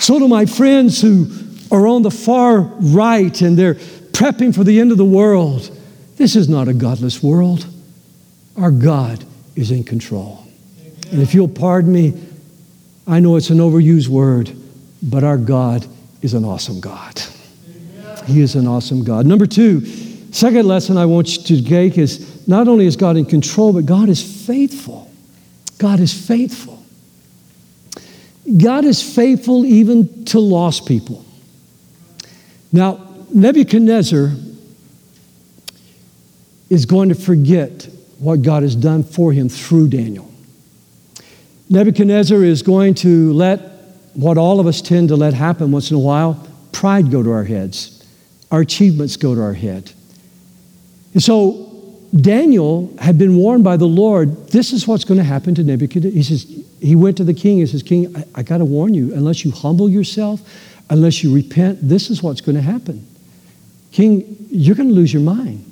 So, 0.00 0.18
to 0.18 0.28
my 0.28 0.46
friends 0.46 1.00
who 1.00 1.30
are 1.70 1.86
on 1.86 2.02
the 2.02 2.10
far 2.10 2.60
right 2.60 3.40
and 3.40 3.58
they're 3.58 3.74
prepping 3.74 4.54
for 4.54 4.64
the 4.64 4.80
end 4.80 4.92
of 4.92 4.98
the 4.98 5.04
world, 5.04 5.70
this 6.16 6.36
is 6.36 6.48
not 6.48 6.68
a 6.68 6.74
godless 6.74 7.22
world. 7.22 7.66
Our 8.56 8.70
God 8.70 9.24
is 9.54 9.70
in 9.70 9.84
control. 9.84 10.44
And 11.10 11.22
if 11.22 11.34
you'll 11.34 11.48
pardon 11.48 11.92
me, 11.92 12.20
I 13.06 13.20
know 13.20 13.36
it's 13.36 13.50
an 13.50 13.58
overused 13.58 14.08
word, 14.08 14.54
but 15.02 15.24
our 15.24 15.38
God 15.38 15.86
is 16.22 16.34
an 16.34 16.44
awesome 16.44 16.80
God. 16.80 17.20
He 18.26 18.42
is 18.42 18.54
an 18.54 18.66
awesome 18.66 19.04
God. 19.04 19.24
Number 19.24 19.46
two, 19.46 19.80
Second 20.30 20.66
lesson 20.66 20.96
I 20.96 21.06
want 21.06 21.36
you 21.36 21.56
to 21.56 21.68
take 21.68 21.96
is 21.98 22.46
not 22.46 22.68
only 22.68 22.86
is 22.86 22.96
God 22.96 23.16
in 23.16 23.24
control, 23.24 23.72
but 23.72 23.86
God 23.86 24.08
is 24.08 24.22
faithful. 24.46 25.10
God 25.78 26.00
is 26.00 26.12
faithful. 26.12 26.82
God 28.62 28.84
is 28.84 29.02
faithful 29.02 29.64
even 29.64 30.24
to 30.26 30.40
lost 30.40 30.86
people. 30.86 31.24
Now, 32.72 33.06
Nebuchadnezzar 33.32 34.32
is 36.70 36.86
going 36.86 37.08
to 37.10 37.14
forget 37.14 37.88
what 38.18 38.42
God 38.42 38.62
has 38.62 38.74
done 38.74 39.02
for 39.02 39.32
him 39.32 39.48
through 39.48 39.88
Daniel. 39.88 40.30
Nebuchadnezzar 41.70 42.42
is 42.42 42.62
going 42.62 42.94
to 42.94 43.32
let 43.32 43.60
what 44.14 44.38
all 44.38 44.58
of 44.58 44.66
us 44.66 44.80
tend 44.80 45.08
to 45.08 45.16
let 45.16 45.34
happen 45.34 45.70
once 45.70 45.90
in 45.90 45.96
a 45.96 46.00
while 46.00 46.46
pride 46.72 47.10
go 47.10 47.22
to 47.22 47.30
our 47.30 47.44
heads, 47.44 48.04
our 48.50 48.60
achievements 48.60 49.16
go 49.16 49.34
to 49.34 49.42
our 49.42 49.52
head. 49.52 49.92
And 51.14 51.22
so 51.22 51.66
Daniel 52.14 52.94
had 52.98 53.18
been 53.18 53.36
warned 53.36 53.64
by 53.64 53.76
the 53.76 53.86
Lord, 53.86 54.48
this 54.48 54.72
is 54.72 54.86
what's 54.86 55.04
going 55.04 55.18
to 55.18 55.24
happen 55.24 55.54
to 55.56 55.62
Nebuchadnezzar. 55.62 56.16
He 56.16 56.22
says, 56.22 56.64
he 56.80 56.96
went 56.96 57.16
to 57.16 57.24
the 57.24 57.34
king 57.34 57.60
and 57.60 57.68
says, 57.68 57.82
King, 57.82 58.16
I, 58.16 58.24
I 58.36 58.42
got 58.42 58.58
to 58.58 58.64
warn 58.64 58.94
you, 58.94 59.14
unless 59.14 59.44
you 59.44 59.50
humble 59.50 59.88
yourself, 59.88 60.40
unless 60.90 61.22
you 61.22 61.34
repent, 61.34 61.78
this 61.82 62.08
is 62.08 62.22
what's 62.22 62.40
going 62.40 62.56
to 62.56 62.62
happen. 62.62 63.06
King, 63.90 64.36
you're 64.50 64.76
going 64.76 64.88
to 64.88 64.94
lose 64.94 65.12
your 65.12 65.22
mind. 65.22 65.64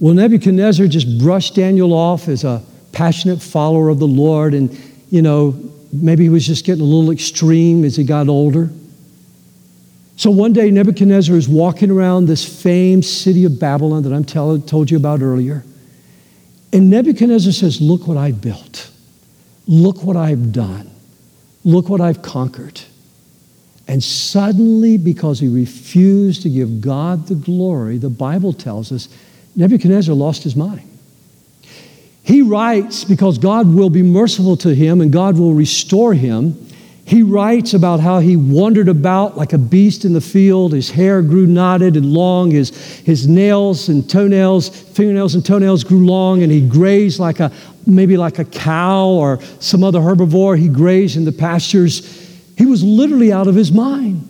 Well, 0.00 0.14
Nebuchadnezzar 0.14 0.86
just 0.86 1.18
brushed 1.18 1.54
Daniel 1.54 1.92
off 1.92 2.28
as 2.28 2.44
a 2.44 2.62
passionate 2.92 3.40
follower 3.40 3.88
of 3.88 3.98
the 3.98 4.06
Lord, 4.06 4.54
and, 4.54 4.76
you 5.10 5.22
know, 5.22 5.58
maybe 5.92 6.24
he 6.24 6.28
was 6.28 6.46
just 6.46 6.64
getting 6.64 6.82
a 6.82 6.84
little 6.84 7.10
extreme 7.10 7.84
as 7.84 7.96
he 7.96 8.04
got 8.04 8.28
older. 8.28 8.70
So 10.16 10.30
one 10.30 10.52
day, 10.52 10.70
Nebuchadnezzar 10.70 11.36
is 11.36 11.48
walking 11.48 11.90
around 11.90 12.26
this 12.26 12.62
famed 12.62 13.04
city 13.04 13.44
of 13.44 13.58
Babylon 13.58 14.02
that 14.02 14.12
I'm 14.12 14.24
tell, 14.24 14.58
told 14.58 14.90
you 14.90 14.96
about 14.96 15.22
earlier. 15.22 15.64
And 16.72 16.90
Nebuchadnezzar 16.90 17.52
says, 17.52 17.80
Look 17.80 18.06
what 18.06 18.16
I've 18.16 18.40
built. 18.40 18.90
Look 19.66 20.02
what 20.02 20.16
I've 20.16 20.52
done. 20.52 20.90
Look 21.64 21.88
what 21.88 22.00
I've 22.00 22.22
conquered. 22.22 22.80
And 23.88 24.02
suddenly, 24.02 24.96
because 24.96 25.40
he 25.40 25.48
refused 25.48 26.42
to 26.42 26.50
give 26.50 26.80
God 26.80 27.26
the 27.26 27.34
glory, 27.34 27.98
the 27.98 28.10
Bible 28.10 28.52
tells 28.52 28.92
us 28.92 29.08
Nebuchadnezzar 29.56 30.14
lost 30.14 30.44
his 30.44 30.56
mind. 30.56 30.88
He 32.22 32.40
writes 32.40 33.04
because 33.04 33.38
God 33.38 33.74
will 33.74 33.90
be 33.90 34.02
merciful 34.02 34.56
to 34.58 34.74
him 34.74 35.00
and 35.00 35.12
God 35.12 35.36
will 35.36 35.54
restore 35.54 36.14
him. 36.14 36.68
He 37.12 37.22
writes 37.22 37.74
about 37.74 38.00
how 38.00 38.20
he 38.20 38.36
wandered 38.36 38.88
about 38.88 39.36
like 39.36 39.52
a 39.52 39.58
beast 39.58 40.06
in 40.06 40.14
the 40.14 40.20
field. 40.22 40.72
His 40.72 40.90
hair 40.90 41.20
grew 41.20 41.46
knotted 41.46 41.94
and 41.94 42.10
long. 42.10 42.52
His, 42.52 42.70
his 43.00 43.28
nails 43.28 43.90
and 43.90 44.08
toenails, 44.08 44.70
fingernails 44.70 45.34
and 45.34 45.44
toenails 45.44 45.84
grew 45.84 46.06
long, 46.06 46.42
and 46.42 46.50
he 46.50 46.66
grazed 46.66 47.20
like 47.20 47.38
a 47.38 47.52
maybe 47.86 48.16
like 48.16 48.38
a 48.38 48.46
cow 48.46 49.08
or 49.08 49.42
some 49.60 49.84
other 49.84 50.00
herbivore. 50.00 50.58
He 50.58 50.68
grazed 50.68 51.18
in 51.18 51.26
the 51.26 51.32
pastures. 51.32 52.00
He 52.56 52.64
was 52.64 52.82
literally 52.82 53.30
out 53.30 53.46
of 53.46 53.56
his 53.56 53.72
mind. 53.72 54.26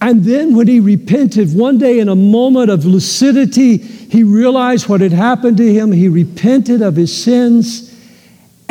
And 0.00 0.24
then, 0.24 0.56
when 0.56 0.66
he 0.66 0.80
repented, 0.80 1.54
one 1.54 1.76
day 1.76 1.98
in 1.98 2.08
a 2.08 2.16
moment 2.16 2.70
of 2.70 2.86
lucidity, 2.86 3.76
he 3.76 4.24
realized 4.24 4.88
what 4.88 5.02
had 5.02 5.12
happened 5.12 5.58
to 5.58 5.70
him. 5.70 5.92
He 5.92 6.08
repented 6.08 6.80
of 6.80 6.96
his 6.96 7.14
sins. 7.14 7.93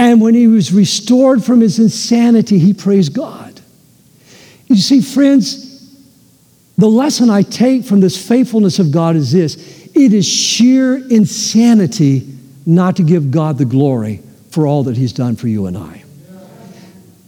And 0.03 0.19
when 0.19 0.33
he 0.33 0.47
was 0.47 0.73
restored 0.73 1.45
from 1.45 1.61
his 1.61 1.79
insanity, 1.79 2.59
he 2.59 2.73
praised 2.73 3.13
God. 3.13 3.61
You 4.67 4.75
see, 4.75 4.99
friends, 4.99 5.95
the 6.77 6.89
lesson 6.89 7.29
I 7.29 7.41
take 7.41 7.85
from 7.85 8.01
this 8.01 8.27
faithfulness 8.27 8.79
of 8.79 8.91
God 8.91 9.15
is 9.15 9.31
this 9.31 9.55
it 9.95 10.11
is 10.11 10.27
sheer 10.27 10.97
insanity 10.97 12.27
not 12.65 12.97
to 12.97 13.03
give 13.03 13.31
God 13.31 13.57
the 13.57 13.63
glory 13.63 14.21
for 14.51 14.67
all 14.67 14.83
that 14.83 14.97
he's 14.97 15.13
done 15.13 15.37
for 15.37 15.47
you 15.47 15.67
and 15.67 15.77
I. 15.77 16.03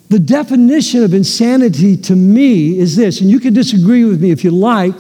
The 0.10 0.20
definition 0.20 1.02
of 1.02 1.14
insanity 1.14 1.96
to 1.96 2.16
me 2.16 2.78
is 2.78 2.98
this, 2.98 3.22
and 3.22 3.30
you 3.30 3.40
can 3.40 3.54
disagree 3.54 4.04
with 4.04 4.22
me 4.22 4.32
if 4.32 4.44
you 4.44 4.52
like, 4.52 4.96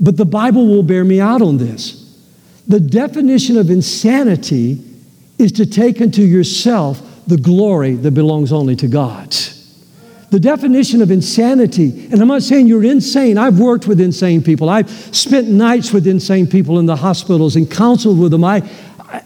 but 0.00 0.16
the 0.16 0.24
Bible 0.24 0.66
will 0.66 0.82
bear 0.82 1.04
me 1.04 1.20
out 1.20 1.40
on 1.40 1.58
this. 1.58 2.20
The 2.66 2.80
definition 2.80 3.58
of 3.58 3.70
insanity 3.70 4.82
is 5.38 5.52
to 5.52 5.66
take 5.66 6.00
unto 6.00 6.22
yourself 6.22 7.10
the 7.26 7.36
glory 7.36 7.94
that 7.94 8.12
belongs 8.12 8.52
only 8.52 8.76
to 8.76 8.88
God. 8.88 9.34
The 10.30 10.40
definition 10.40 11.02
of 11.02 11.10
insanity, 11.10 12.06
and 12.10 12.20
I'm 12.20 12.28
not 12.28 12.42
saying 12.42 12.66
you're 12.66 12.84
insane. 12.84 13.36
I've 13.36 13.58
worked 13.58 13.86
with 13.86 14.00
insane 14.00 14.42
people. 14.42 14.70
I've 14.70 14.88
spent 15.14 15.48
nights 15.48 15.92
with 15.92 16.06
insane 16.06 16.46
people 16.46 16.78
in 16.78 16.86
the 16.86 16.96
hospitals 16.96 17.54
and 17.54 17.70
counseled 17.70 18.18
with 18.18 18.30
them. 18.30 18.42
I, 18.42 18.68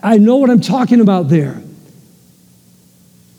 I 0.03 0.19
know 0.19 0.37
what 0.37 0.51
I'm 0.51 0.61
talking 0.61 1.01
about 1.01 1.29
there. 1.29 1.63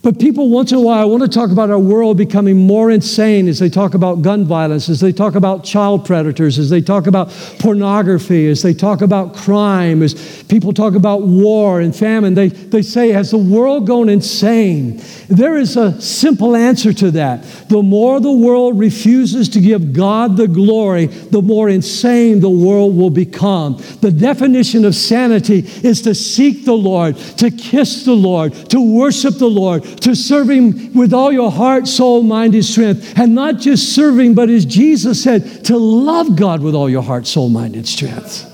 But 0.08 0.22
people, 0.22 0.47
once 0.47 0.72
in 0.72 0.78
a 0.78 0.82
while, 0.82 1.10
want 1.10 1.24
to 1.24 1.28
talk 1.28 1.51
about 1.51 1.70
our 1.70 1.78
world 1.78 2.16
becoming 2.16 2.55
more 2.55 2.89
insane 2.89 3.49
as 3.49 3.60
they 3.60 3.68
talk 3.68 3.93
about 3.93 4.22
gun 4.22 4.45
violence, 4.45 4.88
as 4.88 5.01
they 5.01 5.12
talk 5.12 5.36
about 5.36 5.66
child 5.66 6.05
predators, 6.05 6.58
as 6.58 6.70
they 6.70 6.80
talk 6.80 7.08
about 7.08 7.30
pornography, 7.60 8.47
as 8.47 8.62
they 8.62 8.74
talk 8.74 9.01
about 9.01 9.36
crime, 9.36 10.01
as 10.01 10.43
people 10.43 10.72
talk 10.72 10.95
about 10.95 11.24
war 11.24 11.82
and 11.82 11.93
famine. 11.93 12.36
They, 12.36 12.47
they 12.47 12.84
say, 12.84 13.10
Has 13.10 13.32
the 13.32 13.38
world 13.38 13.86
gone 13.86 14.08
insane? 14.08 15.01
There 15.28 15.58
is 15.58 15.76
a 15.76 15.99
simple 16.01 16.55
answer 16.55 16.93
to 16.93 17.12
that. 17.12 17.43
The 17.68 17.84
more 17.84 18.22
the 18.22 18.32
world 18.32 18.80
refuses 18.80 19.49
to 19.49 19.60
give 19.60 19.91
God 19.91 20.38
the 20.38 20.47
glory, 20.47 21.08
the 21.08 21.41
more 21.41 21.68
insane 21.68 22.39
the 22.39 22.49
world 22.49 22.95
will 22.95 23.10
become. 23.10 23.76
The 23.99 24.12
definition 24.12 24.86
of 24.86 24.95
sanity 24.95 25.66
is 25.86 26.01
to 26.03 26.16
seek 26.16 26.64
the 26.64 26.78
Lord, 26.78 27.18
to 27.39 27.51
kiss 27.51 28.05
the 28.05 28.16
Lord, 28.16 28.53
to 28.70 28.80
worship 28.80 29.34
the 29.34 29.49
Lord 29.49 29.96
to 30.01 30.15
serve 30.15 30.49
Him 30.49 30.93
with 30.93 31.13
all 31.13 31.31
your 31.31 31.51
heart, 31.51 31.87
soul, 31.87 32.23
mind, 32.23 32.55
and 32.55 32.65
strength. 32.65 33.17
And 33.17 33.35
not 33.35 33.59
just 33.59 33.95
serving, 33.95 34.35
but 34.35 34.49
as 34.49 34.65
Jesus 34.65 35.23
said, 35.23 35.65
to 35.65 35.77
love 35.77 36.35
God 36.35 36.61
with 36.61 36.75
all 36.75 36.89
your 36.89 37.03
heart, 37.03 37.27
soul, 37.27 37.49
mind, 37.49 37.75
and 37.75 37.87
strength. 37.87 38.53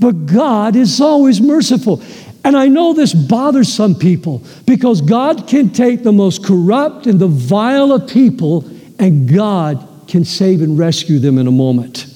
But 0.00 0.26
God 0.26 0.76
is 0.76 1.00
always 1.00 1.40
merciful. 1.40 2.02
And 2.44 2.56
I 2.56 2.68
know 2.68 2.92
this 2.92 3.12
bothers 3.12 3.72
some 3.72 3.94
people 3.94 4.42
because 4.64 5.00
God 5.00 5.48
can 5.48 5.70
take 5.70 6.02
the 6.02 6.12
most 6.12 6.44
corrupt 6.44 7.06
and 7.06 7.18
the 7.18 7.26
vile 7.26 7.92
of 7.92 8.08
people, 8.08 8.64
and 8.98 9.28
God 9.32 9.86
can 10.06 10.24
save 10.24 10.62
and 10.62 10.78
rescue 10.78 11.18
them 11.18 11.36
in 11.38 11.46
a 11.46 11.52
moment. 11.52 12.06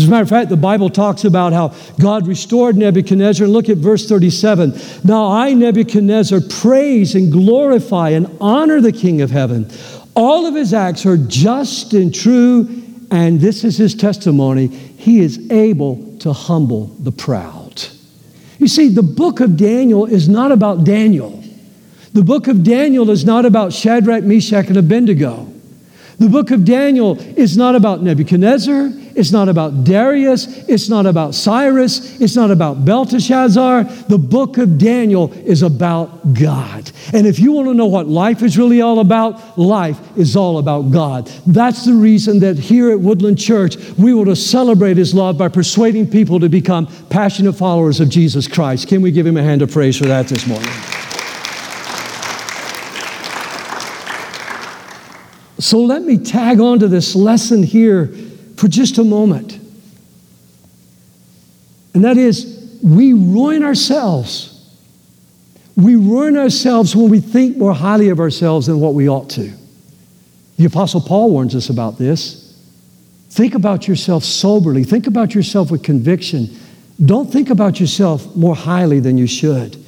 As 0.00 0.08
a 0.08 0.10
matter 0.10 0.22
of 0.22 0.28
fact, 0.30 0.48
the 0.48 0.56
Bible 0.56 0.88
talks 0.88 1.24
about 1.24 1.52
how 1.52 1.74
God 2.00 2.26
restored 2.26 2.74
Nebuchadnezzar. 2.76 3.46
Look 3.46 3.68
at 3.68 3.76
verse 3.76 4.08
37. 4.08 4.72
Now 5.04 5.30
I, 5.30 5.52
Nebuchadnezzar, 5.52 6.40
praise 6.48 7.14
and 7.14 7.30
glorify 7.30 8.10
and 8.10 8.34
honor 8.40 8.80
the 8.80 8.92
King 8.92 9.20
of 9.20 9.30
heaven. 9.30 9.70
All 10.16 10.46
of 10.46 10.54
his 10.54 10.72
acts 10.72 11.04
are 11.04 11.18
just 11.18 11.92
and 11.92 12.14
true, 12.14 12.82
and 13.10 13.40
this 13.40 13.62
is 13.62 13.76
his 13.76 13.94
testimony. 13.94 14.68
He 14.68 15.20
is 15.20 15.50
able 15.50 16.16
to 16.20 16.32
humble 16.32 16.86
the 17.00 17.12
proud. 17.12 17.84
You 18.58 18.68
see, 18.68 18.88
the 18.88 19.02
book 19.02 19.40
of 19.40 19.58
Daniel 19.58 20.06
is 20.06 20.28
not 20.28 20.50
about 20.50 20.84
Daniel. 20.84 21.42
The 22.14 22.24
book 22.24 22.48
of 22.48 22.64
Daniel 22.64 23.10
is 23.10 23.24
not 23.24 23.44
about 23.44 23.74
Shadrach, 23.74 24.24
Meshach, 24.24 24.68
and 24.68 24.78
Abednego. 24.78 25.49
The 26.20 26.28
book 26.28 26.50
of 26.50 26.66
Daniel 26.66 27.18
is 27.18 27.56
not 27.56 27.74
about 27.74 28.02
Nebuchadnezzar. 28.02 28.90
It's 29.16 29.32
not 29.32 29.48
about 29.48 29.84
Darius. 29.84 30.68
It's 30.68 30.86
not 30.90 31.06
about 31.06 31.34
Cyrus. 31.34 32.20
It's 32.20 32.36
not 32.36 32.50
about 32.50 32.84
Belteshazzar. 32.84 33.84
The 33.84 34.18
book 34.18 34.58
of 34.58 34.76
Daniel 34.76 35.32
is 35.32 35.62
about 35.62 36.34
God. 36.34 36.92
And 37.14 37.26
if 37.26 37.38
you 37.38 37.52
want 37.52 37.68
to 37.68 37.74
know 37.74 37.86
what 37.86 38.06
life 38.06 38.42
is 38.42 38.58
really 38.58 38.82
all 38.82 39.00
about, 39.00 39.58
life 39.58 39.98
is 40.18 40.36
all 40.36 40.58
about 40.58 40.90
God. 40.90 41.26
That's 41.46 41.86
the 41.86 41.94
reason 41.94 42.40
that 42.40 42.58
here 42.58 42.90
at 42.90 43.00
Woodland 43.00 43.38
Church, 43.38 43.76
we 43.96 44.12
want 44.12 44.28
to 44.28 44.36
celebrate 44.36 44.98
His 44.98 45.14
love 45.14 45.38
by 45.38 45.48
persuading 45.48 46.10
people 46.10 46.38
to 46.40 46.50
become 46.50 46.86
passionate 47.08 47.54
followers 47.54 47.98
of 47.98 48.10
Jesus 48.10 48.46
Christ. 48.46 48.88
Can 48.88 49.00
we 49.00 49.10
give 49.10 49.24
Him 49.24 49.38
a 49.38 49.42
hand 49.42 49.62
of 49.62 49.72
praise 49.72 49.96
for 49.96 50.04
that 50.04 50.28
this 50.28 50.46
morning? 50.46 50.68
So 55.60 55.80
let 55.80 56.02
me 56.02 56.16
tag 56.18 56.58
on 56.58 56.78
to 56.80 56.88
this 56.88 57.14
lesson 57.14 57.62
here 57.62 58.06
for 58.56 58.66
just 58.66 58.98
a 58.98 59.04
moment. 59.04 59.58
And 61.94 62.04
that 62.04 62.16
is, 62.16 62.78
we 62.82 63.12
ruin 63.12 63.62
ourselves. 63.62 64.56
We 65.76 65.96
ruin 65.96 66.36
ourselves 66.36 66.96
when 66.96 67.10
we 67.10 67.20
think 67.20 67.56
more 67.56 67.74
highly 67.74 68.08
of 68.08 68.20
ourselves 68.20 68.66
than 68.66 68.80
what 68.80 68.94
we 68.94 69.08
ought 69.08 69.30
to. 69.30 69.52
The 70.56 70.64
Apostle 70.66 71.00
Paul 71.00 71.30
warns 71.30 71.54
us 71.54 71.70
about 71.70 71.98
this. 71.98 72.54
Think 73.30 73.54
about 73.54 73.86
yourself 73.86 74.24
soberly, 74.24 74.84
think 74.84 75.06
about 75.06 75.34
yourself 75.34 75.70
with 75.70 75.82
conviction. 75.82 76.48
Don't 77.02 77.32
think 77.32 77.48
about 77.48 77.80
yourself 77.80 78.36
more 78.36 78.54
highly 78.54 79.00
than 79.00 79.16
you 79.16 79.26
should. 79.26 79.79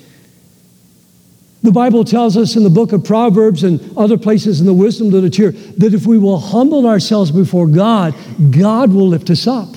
The 1.62 1.70
Bible 1.70 2.04
tells 2.04 2.36
us 2.36 2.56
in 2.56 2.64
the 2.64 2.70
book 2.70 2.92
of 2.92 3.04
Proverbs 3.04 3.62
and 3.62 3.96
other 3.96 4.18
places 4.18 4.60
in 4.60 4.66
the 4.66 4.74
wisdom 4.74 5.10
literature 5.10 5.52
that 5.52 5.94
if 5.94 6.06
we 6.06 6.18
will 6.18 6.38
humble 6.38 6.86
ourselves 6.86 7.30
before 7.30 7.68
God, 7.68 8.14
God 8.50 8.92
will 8.92 9.06
lift 9.06 9.30
us 9.30 9.46
up. 9.46 9.76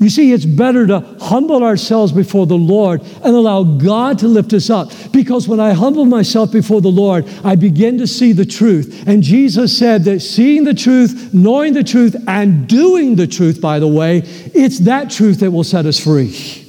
You 0.00 0.10
see, 0.10 0.32
it's 0.32 0.44
better 0.44 0.86
to 0.88 1.00
humble 1.20 1.62
ourselves 1.62 2.10
before 2.10 2.46
the 2.46 2.56
Lord 2.56 3.00
and 3.02 3.26
allow 3.26 3.62
God 3.62 4.18
to 4.18 4.28
lift 4.28 4.52
us 4.52 4.68
up. 4.68 4.90
Because 5.12 5.46
when 5.46 5.60
I 5.60 5.72
humble 5.72 6.04
myself 6.04 6.50
before 6.50 6.80
the 6.80 6.90
Lord, 6.90 7.26
I 7.44 7.54
begin 7.54 7.98
to 7.98 8.06
see 8.08 8.32
the 8.32 8.44
truth. 8.44 9.04
And 9.06 9.22
Jesus 9.22 9.76
said 9.78 10.04
that 10.04 10.20
seeing 10.20 10.64
the 10.64 10.74
truth, 10.74 11.32
knowing 11.32 11.74
the 11.74 11.84
truth, 11.84 12.16
and 12.26 12.66
doing 12.66 13.14
the 13.14 13.28
truth, 13.28 13.60
by 13.60 13.78
the 13.78 13.86
way, 13.86 14.22
it's 14.52 14.80
that 14.80 15.10
truth 15.10 15.38
that 15.40 15.52
will 15.52 15.64
set 15.64 15.86
us 15.86 16.00
free. 16.00 16.63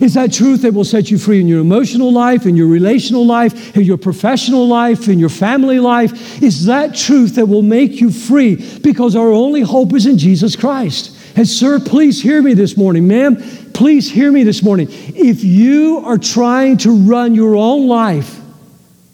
Is 0.00 0.14
that 0.14 0.32
truth 0.32 0.62
that 0.62 0.72
will 0.72 0.84
set 0.84 1.10
you 1.10 1.18
free 1.18 1.40
in 1.40 1.46
your 1.46 1.60
emotional 1.60 2.10
life, 2.10 2.46
in 2.46 2.56
your 2.56 2.68
relational 2.68 3.26
life, 3.26 3.76
in 3.76 3.82
your 3.82 3.98
professional 3.98 4.66
life, 4.66 5.08
in 5.08 5.18
your 5.18 5.28
family 5.28 5.78
life? 5.78 6.42
Is 6.42 6.64
that 6.64 6.96
truth 6.96 7.34
that 7.34 7.46
will 7.46 7.62
make 7.62 8.00
you 8.00 8.10
free? 8.10 8.56
Because 8.82 9.14
our 9.14 9.30
only 9.30 9.60
hope 9.60 9.92
is 9.94 10.06
in 10.06 10.16
Jesus 10.16 10.56
Christ. 10.56 11.16
And, 11.36 11.46
sir, 11.46 11.78
please 11.78 12.22
hear 12.22 12.40
me 12.40 12.54
this 12.54 12.78
morning. 12.78 13.06
Ma'am, 13.06 13.36
please 13.74 14.10
hear 14.10 14.32
me 14.32 14.42
this 14.42 14.62
morning. 14.62 14.88
If 14.90 15.44
you 15.44 15.98
are 15.98 16.18
trying 16.18 16.78
to 16.78 16.90
run 16.90 17.34
your 17.34 17.54
own 17.54 17.86
life, 17.86 18.40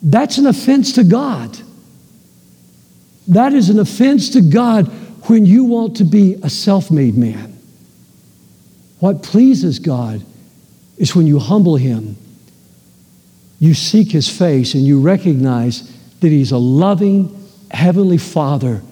that's 0.02 0.38
an 0.38 0.46
offense 0.46 0.92
to 0.92 1.04
God. 1.04 1.58
That 3.26 3.52
is 3.52 3.70
an 3.70 3.80
offense 3.80 4.30
to 4.30 4.40
God 4.40 4.86
when 5.28 5.46
you 5.46 5.64
want 5.64 5.96
to 5.96 6.04
be 6.04 6.34
a 6.44 6.48
self 6.48 6.92
made 6.92 7.16
man. 7.16 7.58
What 9.00 9.24
pleases 9.24 9.80
God 9.80 10.24
is 10.96 11.14
when 11.14 11.26
you 11.26 11.38
humble 11.38 11.76
Him, 11.76 12.16
you 13.58 13.74
seek 13.74 14.10
His 14.10 14.28
face, 14.28 14.74
and 14.74 14.84
you 14.84 15.00
recognize 15.00 15.92
that 16.20 16.28
He's 16.28 16.52
a 16.52 16.58
loving 16.58 17.32
Heavenly 17.70 18.18
Father 18.18 18.82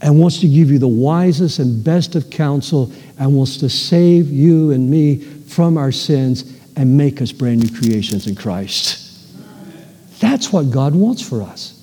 and 0.00 0.18
wants 0.18 0.40
to 0.40 0.48
give 0.48 0.70
you 0.70 0.78
the 0.78 0.88
wisest 0.88 1.58
and 1.60 1.84
best 1.84 2.16
of 2.16 2.28
counsel 2.30 2.92
and 3.18 3.36
wants 3.36 3.58
to 3.58 3.68
save 3.68 4.30
you 4.30 4.72
and 4.72 4.90
me 4.90 5.18
from 5.18 5.76
our 5.76 5.92
sins 5.92 6.58
and 6.76 6.96
make 6.96 7.22
us 7.22 7.30
brand 7.30 7.62
new 7.62 7.78
creations 7.78 8.26
in 8.26 8.34
Christ. 8.34 8.98
That's 10.18 10.52
what 10.52 10.70
God 10.70 10.94
wants 10.94 11.22
for 11.22 11.42
us. 11.42 11.78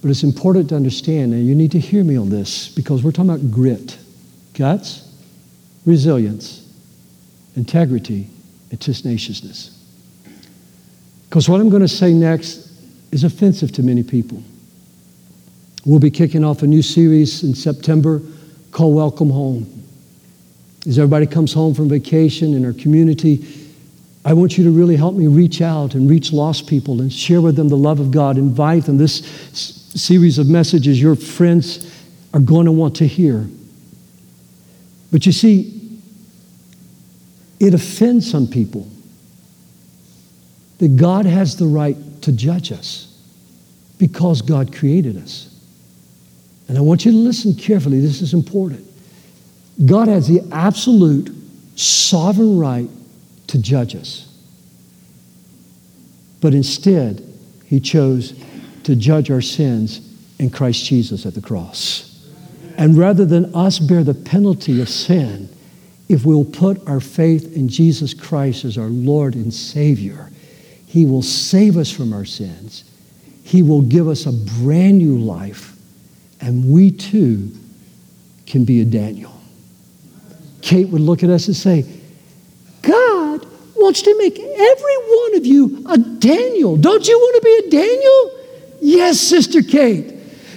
But 0.00 0.10
it's 0.10 0.24
important 0.24 0.70
to 0.70 0.76
understand, 0.76 1.32
and 1.32 1.46
you 1.46 1.54
need 1.54 1.70
to 1.72 1.78
hear 1.78 2.02
me 2.02 2.16
on 2.16 2.28
this 2.28 2.68
because 2.68 3.04
we're 3.04 3.12
talking 3.12 3.30
about 3.30 3.52
grit, 3.52 3.98
guts, 4.54 5.08
resilience, 5.84 6.68
integrity, 7.56 8.28
and 8.70 8.80
tenaciousness. 8.80 9.78
Because 11.28 11.48
what 11.48 11.60
I'm 11.60 11.70
going 11.70 11.82
to 11.82 11.88
say 11.88 12.12
next 12.12 12.70
is 13.10 13.24
offensive 13.24 13.72
to 13.72 13.82
many 13.82 14.02
people. 14.02 14.42
We'll 15.84 15.98
be 15.98 16.10
kicking 16.10 16.44
off 16.44 16.62
a 16.62 16.66
new 16.66 16.82
series 16.82 17.42
in 17.42 17.54
September 17.54 18.20
called 18.70 18.94
Welcome 18.94 19.30
Home. 19.30 19.82
As 20.86 20.98
everybody 20.98 21.26
comes 21.26 21.52
home 21.52 21.74
from 21.74 21.88
vacation 21.88 22.54
in 22.54 22.64
our 22.64 22.72
community, 22.72 23.44
I 24.24 24.32
want 24.34 24.56
you 24.56 24.64
to 24.64 24.70
really 24.70 24.96
help 24.96 25.14
me 25.14 25.26
reach 25.26 25.60
out 25.60 25.94
and 25.94 26.08
reach 26.08 26.32
lost 26.32 26.68
people 26.68 27.00
and 27.00 27.12
share 27.12 27.40
with 27.40 27.56
them 27.56 27.68
the 27.68 27.76
love 27.76 27.98
of 27.98 28.10
God. 28.10 28.38
Invite 28.38 28.86
them. 28.86 28.96
This 28.96 29.24
series 29.94 30.38
of 30.38 30.48
messages 30.48 31.00
your 31.00 31.16
friends 31.16 31.92
are 32.32 32.40
going 32.40 32.66
to 32.66 32.72
want 32.72 32.96
to 32.96 33.06
hear. 33.06 33.46
But 35.12 35.26
you 35.26 35.32
see, 35.32 36.00
it 37.60 37.74
offends 37.74 38.28
some 38.28 38.48
people 38.48 38.88
that 40.78 40.96
God 40.96 41.26
has 41.26 41.56
the 41.56 41.66
right 41.66 41.96
to 42.22 42.32
judge 42.32 42.72
us 42.72 43.06
because 43.98 44.42
God 44.42 44.74
created 44.74 45.16
us. 45.16 45.48
And 46.66 46.76
I 46.76 46.80
want 46.80 47.04
you 47.04 47.12
to 47.12 47.18
listen 47.18 47.54
carefully, 47.54 48.00
this 48.00 48.20
is 48.20 48.34
important. 48.34 48.84
God 49.86 50.08
has 50.08 50.26
the 50.26 50.40
absolute 50.50 51.30
sovereign 51.76 52.58
right 52.58 52.88
to 53.48 53.58
judge 53.58 53.94
us. 53.94 54.28
But 56.40 56.54
instead, 56.54 57.22
He 57.66 57.78
chose 57.78 58.34
to 58.84 58.96
judge 58.96 59.30
our 59.30 59.40
sins 59.40 60.00
in 60.38 60.50
Christ 60.50 60.84
Jesus 60.84 61.26
at 61.26 61.34
the 61.34 61.40
cross. 61.40 62.11
And 62.82 62.98
rather 62.98 63.24
than 63.24 63.54
us 63.54 63.78
bear 63.78 64.02
the 64.02 64.12
penalty 64.12 64.82
of 64.82 64.88
sin, 64.88 65.48
if 66.08 66.26
we'll 66.26 66.44
put 66.44 66.84
our 66.88 66.98
faith 66.98 67.56
in 67.56 67.68
Jesus 67.68 68.12
Christ 68.12 68.64
as 68.64 68.76
our 68.76 68.88
Lord 68.88 69.36
and 69.36 69.54
Savior, 69.54 70.32
He 70.88 71.06
will 71.06 71.22
save 71.22 71.76
us 71.76 71.92
from 71.92 72.12
our 72.12 72.24
sins. 72.24 72.82
He 73.44 73.62
will 73.62 73.82
give 73.82 74.08
us 74.08 74.26
a 74.26 74.32
brand 74.32 74.98
new 74.98 75.16
life, 75.16 75.76
and 76.40 76.72
we 76.72 76.90
too 76.90 77.52
can 78.46 78.64
be 78.64 78.80
a 78.80 78.84
Daniel. 78.84 79.40
Kate 80.60 80.88
would 80.88 81.02
look 81.02 81.22
at 81.22 81.30
us 81.30 81.46
and 81.46 81.54
say, 81.54 81.86
God 82.82 83.46
wants 83.76 84.02
to 84.02 84.18
make 84.18 84.36
every 84.40 84.96
one 84.96 85.36
of 85.36 85.46
you 85.46 85.84
a 85.88 85.98
Daniel. 85.98 86.76
Don't 86.76 87.06
you 87.06 87.16
want 87.16 87.36
to 87.36 87.42
be 87.42 87.68
a 87.68 87.70
Daniel? 87.70 88.40
Yes, 88.80 89.20
Sister 89.20 89.62
Kate. 89.62 90.11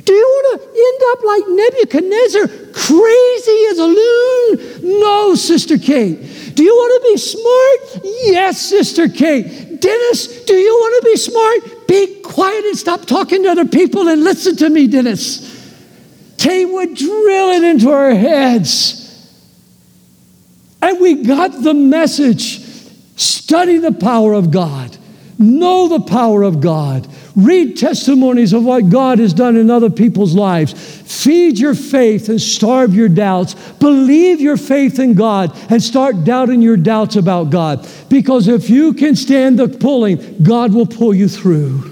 Do 0.06 0.14
you 0.14 0.24
want 0.24 0.62
to 0.62 0.68
end 0.88 1.02
up 1.12 1.24
like 1.26 1.44
Nebuchadnezzar, 1.48 2.48
crazy 2.74 3.66
as 3.72 3.80
a 3.80 3.86
loon? 3.86 5.00
No, 5.00 5.36
Sister 5.36 5.78
Kate. 5.78 6.56
Do 6.56 6.64
you 6.64 6.74
want 6.74 7.04
to 7.04 7.12
be 7.12 7.18
smart? 7.18 8.06
Yes, 8.24 8.62
Sister 8.62 9.10
Kate. 9.10 9.82
Dennis, 9.82 10.46
do 10.46 10.54
you 10.54 10.74
want 10.74 11.04
to 11.04 11.10
be 11.12 11.18
smart? 11.18 11.88
Be 11.88 12.22
quiet 12.22 12.66
and 12.66 12.78
stop 12.78 13.06
talking 13.06 13.44
to 13.44 13.50
other 13.50 13.66
people 13.66 14.08
and 14.08 14.24
listen 14.24 14.56
to 14.58 14.70
me, 14.70 14.88
Dennis. 14.88 15.52
Kate 16.38 16.66
would 16.66 16.96
drill 16.96 17.50
it 17.50 17.64
into 17.64 17.90
our 17.90 18.14
heads. 18.14 19.02
And 20.82 21.00
we 21.00 21.24
got 21.24 21.64
the 21.64 21.74
message 21.74 22.64
study 23.16 23.78
the 23.78 23.92
power 23.92 24.34
of 24.34 24.52
God, 24.52 24.96
know 25.40 25.88
the 25.88 26.02
power 26.02 26.44
of 26.44 26.62
God. 26.62 27.08
Read 27.36 27.76
testimonies 27.76 28.54
of 28.54 28.64
what 28.64 28.90
God 28.90 29.20
has 29.20 29.34
done 29.34 29.58
in 29.58 29.70
other 29.70 29.90
people's 29.90 30.34
lives. 30.34 30.74
Feed 30.74 31.60
your 31.60 31.76
faith 31.76 32.30
and 32.30 32.42
starve 32.42 32.96
your 32.96 33.10
doubts. 33.10 33.56
Believe 33.74 34.40
your 34.40 34.56
faith 34.56 35.00
in 35.00 35.16
God 35.16 35.52
and 35.70 35.84
start 35.84 36.24
doubting 36.24 36.62
your 36.62 36.78
doubts 36.78 37.18
about 37.18 37.50
God. 37.50 37.86
Because 38.10 38.48
if 38.48 38.70
you 38.70 38.94
can 38.94 39.18
stand 39.18 39.60
the 39.60 39.68
pulling, 39.68 40.44
God 40.44 40.74
will 40.74 40.86
pull 40.86 41.14
you 41.14 41.28
through. 41.28 41.92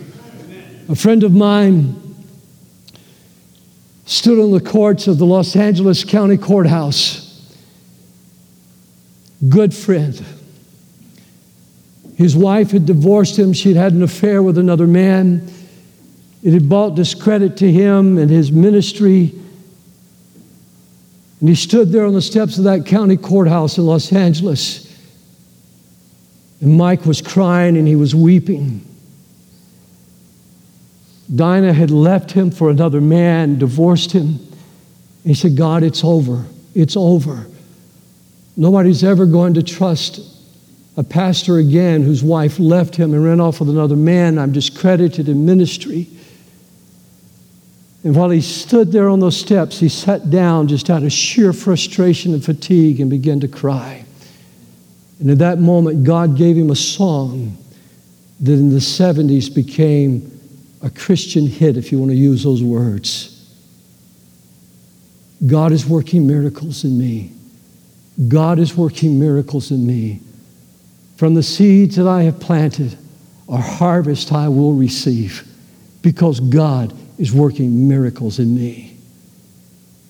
A 0.88 0.96
friend 0.96 1.24
of 1.24 1.34
mine 1.34 2.00
stood 4.06 4.39
on 4.39 4.52
the 4.52 4.62
courts 4.62 5.08
of 5.08 5.18
the 5.18 5.26
Los 5.26 5.58
Angeles 5.58 6.06
County 6.06 6.38
Courthouse. 6.38 7.22
Good 9.50 9.74
friend 9.74 10.24
his 12.18 12.36
wife 12.36 12.72
had 12.72 12.86
divorced 12.86 13.38
him. 13.38 13.53
She'd 13.53 13.76
had 13.76 13.93
an 13.93 14.03
affair 14.03 14.43
with 14.43 14.57
another 14.57 14.88
man. 14.88 15.49
It 16.43 16.53
had 16.53 16.70
brought 16.70 16.95
discredit 16.95 17.57
to 17.57 17.72
him 17.72 18.18
and 18.18 18.30
his 18.30 18.51
ministry. 18.51 19.34
And 21.39 21.49
he 21.49 21.55
stood 21.55 21.91
there 21.91 22.05
on 22.05 22.14
the 22.14 22.22
steps 22.22 22.57
of 22.57 22.66
that 22.66 22.86
county 22.86 23.18
courthouse 23.18 23.78
in 23.78 23.86
Los 23.86 24.11
Angeles. 24.14 24.89
And 26.61 26.78
Mike 26.78 27.05
was 27.05 27.22
crying 27.22 27.78
and 27.78 27.88
he 27.88 27.95
was 27.95 28.14
weeping. 28.14 28.86
Dinah 31.34 31.74
had 31.74 31.89
left 31.89 32.32
him 32.32 32.51
for 32.51 32.70
another 32.70 33.01
man, 33.01 33.57
divorced 33.57 34.11
him. 34.11 34.39
He 35.26 35.34
said, 35.34 35.57
God, 35.57 35.84
it's 35.84 36.03
over. 36.03 36.45
It's 36.76 36.95
over. 36.95 37.47
Nobody's 38.55 39.03
ever 39.03 39.26
going 39.26 39.55
to 39.55 39.64
trust 39.64 40.32
a 40.96 41.04
pastor 41.04 41.58
again 41.58 42.04
whose 42.04 42.24
wife 42.24 42.60
left 42.60 42.96
him 42.96 43.14
and 43.14 43.24
ran 43.24 43.39
off 43.39 43.60
with 43.60 43.70
another 43.70 43.96
man. 43.96 44.38
I'm 44.38 44.52
discredited 44.52 45.28
in 45.28 45.46
ministry. 45.46 46.08
And 48.04 48.16
while 48.16 48.30
he 48.30 48.41
stood 48.41 48.91
there 48.91 49.10
on 49.10 49.20
those 49.20 49.38
steps, 49.38 49.80
he 49.80 49.89
sat 49.89 50.30
down 50.30 50.68
just 50.68 50.89
out 50.89 51.04
of 51.04 51.12
sheer 51.12 51.54
frustration 51.54 52.34
and 52.34 52.44
fatigue 52.44 53.00
and 53.00 53.10
began 53.10 53.39
to 53.39 53.48
cry. 53.48 54.06
And 55.20 55.32
at 55.32 55.39
that 55.39 55.60
moment, 55.60 56.04
God 56.04 56.38
gave 56.38 56.58
him 56.58 56.70
a 56.70 56.76
song 56.76 57.58
that 58.41 58.54
in 58.54 58.70
the 58.70 58.80
70s 58.80 59.54
became 59.54 60.30
a 60.82 60.89
Christian 60.89 61.48
hit, 61.48 61.78
if 61.78 61.91
you 61.91 62.00
want 62.00 62.12
to 62.12 62.18
use 62.18 62.44
those 62.44 62.62
words. 62.62 63.30
God 65.48 65.72
is 65.72 65.86
working 65.86 66.28
miracles 66.28 66.84
in 66.84 66.98
me. 66.98 67.32
God 68.28 68.60
is 68.60 68.76
working 68.76 69.18
miracles 69.18 69.72
in 69.72 69.88
me. 69.88 70.20
From 71.24 71.36
the 71.36 71.41
seeds 71.41 71.95
that 71.95 72.05
I 72.05 72.24
have 72.24 72.41
planted, 72.41 72.97
a 73.47 73.55
harvest 73.55 74.34
I 74.34 74.49
will 74.49 74.74
receive 74.74 75.47
because 76.01 76.41
God 76.41 76.93
is 77.17 77.32
working 77.32 77.88
miracles 77.88 78.39
in 78.39 78.53
me. 78.53 78.97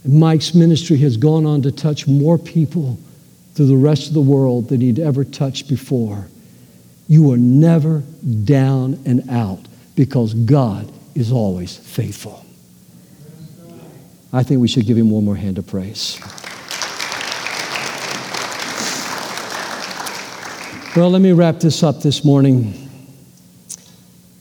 And 0.03 0.20
Mike's 0.20 0.55
ministry 0.55 0.97
has 0.97 1.16
gone 1.18 1.45
on 1.45 1.61
to 1.61 1.72
touch 1.72 2.07
more 2.07 2.39
people 2.39 2.97
through 3.53 3.68
the 3.68 3.78
rest 3.78 4.07
of 4.07 4.16
the 4.16 4.22
world 4.22 4.70
than 4.70 4.82
he'd 4.82 4.97
ever 4.97 5.24
touched 5.24 5.70
before. 5.70 6.30
You 7.07 7.32
are 7.32 7.38
never 7.38 8.01
down 8.43 8.99
and 9.05 9.30
out 9.30 9.68
because 9.95 10.34
God 10.34 10.91
is 11.14 11.32
always 11.32 11.78
faithful. 11.78 12.43
I 14.34 14.41
think 14.41 14.61
we 14.61 14.68
should 14.68 14.88
give 14.88 14.97
him 14.97 15.11
one 15.11 15.26
more 15.26 15.36
hand 15.36 15.59
of 15.59 15.68
praise. 15.68 16.20
Well, 20.96 21.10
let 21.10 21.24
me 21.24 21.32
wrap 21.32 21.60
this 21.60 21.82
up 21.82 22.02
this 22.02 22.24
morning. 22.24 22.88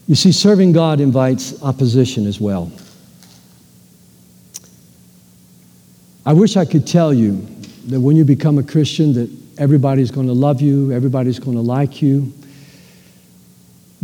You 0.06 0.14
see, 0.14 0.32
serving 0.32 0.72
God 0.72 1.00
invites 1.00 1.62
opposition 1.62 2.26
as 2.26 2.38
well. 2.42 2.70
I 6.26 6.34
wish 6.34 6.58
I 6.58 6.66
could 6.66 6.86
tell 6.86 7.14
you 7.14 7.40
that 7.86 7.98
when 7.98 8.16
you 8.16 8.26
become 8.26 8.58
a 8.58 8.62
Christian, 8.62 9.14
that 9.14 9.30
everybody's 9.56 10.10
going 10.10 10.26
to 10.26 10.34
love 10.34 10.60
you, 10.60 10.92
everybody's 10.92 11.38
going 11.38 11.56
to 11.56 11.62
like 11.62 12.02
you. 12.02 12.30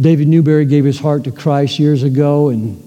David 0.00 0.26
Newberry 0.26 0.64
gave 0.64 0.86
his 0.86 0.98
heart 0.98 1.24
to 1.24 1.30
Christ 1.30 1.78
years 1.78 2.02
ago, 2.02 2.48
and 2.48 2.82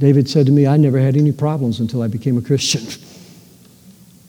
David 0.00 0.28
said 0.28 0.46
to 0.46 0.52
me, 0.52 0.66
I 0.66 0.78
never 0.78 0.98
had 0.98 1.16
any 1.16 1.30
problems 1.30 1.78
until 1.78 2.02
I 2.02 2.08
became 2.08 2.38
a 2.38 2.42
Christian. 2.42 2.82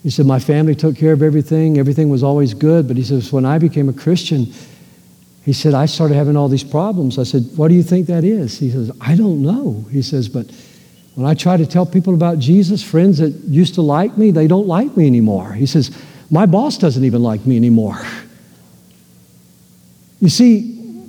He 0.08 0.12
said, 0.12 0.26
My 0.26 0.40
family 0.40 0.74
took 0.74 0.96
care 0.96 1.12
of 1.12 1.22
everything, 1.22 1.78
everything 1.78 2.08
was 2.08 2.24
always 2.24 2.54
good. 2.54 2.88
But 2.88 2.96
he 2.96 3.04
says, 3.04 3.34
When 3.34 3.44
I 3.44 3.58
became 3.58 3.90
a 3.90 3.94
Christian, 3.94 4.54
he 5.44 5.52
said, 5.52 5.74
I 5.74 5.86
started 5.86 6.14
having 6.14 6.38
all 6.38 6.48
these 6.48 6.64
problems. 6.64 7.20
I 7.20 7.24
said, 7.24 7.44
What 7.58 7.68
do 7.68 7.74
you 7.74 7.84
think 7.84 8.08
that 8.08 8.24
is? 8.24 8.58
He 8.58 8.72
says, 8.72 8.90
I 9.02 9.18
don't 9.18 9.42
know. 9.42 9.86
He 9.92 10.02
says, 10.02 10.30
But 10.30 10.50
when 11.16 11.28
I 11.28 11.34
try 11.34 11.58
to 11.58 11.66
tell 11.66 11.86
people 11.86 12.14
about 12.14 12.40
Jesus, 12.40 12.82
friends 12.82 13.18
that 13.18 13.34
used 13.50 13.76
to 13.76 13.82
like 13.82 14.18
me, 14.18 14.32
they 14.32 14.48
don't 14.48 14.66
like 14.66 14.96
me 14.96 15.08
anymore. 15.08 15.52
He 15.52 15.66
says, 15.66 15.92
My 16.32 16.46
boss 16.46 16.78
doesn't 16.78 17.04
even 17.04 17.22
like 17.22 17.46
me 17.46 17.58
anymore. 17.58 18.00
You 20.22 20.30
see, 20.30 21.04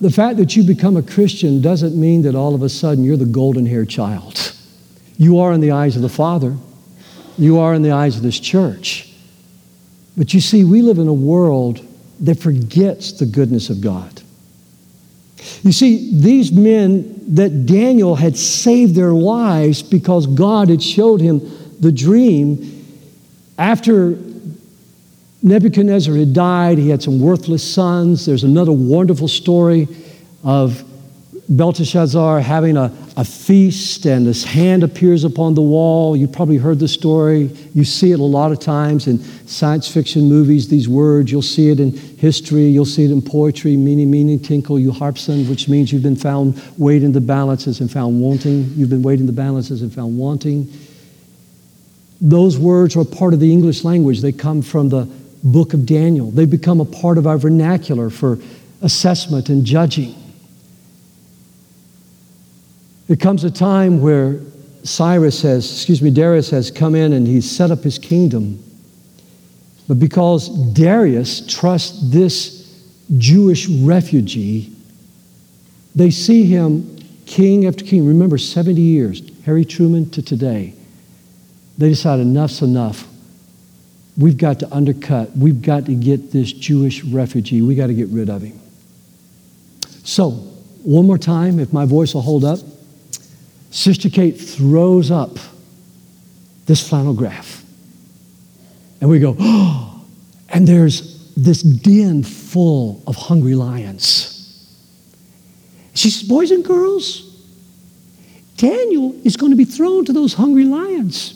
the 0.00 0.10
fact 0.10 0.38
that 0.38 0.56
you 0.56 0.62
become 0.62 0.96
a 0.96 1.02
Christian 1.02 1.60
doesn't 1.60 2.00
mean 2.00 2.22
that 2.22 2.34
all 2.34 2.54
of 2.54 2.62
a 2.62 2.70
sudden 2.70 3.04
you're 3.04 3.18
the 3.18 3.26
golden 3.26 3.66
haired 3.66 3.90
child. 3.90 4.54
You 5.18 5.38
are 5.38 5.52
in 5.52 5.60
the 5.60 5.72
eyes 5.72 5.96
of 5.96 6.00
the 6.00 6.08
Father 6.08 6.56
you 7.38 7.58
are 7.58 7.74
in 7.74 7.82
the 7.82 7.92
eyes 7.92 8.16
of 8.16 8.22
this 8.22 8.38
church. 8.38 9.12
But 10.16 10.34
you 10.34 10.40
see, 10.40 10.64
we 10.64 10.82
live 10.82 10.98
in 10.98 11.08
a 11.08 11.14
world 11.14 11.80
that 12.20 12.40
forgets 12.40 13.12
the 13.12 13.26
goodness 13.26 13.70
of 13.70 13.80
God. 13.80 14.22
You 15.62 15.72
see, 15.72 16.20
these 16.20 16.50
men 16.50 17.34
that 17.34 17.66
Daniel 17.66 18.16
had 18.16 18.36
saved 18.36 18.94
their 18.94 19.12
lives 19.12 19.82
because 19.82 20.26
God 20.26 20.68
had 20.68 20.82
showed 20.82 21.20
him 21.20 21.40
the 21.80 21.92
dream 21.92 22.78
after 23.58 24.16
Nebuchadnezzar 25.42 26.14
had 26.14 26.32
died, 26.32 26.78
he 26.78 26.88
had 26.88 27.02
some 27.02 27.20
worthless 27.20 27.62
sons. 27.62 28.24
There's 28.24 28.44
another 28.44 28.72
wonderful 28.72 29.28
story 29.28 29.88
of 30.44 30.84
Belteshazzar 31.50 32.40
having 32.40 32.76
a, 32.76 32.92
a 33.16 33.24
feast, 33.24 34.04
and 34.04 34.26
his 34.26 34.44
hand 34.44 34.82
appears 34.82 35.24
upon 35.24 35.54
the 35.54 35.62
wall. 35.62 36.14
You 36.14 36.28
probably 36.28 36.58
heard 36.58 36.78
the 36.78 36.88
story. 36.88 37.50
You 37.72 37.84
see 37.84 38.12
it 38.12 38.20
a 38.20 38.24
lot 38.24 38.52
of 38.52 38.60
times 38.60 39.06
in 39.06 39.18
science 39.46 39.90
fiction 39.90 40.28
movies, 40.28 40.68
these 40.68 40.90
words. 40.90 41.32
You'll 41.32 41.40
see 41.40 41.70
it 41.70 41.80
in 41.80 41.92
history. 41.92 42.66
You'll 42.66 42.84
see 42.84 43.06
it 43.06 43.10
in 43.10 43.22
poetry. 43.22 43.78
Mene, 43.78 44.10
mene, 44.10 44.38
tekel, 44.38 44.78
you 44.78 44.92
harpson, 44.92 45.48
which 45.48 45.70
means 45.70 45.90
you've 45.90 46.02
been 46.02 46.16
found 46.16 46.62
weighed 46.76 47.02
in 47.02 47.12
the 47.12 47.20
balances 47.20 47.80
and 47.80 47.90
found 47.90 48.20
wanting. 48.20 48.70
You've 48.76 48.90
been 48.90 49.02
weighed 49.02 49.20
in 49.20 49.26
the 49.26 49.32
balances 49.32 49.80
and 49.80 49.92
found 49.92 50.18
wanting. 50.18 50.70
Those 52.20 52.58
words 52.58 52.94
are 52.94 53.04
part 53.06 53.32
of 53.32 53.40
the 53.40 53.50
English 53.50 53.84
language. 53.84 54.20
They 54.20 54.32
come 54.32 54.60
from 54.60 54.90
the 54.90 55.08
book 55.42 55.72
of 55.72 55.86
Daniel. 55.86 56.30
They 56.30 56.44
become 56.44 56.80
a 56.82 56.84
part 56.84 57.16
of 57.16 57.26
our 57.26 57.38
vernacular 57.38 58.10
for 58.10 58.38
assessment 58.82 59.48
and 59.48 59.64
judging. 59.64 60.14
There 63.08 63.16
comes 63.16 63.42
a 63.42 63.50
time 63.50 64.02
where 64.02 64.38
Cyrus 64.84 65.42
has, 65.42 65.70
excuse 65.70 66.02
me, 66.02 66.10
Darius 66.10 66.50
has 66.50 66.70
come 66.70 66.94
in 66.94 67.14
and 67.14 67.26
he's 67.26 67.50
set 67.50 67.70
up 67.70 67.82
his 67.82 67.98
kingdom. 67.98 68.62
But 69.88 69.98
because 69.98 70.50
Darius 70.74 71.46
trusts 71.46 72.10
this 72.10 72.86
Jewish 73.16 73.66
refugee, 73.66 74.70
they 75.94 76.10
see 76.10 76.44
him 76.44 76.98
king 77.24 77.66
after 77.66 77.82
king. 77.82 78.06
Remember, 78.06 78.36
70 78.36 78.78
years, 78.78 79.22
Harry 79.46 79.64
Truman 79.64 80.10
to 80.10 80.22
today. 80.22 80.74
They 81.78 81.88
decide 81.88 82.20
enough's 82.20 82.60
enough. 82.60 83.08
We've 84.18 84.36
got 84.36 84.60
to 84.60 84.74
undercut. 84.74 85.34
We've 85.34 85.62
got 85.62 85.86
to 85.86 85.94
get 85.94 86.30
this 86.30 86.52
Jewish 86.52 87.04
refugee. 87.04 87.62
We've 87.62 87.76
got 87.76 87.86
to 87.86 87.94
get 87.94 88.08
rid 88.08 88.28
of 88.28 88.42
him. 88.42 88.58
So, 90.04 90.30
one 90.82 91.06
more 91.06 91.18
time, 91.18 91.58
if 91.58 91.72
my 91.72 91.86
voice 91.86 92.12
will 92.12 92.22
hold 92.22 92.44
up. 92.44 92.58
Sister 93.70 94.08
Kate 94.08 94.32
throws 94.32 95.10
up 95.10 95.38
this 96.66 96.86
flannel 96.86 97.14
graph. 97.14 97.64
And 99.00 99.08
we 99.08 99.18
go, 99.18 99.36
oh, 99.38 100.04
and 100.48 100.66
there's 100.66 101.32
this 101.34 101.62
den 101.62 102.22
full 102.22 103.02
of 103.06 103.16
hungry 103.16 103.54
lions. 103.54 104.34
She 105.94 106.10
says, 106.10 106.28
boys 106.28 106.50
and 106.50 106.64
girls, 106.64 107.24
Daniel 108.56 109.14
is 109.24 109.36
going 109.36 109.50
to 109.50 109.56
be 109.56 109.64
thrown 109.64 110.04
to 110.04 110.12
those 110.12 110.34
hungry 110.34 110.64
lions. 110.64 111.34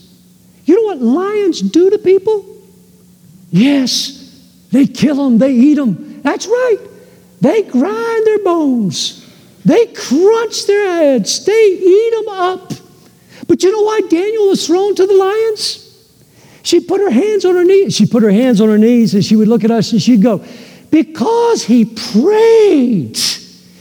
You 0.65 0.77
know 0.77 0.83
what 0.83 0.99
lions 1.01 1.61
do 1.61 1.91
to 1.91 1.99
people? 1.99 2.45
Yes, 3.51 4.41
they 4.71 4.87
kill 4.87 5.17
them, 5.17 5.39
they 5.39 5.53
eat 5.53 5.75
them. 5.75 6.23
That's 6.23 6.47
right. 6.47 6.79
They 7.41 7.63
grind 7.63 8.27
their 8.27 8.39
bones. 8.41 9.22
They 9.65 9.87
crunch 9.87 10.67
their 10.67 10.87
heads, 10.87 11.45
they 11.45 11.53
eat 11.53 12.11
them 12.15 12.29
up. 12.29 12.73
But 13.47 13.63
you 13.63 13.73
know 13.73 13.83
why 13.83 14.01
Daniel 14.09 14.49
was 14.49 14.67
thrown 14.67 14.95
to 14.95 15.07
the 15.07 15.15
lions? 15.15 15.83
She 16.63 16.81
put 16.81 17.01
her 17.01 17.11
hands 17.11 17.45
on 17.45 17.55
her 17.55 17.65
knees. 17.65 17.95
She 17.95 18.07
put 18.07 18.23
her 18.23 18.31
hands 18.31 18.61
on 18.61 18.69
her 18.69 18.79
knees 18.79 19.15
and 19.15 19.25
she 19.25 19.37
would 19.37 19.49
look 19.49 19.65
at 19.65 19.71
us 19.71 19.93
and 19.93 20.01
she'd 20.01 20.23
go, 20.23 20.45
Because 20.91 21.65
he 21.65 21.85
prayed. 21.85 23.19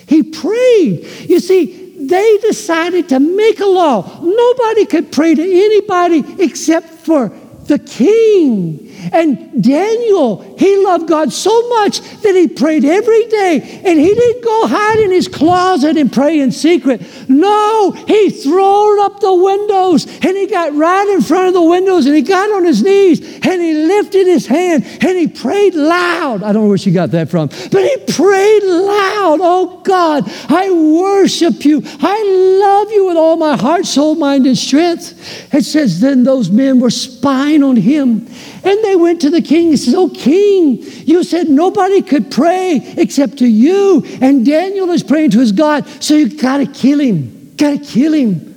He 0.08 0.24
prayed. 0.24 1.08
You 1.30 1.40
see, 1.40 2.08
they 2.08 2.38
decided 2.42 3.10
to 3.10 3.20
make 3.20 3.60
a 3.60 3.66
law. 3.66 4.20
Nobody 4.22 4.86
could 4.86 5.12
pray 5.12 5.36
to 5.36 5.42
anybody 5.42 6.44
except 6.44 6.90
for 6.90 7.32
the 7.66 7.80
king. 7.80 8.91
And 9.12 9.64
Daniel, 9.64 10.56
he 10.58 10.84
loved 10.84 11.08
God 11.08 11.34
so 11.34 11.70
much 11.70 12.02
that 12.22 12.36
he 12.36 12.48
prayed 12.48 12.86
every 12.86 13.26
day. 13.28 13.82
And 13.84 14.00
he 14.00 14.14
didn't 14.14 14.44
go 14.44 14.68
hide 14.68 15.00
in 15.00 15.12
his 15.12 15.28
closet 15.28 15.98
and 15.98 16.12
pray 16.12 16.40
in 16.40 16.52
secret. 16.52 17.02
No, 17.30 17.92
he 17.92 18.30
threw 18.30 19.04
up 19.04 19.20
the 19.20 19.34
windows 19.34 20.06
and 20.06 20.38
he 20.38 20.48
got 20.48 20.76
right 20.76 21.08
in 21.10 21.22
front 21.22 21.48
of 21.48 21.54
the 21.54 21.62
windows 21.62 22.06
and 22.06 22.16
he 22.16 22.22
got 22.22 22.52
on 22.52 22.64
his 22.64 22.84
knees 22.84 23.22
and 23.22 23.62
he 23.62 23.74
lifted 23.74 24.28
his 24.28 24.46
hand 24.46 24.84
and 24.86 25.18
he 25.18 25.28
prayed 25.28 25.74
loud. 25.74 26.44
I 26.44 26.54
don't 26.54 26.64
know 26.64 26.70
where 26.70 26.78
she 26.78 26.92
got 26.92 27.12
that 27.12 27.30
from, 27.30 27.48
but 27.48 27.84
he 27.84 27.98
prayed 28.14 28.64
loud. 28.64 29.40
Oh 29.42 29.82
God, 29.84 30.24
I 30.50 30.72
worship 30.72 31.66
you. 31.66 31.82
I 31.86 32.60
love 32.62 32.92
you 32.92 33.08
with 33.08 33.18
all 33.18 33.38
my 33.38 33.58
heart, 33.58 33.86
soul, 33.86 34.16
mind, 34.16 34.46
and 34.46 34.58
strength. 34.58 35.54
It 35.54 35.64
says, 35.64 36.00
then 36.00 36.24
those 36.24 36.50
men 36.50 36.80
were 36.80 36.90
spying 36.90 37.64
on 37.64 37.76
him 37.76 38.28
and 38.64 38.84
they 38.84 38.96
went 38.96 39.22
to 39.22 39.30
the 39.30 39.42
king. 39.42 39.70
He 39.70 39.78
says, 39.78 39.96
Oh, 39.96 40.10
king, 40.10 40.84
you 41.06 41.24
said 41.24 41.50
nobody 41.50 42.02
could 42.02 42.32
pray 42.32 42.94
except 42.98 43.38
to 43.40 43.48
you. 43.48 44.04
And 44.22 44.46
Daniel 44.46 44.90
is 44.92 45.04
praying 45.04 45.32
to 45.32 45.40
his 45.40 45.52
God, 45.52 45.88
so 46.02 46.16
you 46.16 46.38
got 46.38 46.58
to 46.58 46.66
kill 46.66 47.00
him. 47.00 47.54
Got 47.56 47.72
to 47.72 47.80
kill 47.80 48.14
him. 48.14 48.52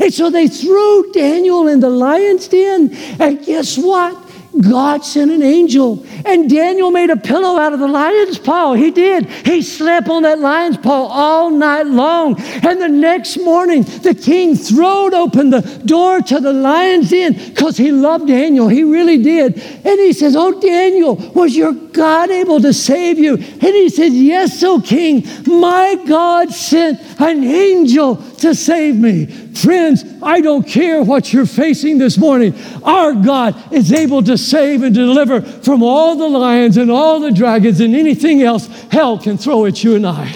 And 0.00 0.14
so 0.14 0.30
they 0.30 0.46
threw 0.46 1.10
Daniel 1.12 1.66
in 1.66 1.80
the 1.80 1.90
lion's 1.90 2.46
den. 2.48 2.94
And 3.18 3.44
guess 3.44 3.76
what? 3.76 4.27
God 4.60 5.04
sent 5.04 5.30
an 5.30 5.42
angel, 5.42 6.04
and 6.24 6.50
Daniel 6.50 6.90
made 6.90 7.10
a 7.10 7.16
pillow 7.16 7.58
out 7.58 7.72
of 7.72 7.78
the 7.78 7.88
lion's 7.88 8.38
paw. 8.38 8.74
He 8.74 8.90
did. 8.90 9.26
He 9.26 9.62
slept 9.62 10.08
on 10.08 10.22
that 10.22 10.40
lion's 10.40 10.76
paw 10.76 11.06
all 11.06 11.50
night 11.50 11.86
long. 11.86 12.40
And 12.40 12.80
the 12.80 12.88
next 12.88 13.38
morning, 13.38 13.82
the 13.82 14.14
king 14.14 14.56
throwed 14.56 15.14
open 15.14 15.50
the 15.50 15.60
door 15.84 16.20
to 16.22 16.40
the 16.40 16.52
lion's 16.52 17.10
den 17.10 17.34
because 17.34 17.76
he 17.76 17.92
loved 17.92 18.28
Daniel. 18.28 18.68
He 18.68 18.82
really 18.84 19.22
did. 19.22 19.58
And 19.58 20.00
he 20.00 20.12
says, 20.12 20.34
Oh, 20.36 20.60
Daniel, 20.60 21.16
was 21.16 21.56
your 21.56 21.72
God 21.72 22.30
able 22.30 22.60
to 22.60 22.72
save 22.72 23.18
you? 23.18 23.34
And 23.34 23.62
he 23.62 23.88
said, 23.88 24.12
Yes, 24.12 24.62
O 24.62 24.80
king. 24.80 25.26
My 25.46 26.00
God 26.06 26.50
sent 26.50 27.00
an 27.20 27.44
angel 27.44 28.16
to 28.16 28.54
save 28.54 28.96
me. 28.96 29.47
Friends, 29.62 30.04
I 30.22 30.40
don't 30.40 30.64
care 30.64 31.02
what 31.02 31.32
you're 31.32 31.44
facing 31.44 31.98
this 31.98 32.16
morning. 32.16 32.54
Our 32.84 33.12
God 33.12 33.72
is 33.72 33.92
able 33.92 34.22
to 34.22 34.38
save 34.38 34.84
and 34.84 34.94
deliver 34.94 35.40
from 35.40 35.82
all 35.82 36.14
the 36.14 36.28
lions 36.28 36.76
and 36.76 36.92
all 36.92 37.18
the 37.18 37.32
dragons 37.32 37.80
and 37.80 37.96
anything 37.96 38.40
else 38.42 38.68
hell 38.92 39.18
can 39.18 39.36
throw 39.36 39.66
at 39.66 39.82
you 39.82 39.96
and 39.96 40.06
I. 40.06 40.26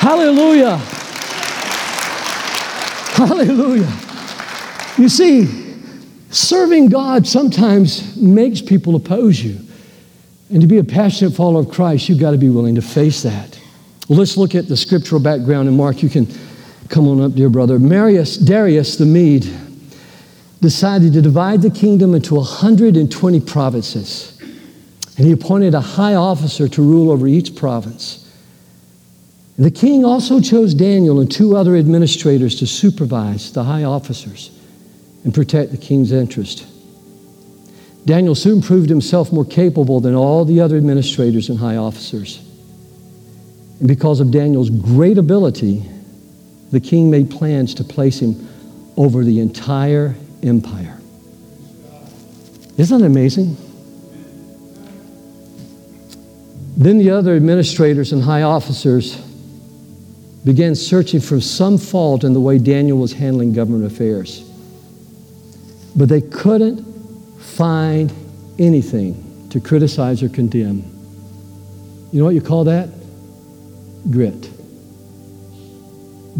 Hallelujah. 0.00 0.76
Hallelujah. 3.16 3.92
You 4.96 5.10
see, 5.10 5.44
serving 6.30 6.88
God 6.88 7.26
sometimes 7.26 8.16
makes 8.16 8.62
people 8.62 8.96
oppose 8.96 9.42
you. 9.42 9.58
And 10.48 10.62
to 10.62 10.66
be 10.66 10.78
a 10.78 10.84
passionate 10.84 11.32
follower 11.32 11.60
of 11.60 11.70
Christ, 11.70 12.08
you've 12.08 12.20
got 12.20 12.30
to 12.30 12.38
be 12.38 12.48
willing 12.48 12.76
to 12.76 12.82
face 12.82 13.22
that. 13.24 13.60
Let's 14.08 14.38
look 14.38 14.54
at 14.54 14.68
the 14.68 14.76
scriptural 14.76 15.20
background. 15.20 15.68
And 15.68 15.76
Mark, 15.76 16.02
you 16.02 16.08
can 16.08 16.26
come 16.88 17.08
on 17.08 17.20
up, 17.20 17.34
dear 17.34 17.48
brother. 17.48 17.78
Marius, 17.78 18.36
Darius 18.36 18.96
the 18.96 19.06
Mede 19.06 19.48
decided 20.60 21.12
to 21.12 21.20
divide 21.20 21.62
the 21.62 21.70
kingdom 21.70 22.14
into 22.14 22.34
120 22.34 23.40
provinces. 23.40 24.40
And 25.16 25.26
he 25.26 25.32
appointed 25.32 25.74
a 25.74 25.80
high 25.80 26.14
officer 26.14 26.68
to 26.68 26.82
rule 26.82 27.10
over 27.10 27.28
each 27.28 27.54
province. 27.54 28.20
The 29.58 29.70
king 29.70 30.04
also 30.04 30.40
chose 30.40 30.74
Daniel 30.74 31.20
and 31.20 31.30
two 31.30 31.56
other 31.56 31.76
administrators 31.76 32.58
to 32.58 32.66
supervise 32.66 33.52
the 33.52 33.62
high 33.62 33.84
officers 33.84 34.50
and 35.22 35.32
protect 35.32 35.70
the 35.70 35.76
king's 35.76 36.10
interest. 36.10 36.66
Daniel 38.04 38.34
soon 38.34 38.60
proved 38.60 38.90
himself 38.90 39.32
more 39.32 39.44
capable 39.44 40.00
than 40.00 40.14
all 40.14 40.44
the 40.44 40.60
other 40.60 40.76
administrators 40.76 41.48
and 41.48 41.58
high 41.58 41.76
officers. 41.76 42.38
And 43.78 43.88
because 43.88 44.20
of 44.20 44.30
Daniel's 44.30 44.70
great 44.70 45.18
ability, 45.18 45.84
the 46.74 46.80
king 46.80 47.08
made 47.08 47.30
plans 47.30 47.72
to 47.74 47.84
place 47.84 48.18
him 48.18 48.48
over 48.96 49.22
the 49.22 49.38
entire 49.38 50.16
empire. 50.42 50.98
Isn't 52.76 53.00
that 53.00 53.06
amazing? 53.06 53.56
Then 56.76 56.98
the 56.98 57.10
other 57.10 57.36
administrators 57.36 58.12
and 58.12 58.20
high 58.20 58.42
officers 58.42 59.16
began 60.44 60.74
searching 60.74 61.20
for 61.20 61.40
some 61.40 61.78
fault 61.78 62.24
in 62.24 62.32
the 62.32 62.40
way 62.40 62.58
Daniel 62.58 62.98
was 62.98 63.12
handling 63.12 63.52
government 63.52 63.84
affairs. 63.84 64.40
But 65.94 66.08
they 66.08 66.22
couldn't 66.22 66.82
find 67.40 68.12
anything 68.58 69.48
to 69.50 69.60
criticize 69.60 70.24
or 70.24 70.28
condemn. 70.28 70.82
You 72.12 72.18
know 72.18 72.24
what 72.24 72.34
you 72.34 72.40
call 72.40 72.64
that? 72.64 72.88
Grit. 74.10 74.50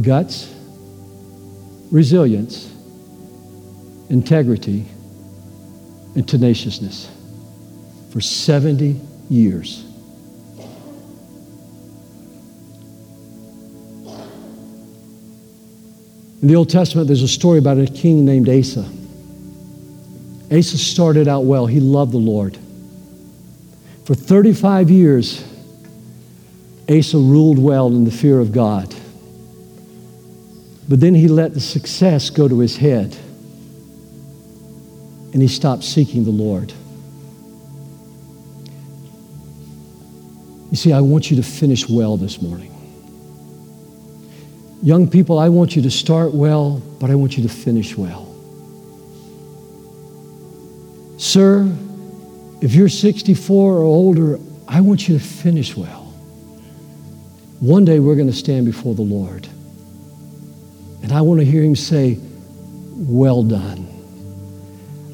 Guts, 0.01 0.53
resilience, 1.90 2.72
integrity, 4.11 4.84
and 6.14 6.28
tenaciousness 6.28 7.11
for 8.12 8.20
70 8.20 9.01
years. 9.30 9.84
In 16.42 16.49
the 16.49 16.57
Old 16.57 16.68
Testament, 16.68 17.07
there's 17.07 17.22
a 17.22 17.28
story 17.28 17.59
about 17.59 17.78
a 17.78 17.86
king 17.86 18.24
named 18.24 18.49
Asa. 18.49 18.86
Asa 20.53 20.76
started 20.76 21.26
out 21.26 21.45
well. 21.45 21.66
He 21.66 21.80
loved 21.80 22.12
the 22.12 22.18
Lord. 22.18 22.59
For 24.05 24.14
35 24.14 24.90
years, 24.90 25.42
Asa 26.88 27.16
ruled 27.16 27.59
well 27.59 27.86
in 27.86 28.05
the 28.05 28.11
fear 28.11 28.40
of 28.40 28.53
God. 28.53 28.95
But 30.89 31.01
then 31.01 31.14
he 31.14 31.28
let 31.28 31.55
the 31.55 31.61
success 31.61 32.30
go 32.30 32.47
to 32.49 32.59
his 32.59 32.76
head 32.76 33.16
and 35.32 35.41
he 35.43 35.49
stopped 35.49 35.82
seeking 35.82 36.24
the 36.24 36.30
Lord. 36.30 36.72
You 40.70 40.76
see, 40.76 40.93
I 40.93 41.01
want 41.01 41.30
you 41.30 41.37
to 41.37 41.43
finish 41.43 41.89
well 41.89 42.16
this 42.16 42.43
morning. 42.43 42.70
Young 44.82 45.09
people, 45.09 45.39
I 45.39 45.49
want 45.49 45.76
you 45.76 45.82
to 45.82 45.91
start 45.91 46.35
well, 46.35 46.82
but 47.01 47.11
I 47.11 47.14
want 47.14 47.37
you 47.37 47.43
to 47.45 47.49
finish 47.49 47.97
well. 47.97 48.32
Sir, 51.16 51.72
if 52.61 52.74
you're 52.74 52.89
64 52.89 53.76
or 53.76 53.82
older, 53.82 54.39
I 54.68 54.80
want 54.80 55.09
you 55.09 55.18
to 55.18 55.24
finish 55.24 55.76
well. 55.76 56.12
One 57.61 57.85
day 57.85 57.99
we're 57.99 58.16
going 58.16 58.30
to 58.30 58.37
stand 58.37 58.66
before 58.66 58.95
the 58.95 59.03
Lord. 59.03 59.49
And 61.05 61.12
I 61.12 61.20
want 61.20 61.38
to 61.40 61.44
hear 61.44 61.62
him 61.62 61.76
say, 61.76 62.18
Well 62.96 63.42
done. 63.42 63.86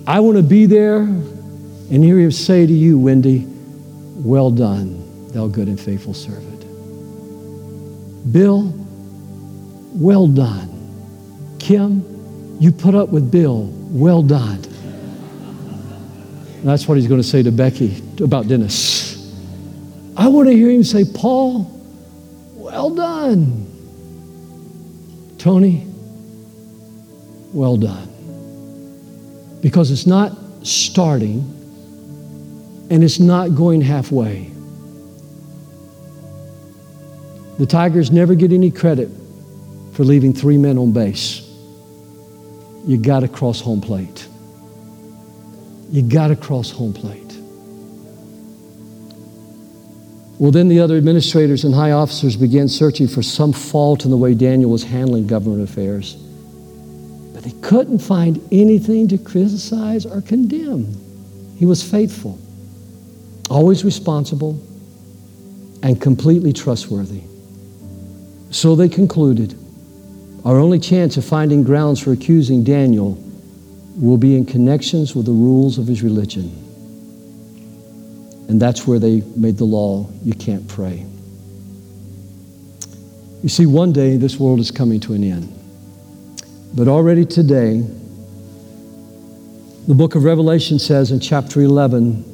I 0.06 0.20
want 0.20 0.36
to 0.36 0.42
be 0.44 0.66
there 0.66 0.98
and 1.00 2.04
hear 2.04 2.16
him 2.16 2.30
say 2.30 2.64
to 2.64 2.72
you, 2.72 2.96
Wendy, 2.96 3.44
Well 4.14 4.52
done, 4.52 5.28
thou 5.32 5.48
good 5.48 5.66
and 5.66 5.80
faithful 5.80 6.14
servant. 6.14 6.60
Bill, 8.32 8.72
well 9.92 10.28
done. 10.28 11.56
Kim, 11.58 12.56
you 12.60 12.70
put 12.70 12.94
up 12.94 13.08
with 13.08 13.28
Bill. 13.32 13.64
Well 13.90 14.22
done. 14.22 14.62
That's 16.62 16.86
what 16.86 16.98
he's 16.98 17.08
going 17.08 17.20
to 17.20 17.26
say 17.26 17.42
to 17.42 17.50
Becky 17.50 18.00
about 18.22 18.46
Dennis. 18.46 19.34
I 20.16 20.28
want 20.28 20.48
to 20.48 20.54
hear 20.54 20.70
him 20.70 20.84
say, 20.84 21.04
Paul, 21.04 21.68
well 22.54 22.90
done. 22.94 23.69
Tony, 25.40 25.86
well 27.54 27.78
done. 27.78 28.08
Because 29.62 29.90
it's 29.90 30.06
not 30.06 30.36
starting 30.62 31.38
and 32.90 33.02
it's 33.02 33.18
not 33.18 33.54
going 33.54 33.80
halfway. 33.80 34.50
The 37.58 37.64
Tigers 37.64 38.10
never 38.10 38.34
get 38.34 38.52
any 38.52 38.70
credit 38.70 39.08
for 39.94 40.04
leaving 40.04 40.34
three 40.34 40.58
men 40.58 40.76
on 40.76 40.92
base. 40.92 41.40
You 42.86 42.98
got 42.98 43.20
to 43.20 43.28
cross 43.28 43.62
home 43.62 43.80
plate. 43.80 44.28
You 45.90 46.02
got 46.02 46.28
to 46.28 46.36
cross 46.36 46.70
home 46.70 46.92
plate. 46.92 47.19
Well, 50.40 50.50
then 50.50 50.68
the 50.68 50.80
other 50.80 50.96
administrators 50.96 51.64
and 51.64 51.74
high 51.74 51.90
officers 51.90 52.34
began 52.34 52.66
searching 52.66 53.06
for 53.06 53.22
some 53.22 53.52
fault 53.52 54.06
in 54.06 54.10
the 54.10 54.16
way 54.16 54.32
Daniel 54.32 54.70
was 54.70 54.82
handling 54.82 55.26
government 55.26 55.62
affairs. 55.62 56.14
But 57.34 57.44
they 57.44 57.50
couldn't 57.60 57.98
find 57.98 58.40
anything 58.50 59.06
to 59.08 59.18
criticize 59.18 60.06
or 60.06 60.22
condemn. 60.22 60.96
He 61.58 61.66
was 61.66 61.82
faithful, 61.82 62.38
always 63.50 63.84
responsible, 63.84 64.58
and 65.82 66.00
completely 66.00 66.54
trustworthy. 66.54 67.20
So 68.50 68.74
they 68.74 68.88
concluded 68.88 69.54
our 70.46 70.58
only 70.58 70.78
chance 70.78 71.18
of 71.18 71.24
finding 71.26 71.64
grounds 71.64 72.00
for 72.00 72.12
accusing 72.12 72.64
Daniel 72.64 73.22
will 73.94 74.16
be 74.16 74.38
in 74.38 74.46
connections 74.46 75.14
with 75.14 75.26
the 75.26 75.32
rules 75.32 75.76
of 75.76 75.86
his 75.86 76.02
religion. 76.02 76.69
And 78.50 78.60
that's 78.60 78.84
where 78.84 78.98
they 78.98 79.20
made 79.36 79.58
the 79.58 79.64
law 79.64 80.10
you 80.24 80.34
can't 80.34 80.66
pray. 80.66 81.06
You 83.44 83.48
see, 83.48 83.64
one 83.64 83.92
day 83.92 84.16
this 84.16 84.40
world 84.40 84.58
is 84.58 84.72
coming 84.72 84.98
to 85.02 85.12
an 85.12 85.22
end. 85.22 85.54
But 86.74 86.88
already 86.88 87.24
today, 87.24 87.86
the 89.86 89.94
book 89.94 90.16
of 90.16 90.24
Revelation 90.24 90.80
says 90.80 91.12
in 91.12 91.20
chapter 91.20 91.60
11, 91.60 92.24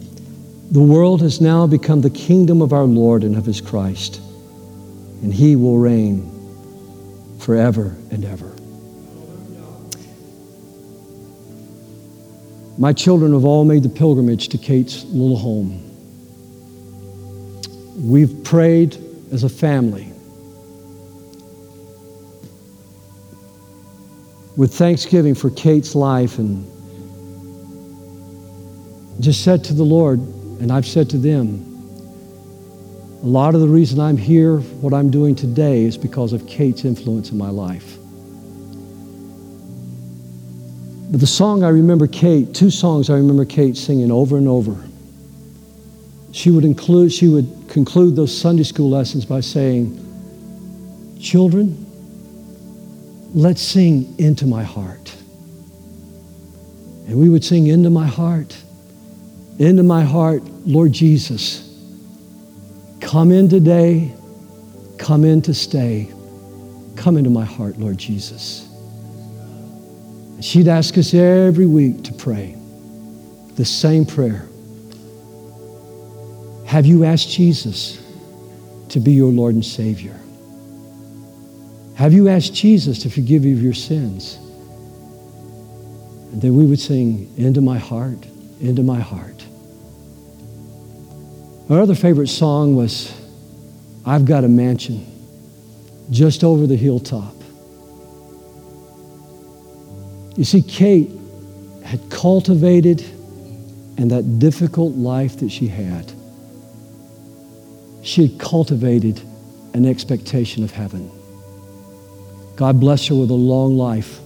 the 0.70 0.80
world 0.80 1.20
has 1.20 1.42
now 1.42 1.66
become 1.66 2.00
the 2.00 2.08
kingdom 2.08 2.62
of 2.62 2.72
our 2.72 2.84
Lord 2.84 3.22
and 3.22 3.36
of 3.36 3.44
his 3.44 3.60
Christ, 3.60 4.16
and 5.22 5.34
he 5.34 5.54
will 5.54 5.76
reign 5.76 6.32
forever 7.40 7.94
and 8.10 8.24
ever. 8.24 8.56
My 12.78 12.94
children 12.94 13.34
have 13.34 13.44
all 13.44 13.66
made 13.66 13.82
the 13.82 13.90
pilgrimage 13.90 14.48
to 14.48 14.56
Kate's 14.56 15.04
little 15.04 15.36
home. 15.36 15.85
We've 17.98 18.44
prayed 18.44 18.96
as 19.32 19.42
a 19.42 19.48
family 19.48 20.12
with 24.56 24.74
thanksgiving 24.74 25.34
for 25.34 25.50
Kate's 25.50 25.94
life 25.94 26.38
and 26.38 26.64
just 29.20 29.42
said 29.44 29.64
to 29.64 29.74
the 29.74 29.82
Lord, 29.82 30.18
and 30.18 30.70
I've 30.70 30.86
said 30.86 31.08
to 31.10 31.18
them, 31.18 31.72
a 33.22 33.26
lot 33.26 33.54
of 33.54 33.60
the 33.62 33.68
reason 33.68 33.98
I'm 33.98 34.18
here, 34.18 34.58
what 34.58 34.92
I'm 34.92 35.10
doing 35.10 35.34
today, 35.34 35.84
is 35.84 35.96
because 35.96 36.32
of 36.32 36.46
Kate's 36.46 36.84
influence 36.84 37.30
in 37.30 37.38
my 37.38 37.48
life. 37.48 37.96
But 41.10 41.20
the 41.20 41.26
song 41.26 41.62
I 41.62 41.70
remember 41.70 42.06
Kate, 42.06 42.52
two 42.54 42.70
songs 42.70 43.08
I 43.08 43.14
remember 43.14 43.46
Kate 43.46 43.76
singing 43.76 44.10
over 44.10 44.36
and 44.36 44.46
over. 44.46 44.76
She 46.36 46.50
would 46.50 46.66
include, 46.66 47.14
she 47.14 47.28
would 47.28 47.50
conclude 47.66 48.14
those 48.14 48.38
Sunday 48.38 48.62
school 48.62 48.90
lessons 48.90 49.24
by 49.24 49.40
saying, 49.40 49.96
Children, 51.18 51.86
let's 53.32 53.62
sing 53.62 54.14
into 54.18 54.46
my 54.46 54.62
heart. 54.62 55.14
And 57.06 57.18
we 57.18 57.30
would 57.30 57.42
sing 57.42 57.68
into 57.68 57.88
my 57.88 58.06
heart, 58.06 58.54
into 59.58 59.82
my 59.82 60.04
heart, 60.04 60.42
Lord 60.66 60.92
Jesus. 60.92 61.74
Come 63.00 63.32
in 63.32 63.48
today, 63.48 64.12
come 64.98 65.24
in 65.24 65.40
to 65.40 65.54
stay. 65.54 66.12
Come 66.96 67.16
into 67.16 67.30
my 67.30 67.46
heart, 67.46 67.78
Lord 67.78 67.96
Jesus. 67.96 68.68
She'd 70.42 70.68
ask 70.68 70.98
us 70.98 71.14
every 71.14 71.66
week 71.66 72.04
to 72.04 72.12
pray 72.12 72.58
the 73.54 73.64
same 73.64 74.04
prayer. 74.04 74.46
Have 76.66 76.84
you 76.84 77.04
asked 77.04 77.30
Jesus 77.30 78.02
to 78.90 79.00
be 79.00 79.12
your 79.12 79.32
Lord 79.32 79.54
and 79.54 79.64
Savior? 79.64 80.18
Have 81.94 82.12
you 82.12 82.28
asked 82.28 82.54
Jesus 82.54 82.98
to 83.02 83.10
forgive 83.10 83.44
you 83.44 83.54
of 83.54 83.62
your 83.62 83.72
sins? 83.72 84.36
And 86.32 86.42
then 86.42 86.54
we 86.54 86.66
would 86.66 86.80
sing, 86.80 87.32
Into 87.36 87.60
my 87.60 87.78
heart, 87.78 88.26
into 88.60 88.82
my 88.82 89.00
heart. 89.00 89.44
Our 91.70 91.80
other 91.80 91.94
favorite 91.94 92.28
song 92.28 92.76
was, 92.76 93.12
I've 94.04 94.24
Got 94.24 94.44
a 94.44 94.48
Mansion 94.48 95.06
just 96.10 96.44
over 96.44 96.66
the 96.66 96.76
hilltop. 96.76 97.34
You 100.36 100.44
see, 100.44 100.62
Kate 100.62 101.10
had 101.84 102.10
cultivated 102.10 103.00
and 103.96 104.10
that 104.10 104.38
difficult 104.38 104.94
life 104.94 105.38
that 105.38 105.50
she 105.50 105.68
had, 105.68 106.12
she 108.06 108.28
had 108.28 108.38
cultivated 108.38 109.20
an 109.74 109.84
expectation 109.84 110.62
of 110.62 110.70
heaven. 110.70 111.10
God 112.54 112.78
blessed 112.78 113.08
her 113.08 113.16
with 113.16 113.30
a 113.30 113.34
long 113.34 113.76
life. 113.76 114.20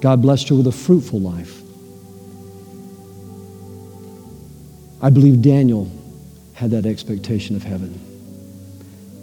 God 0.00 0.22
blessed 0.22 0.48
her 0.48 0.54
with 0.54 0.66
a 0.66 0.72
fruitful 0.72 1.20
life. 1.20 1.60
I 5.02 5.10
believe 5.10 5.42
Daniel 5.42 5.92
had 6.54 6.70
that 6.70 6.86
expectation 6.86 7.54
of 7.54 7.62
heaven. 7.62 8.00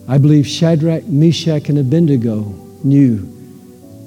I 0.07 0.19
believe 0.19 0.45
Shadrach, 0.45 1.05
Meshach, 1.05 1.67
and 1.67 1.79
Abednego 1.79 2.41
knew 2.83 3.27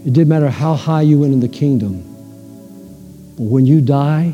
it 0.07 0.13
didn't 0.13 0.29
matter 0.29 0.49
how 0.49 0.75
high 0.75 1.03
you 1.03 1.19
went 1.19 1.33
in 1.33 1.41
the 1.41 1.49
kingdom, 1.49 2.05
but 3.37 3.43
when 3.43 3.67
you 3.67 3.81
die, 3.81 4.33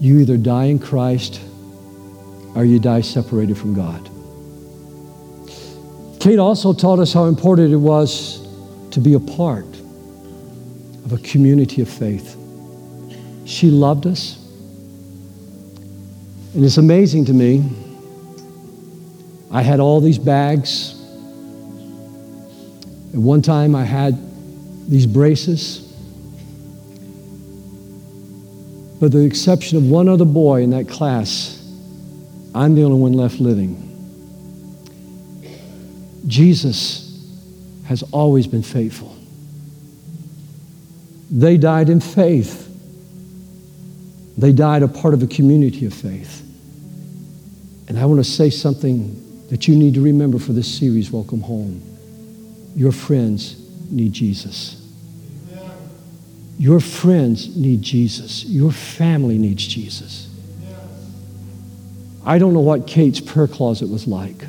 you 0.00 0.20
either 0.20 0.38
die 0.38 0.64
in 0.64 0.78
Christ 0.78 1.42
or 2.54 2.64
you 2.64 2.78
die 2.78 3.00
separated 3.00 3.56
from 3.56 3.74
God. 3.74 4.10
Kate 6.20 6.38
also 6.38 6.72
taught 6.72 6.98
us 6.98 7.12
how 7.12 7.26
important 7.26 7.72
it 7.72 7.76
was 7.76 8.46
to 8.90 9.00
be 9.00 9.14
a 9.14 9.20
part 9.20 9.66
of 11.04 11.12
a 11.12 11.18
community 11.18 11.80
of 11.80 11.88
faith. 11.88 12.36
She 13.44 13.70
loved 13.70 14.06
us. 14.06 14.36
And 16.54 16.64
it's 16.64 16.76
amazing 16.76 17.26
to 17.26 17.32
me. 17.32 17.64
I 19.50 19.62
had 19.62 19.80
all 19.80 20.00
these 20.00 20.18
bags. 20.18 20.92
At 23.14 23.20
one 23.20 23.40
time, 23.40 23.74
I 23.74 23.84
had 23.84 24.18
these 24.90 25.06
braces. 25.06 25.80
But 29.00 29.12
the 29.12 29.24
exception 29.24 29.78
of 29.78 29.88
one 29.88 30.08
other 30.08 30.24
boy 30.24 30.62
in 30.62 30.70
that 30.70 30.88
class, 30.88 31.57
I'm 32.58 32.74
the 32.74 32.82
only 32.82 32.98
one 32.98 33.12
left 33.12 33.38
living. 33.38 33.84
Jesus 36.26 37.24
has 37.86 38.02
always 38.10 38.48
been 38.48 38.64
faithful. 38.64 39.16
They 41.30 41.56
died 41.56 41.88
in 41.88 42.00
faith. 42.00 42.64
They 44.36 44.50
died 44.50 44.82
a 44.82 44.88
part 44.88 45.14
of 45.14 45.22
a 45.22 45.28
community 45.28 45.86
of 45.86 45.94
faith. 45.94 46.42
And 47.86 47.96
I 47.96 48.04
want 48.06 48.18
to 48.18 48.28
say 48.28 48.50
something 48.50 49.46
that 49.50 49.68
you 49.68 49.76
need 49.76 49.94
to 49.94 50.00
remember 50.00 50.40
for 50.40 50.52
this 50.52 50.66
series, 50.66 51.12
Welcome 51.12 51.42
Home. 51.42 51.80
Your 52.74 52.90
friends 52.90 53.56
need 53.88 54.12
Jesus. 54.14 54.84
Your 56.58 56.80
friends 56.80 57.56
need 57.56 57.82
Jesus. 57.82 58.44
Your 58.46 58.72
family 58.72 59.38
needs 59.38 59.64
Jesus. 59.64 60.28
I 62.28 62.38
don't 62.38 62.52
know 62.52 62.60
what 62.60 62.86
Kate's 62.86 63.20
prayer 63.20 63.48
closet 63.48 63.88
was 63.88 64.06
like, 64.06 64.44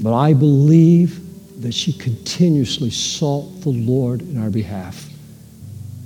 but 0.00 0.16
I 0.16 0.34
believe 0.34 1.62
that 1.62 1.74
she 1.74 1.92
continuously 1.92 2.90
sought 2.90 3.62
the 3.62 3.70
Lord 3.70 4.22
in 4.22 4.40
our 4.40 4.48
behalf 4.48 5.10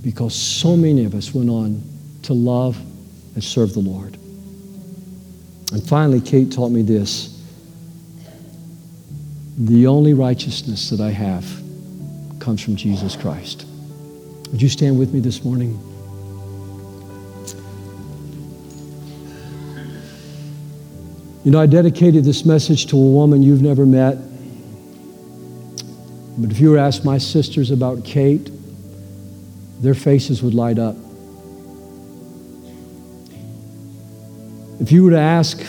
because 0.02 0.34
so 0.34 0.74
many 0.74 1.04
of 1.04 1.14
us 1.14 1.34
went 1.34 1.50
on 1.50 1.82
to 2.22 2.32
love 2.32 2.78
and 3.34 3.44
serve 3.44 3.74
the 3.74 3.80
Lord. 3.80 4.14
And 5.72 5.86
finally, 5.86 6.22
Kate 6.22 6.50
taught 6.50 6.70
me 6.70 6.80
this 6.80 7.38
the 9.58 9.86
only 9.86 10.14
righteousness 10.14 10.88
that 10.88 11.00
I 11.02 11.10
have 11.10 11.44
comes 12.38 12.62
from 12.62 12.74
Jesus 12.76 13.16
Christ. 13.16 13.66
Would 14.50 14.62
you 14.62 14.70
stand 14.70 14.98
with 14.98 15.12
me 15.12 15.20
this 15.20 15.44
morning? 15.44 15.78
You 21.46 21.52
know, 21.52 21.60
I 21.60 21.66
dedicated 21.66 22.24
this 22.24 22.44
message 22.44 22.86
to 22.86 22.96
a 22.96 23.00
woman 23.00 23.40
you've 23.40 23.62
never 23.62 23.86
met. 23.86 24.18
But 26.36 26.50
if 26.50 26.58
you 26.58 26.70
were 26.70 26.76
to 26.78 26.82
ask 26.82 27.04
my 27.04 27.18
sisters 27.18 27.70
about 27.70 28.04
Kate, 28.04 28.50
their 29.80 29.94
faces 29.94 30.42
would 30.42 30.54
light 30.54 30.80
up. 30.80 30.96
If 34.80 34.90
you 34.90 35.04
were 35.04 35.12
to 35.12 35.20
ask 35.20 35.64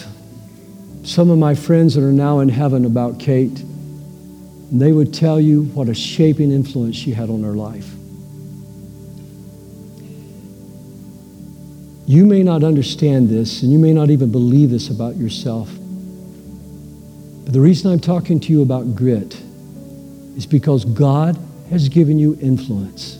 some 1.03 1.29
of 1.29 1.37
my 1.37 1.53
friends 1.53 1.93
that 1.93 2.03
are 2.03 2.11
now 2.11 2.39
in 2.39 2.49
heaven 2.49 2.83
about 2.83 3.19
Kate, 3.19 3.63
they 4.71 4.91
would 4.91 5.13
tell 5.13 5.39
you 5.39 5.65
what 5.75 5.89
a 5.89 5.93
shaping 5.93 6.49
influence 6.49 6.95
she 6.95 7.11
had 7.11 7.29
on 7.29 7.43
their 7.43 7.53
life. 7.53 7.96
You 12.07 12.25
may 12.25 12.41
not 12.41 12.63
understand 12.63 13.27
this, 13.27 13.61
and 13.63 13.71
you 13.71 13.77
may 13.77 13.91
not 13.91 14.09
even 14.09 14.31
believe 14.31 14.69
this 14.69 14.89
about 14.89 15.17
yourself. 15.17 15.67
But 17.43 17.51
the 17.51 17.59
reason 17.59 17.91
I'm 17.91 17.99
talking 17.99 18.39
to 18.39 18.51
you 18.51 18.61
about 18.61 18.95
grit 18.95 19.37
is 20.37 20.45
because 20.45 20.85
God 20.85 21.37
has 21.69 21.89
given 21.89 22.17
you 22.17 22.37
influence. 22.41 23.17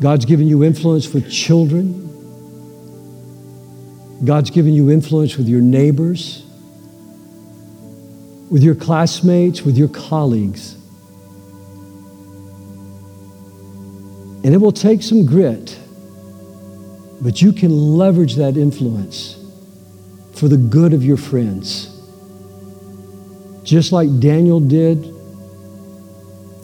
God's 0.00 0.24
given 0.26 0.46
you 0.46 0.62
influence 0.62 1.12
with 1.12 1.28
children. 1.28 2.04
God's 4.24 4.50
given 4.50 4.74
you 4.74 4.92
influence 4.92 5.36
with 5.36 5.48
your 5.48 5.60
neighbors, 5.60 6.44
with 8.48 8.62
your 8.62 8.76
classmates, 8.76 9.62
with 9.62 9.76
your 9.76 9.88
colleagues. 9.88 10.74
And 14.44 14.54
it 14.54 14.58
will 14.58 14.70
take 14.70 15.02
some 15.02 15.26
grit, 15.26 15.76
but 17.20 17.40
you 17.40 17.52
can 17.52 17.70
leverage 17.70 18.36
that 18.36 18.56
influence 18.56 19.42
for 20.34 20.48
the 20.48 20.56
good 20.56 20.92
of 20.92 21.04
your 21.04 21.16
friends. 21.16 21.92
Just 23.62 23.90
like 23.92 24.20
Daniel 24.20 24.60
did 24.60 25.12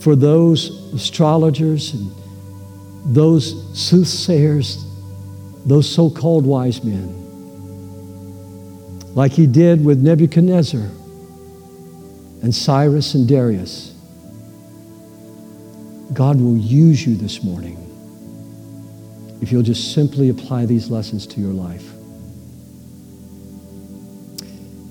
for 0.00 0.14
those 0.14 0.92
astrologers 0.92 1.94
and 1.94 2.12
those 3.06 3.78
soothsayers, 3.78 4.84
those 5.64 5.88
so 5.88 6.10
called 6.10 6.44
wise 6.44 6.84
men, 6.84 7.18
like 9.14 9.32
he 9.32 9.46
did 9.46 9.84
with 9.84 10.00
Nebuchadnezzar 10.00 10.88
and 12.42 12.54
Cyrus 12.54 13.14
and 13.14 13.26
Darius. 13.26 13.94
God 16.12 16.40
will 16.40 16.56
use 16.56 17.06
you 17.06 17.16
this 17.16 17.42
morning 17.42 17.82
if 19.42 19.50
you'll 19.50 19.62
just 19.62 19.92
simply 19.92 20.30
apply 20.30 20.64
these 20.66 20.88
lessons 20.88 21.26
to 21.26 21.40
your 21.40 21.52
life. 21.52 21.92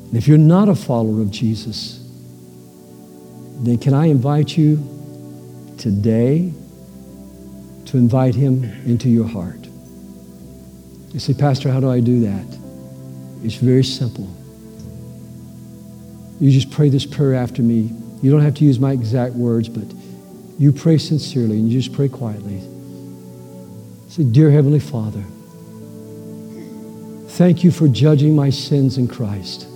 And 0.10 0.18
if 0.18 0.28
you're 0.28 0.38
not 0.38 0.68
a 0.68 0.76
follower 0.76 1.22
of 1.22 1.32
Jesus, 1.32 2.06
then 3.62 3.78
can 3.78 3.94
I 3.94 4.08
invite 4.08 4.58
you 4.58 4.76
today 5.78 6.52
to 7.86 7.98
invite 7.98 8.36
him 8.36 8.66
into 8.86 9.08
your 9.08 9.26
heart? 9.26 9.68
You 11.14 11.20
say, 11.22 11.34
Pastor, 11.34 11.72
how 11.72 11.80
do 11.80 11.90
I 11.90 12.02
do 12.02 12.20
that? 12.22 12.46
It's 13.44 13.56
very 13.56 13.86
simple. 13.86 14.30
You 16.42 16.52
just 16.52 16.72
pray 16.72 16.90
this 16.90 17.06
prayer 17.06 17.36
after 17.36 17.62
me. 17.62 17.90
You 18.22 18.32
don't 18.32 18.42
have 18.42 18.56
to 18.56 18.66
use 18.66 18.80
my 18.80 18.92
exact 18.92 19.34
words, 19.36 19.70
but 19.70 19.86
you 20.60 20.74
pray 20.74 20.98
sincerely 20.98 21.58
and 21.58 21.70
you 21.70 21.80
just 21.80 21.96
pray 21.96 22.10
quietly. 22.10 22.62
Say, 24.12 24.26
Dear 24.26 24.52
Heavenly 24.52 24.82
Father, 24.82 25.24
thank 27.38 27.64
you 27.64 27.72
for 27.72 27.88
judging 27.88 28.36
my 28.36 28.50
sins 28.50 28.98
in 28.98 29.08
Christ. 29.08 29.70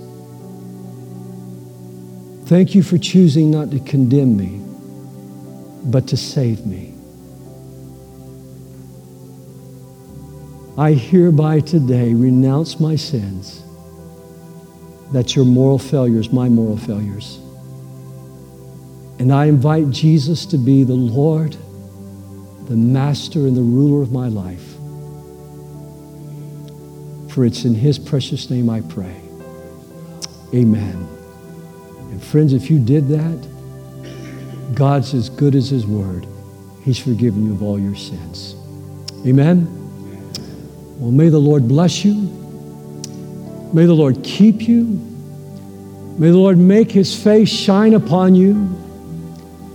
Thank 2.43 2.75
you 2.75 2.83
for 2.83 2.97
choosing 2.97 3.49
not 3.49 3.71
to 3.71 3.79
condemn 3.79 4.35
me, 4.35 4.59
but 5.85 6.09
to 6.09 6.17
save 6.17 6.65
me. 6.65 6.93
I 10.77 10.91
hereby 10.91 11.61
today 11.61 12.13
renounce 12.13 12.77
my 12.77 12.97
sins. 12.97 13.63
That's 15.13 15.33
your 15.33 15.45
moral 15.45 15.79
failures, 15.79 16.33
my 16.33 16.49
moral 16.49 16.75
failures. 16.75 17.39
And 19.17 19.31
I 19.31 19.45
invite 19.45 19.91
Jesus 19.91 20.45
to 20.47 20.57
be 20.57 20.83
the 20.83 20.93
Lord, 20.93 21.55
the 22.67 22.75
master, 22.75 23.39
and 23.39 23.55
the 23.55 23.61
ruler 23.61 24.01
of 24.01 24.11
my 24.11 24.27
life. 24.27 24.73
For 27.31 27.45
it's 27.45 27.65
in 27.65 27.75
his 27.75 27.99
precious 27.99 28.49
name 28.49 28.69
I 28.69 28.81
pray. 28.81 29.21
Amen. 30.53 31.07
And 32.11 32.23
friends, 32.23 32.53
if 32.53 32.69
you 32.69 32.79
did 32.79 33.07
that, 33.09 34.73
God's 34.73 35.13
as 35.13 35.29
good 35.29 35.53
as 35.53 35.69
his 35.69 35.85
word. 35.85 36.25
He's 36.83 36.97
forgiven 36.97 37.45
you 37.45 37.53
of 37.53 37.61
all 37.61 37.79
your 37.79 37.95
sins. 37.95 38.55
Amen? 39.25 39.67
Well, 40.99 41.11
may 41.11 41.29
the 41.29 41.39
Lord 41.39 41.67
bless 41.67 42.05
you. 42.05 42.13
May 43.73 43.85
the 43.85 43.93
Lord 43.93 44.23
keep 44.23 44.61
you. 44.61 44.83
May 46.17 46.29
the 46.29 46.37
Lord 46.37 46.57
make 46.57 46.91
his 46.91 47.21
face 47.21 47.49
shine 47.49 47.93
upon 47.93 48.35
you. 48.35 48.53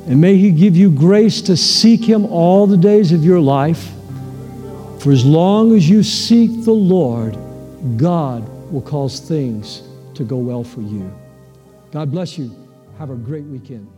And 0.06 0.20
may 0.20 0.36
he 0.36 0.50
give 0.50 0.76
you 0.76 0.90
grace 0.90 1.42
to 1.42 1.56
seek 1.56 2.04
him 2.04 2.24
all 2.26 2.66
the 2.66 2.76
days 2.76 3.12
of 3.12 3.24
your 3.24 3.40
life. 3.40 3.90
For 5.00 5.12
as 5.12 5.24
long 5.24 5.74
as 5.74 5.88
you 5.88 6.02
seek 6.02 6.64
the 6.64 6.72
Lord, 6.72 7.36
God 7.96 8.48
will 8.70 8.82
cause 8.82 9.20
things 9.20 9.82
to 10.14 10.24
go 10.24 10.36
well 10.36 10.64
for 10.64 10.80
you. 10.80 11.10
God 11.92 12.10
bless 12.10 12.38
you. 12.38 12.54
Have 12.98 13.10
a 13.10 13.16
great 13.16 13.44
weekend. 13.44 13.90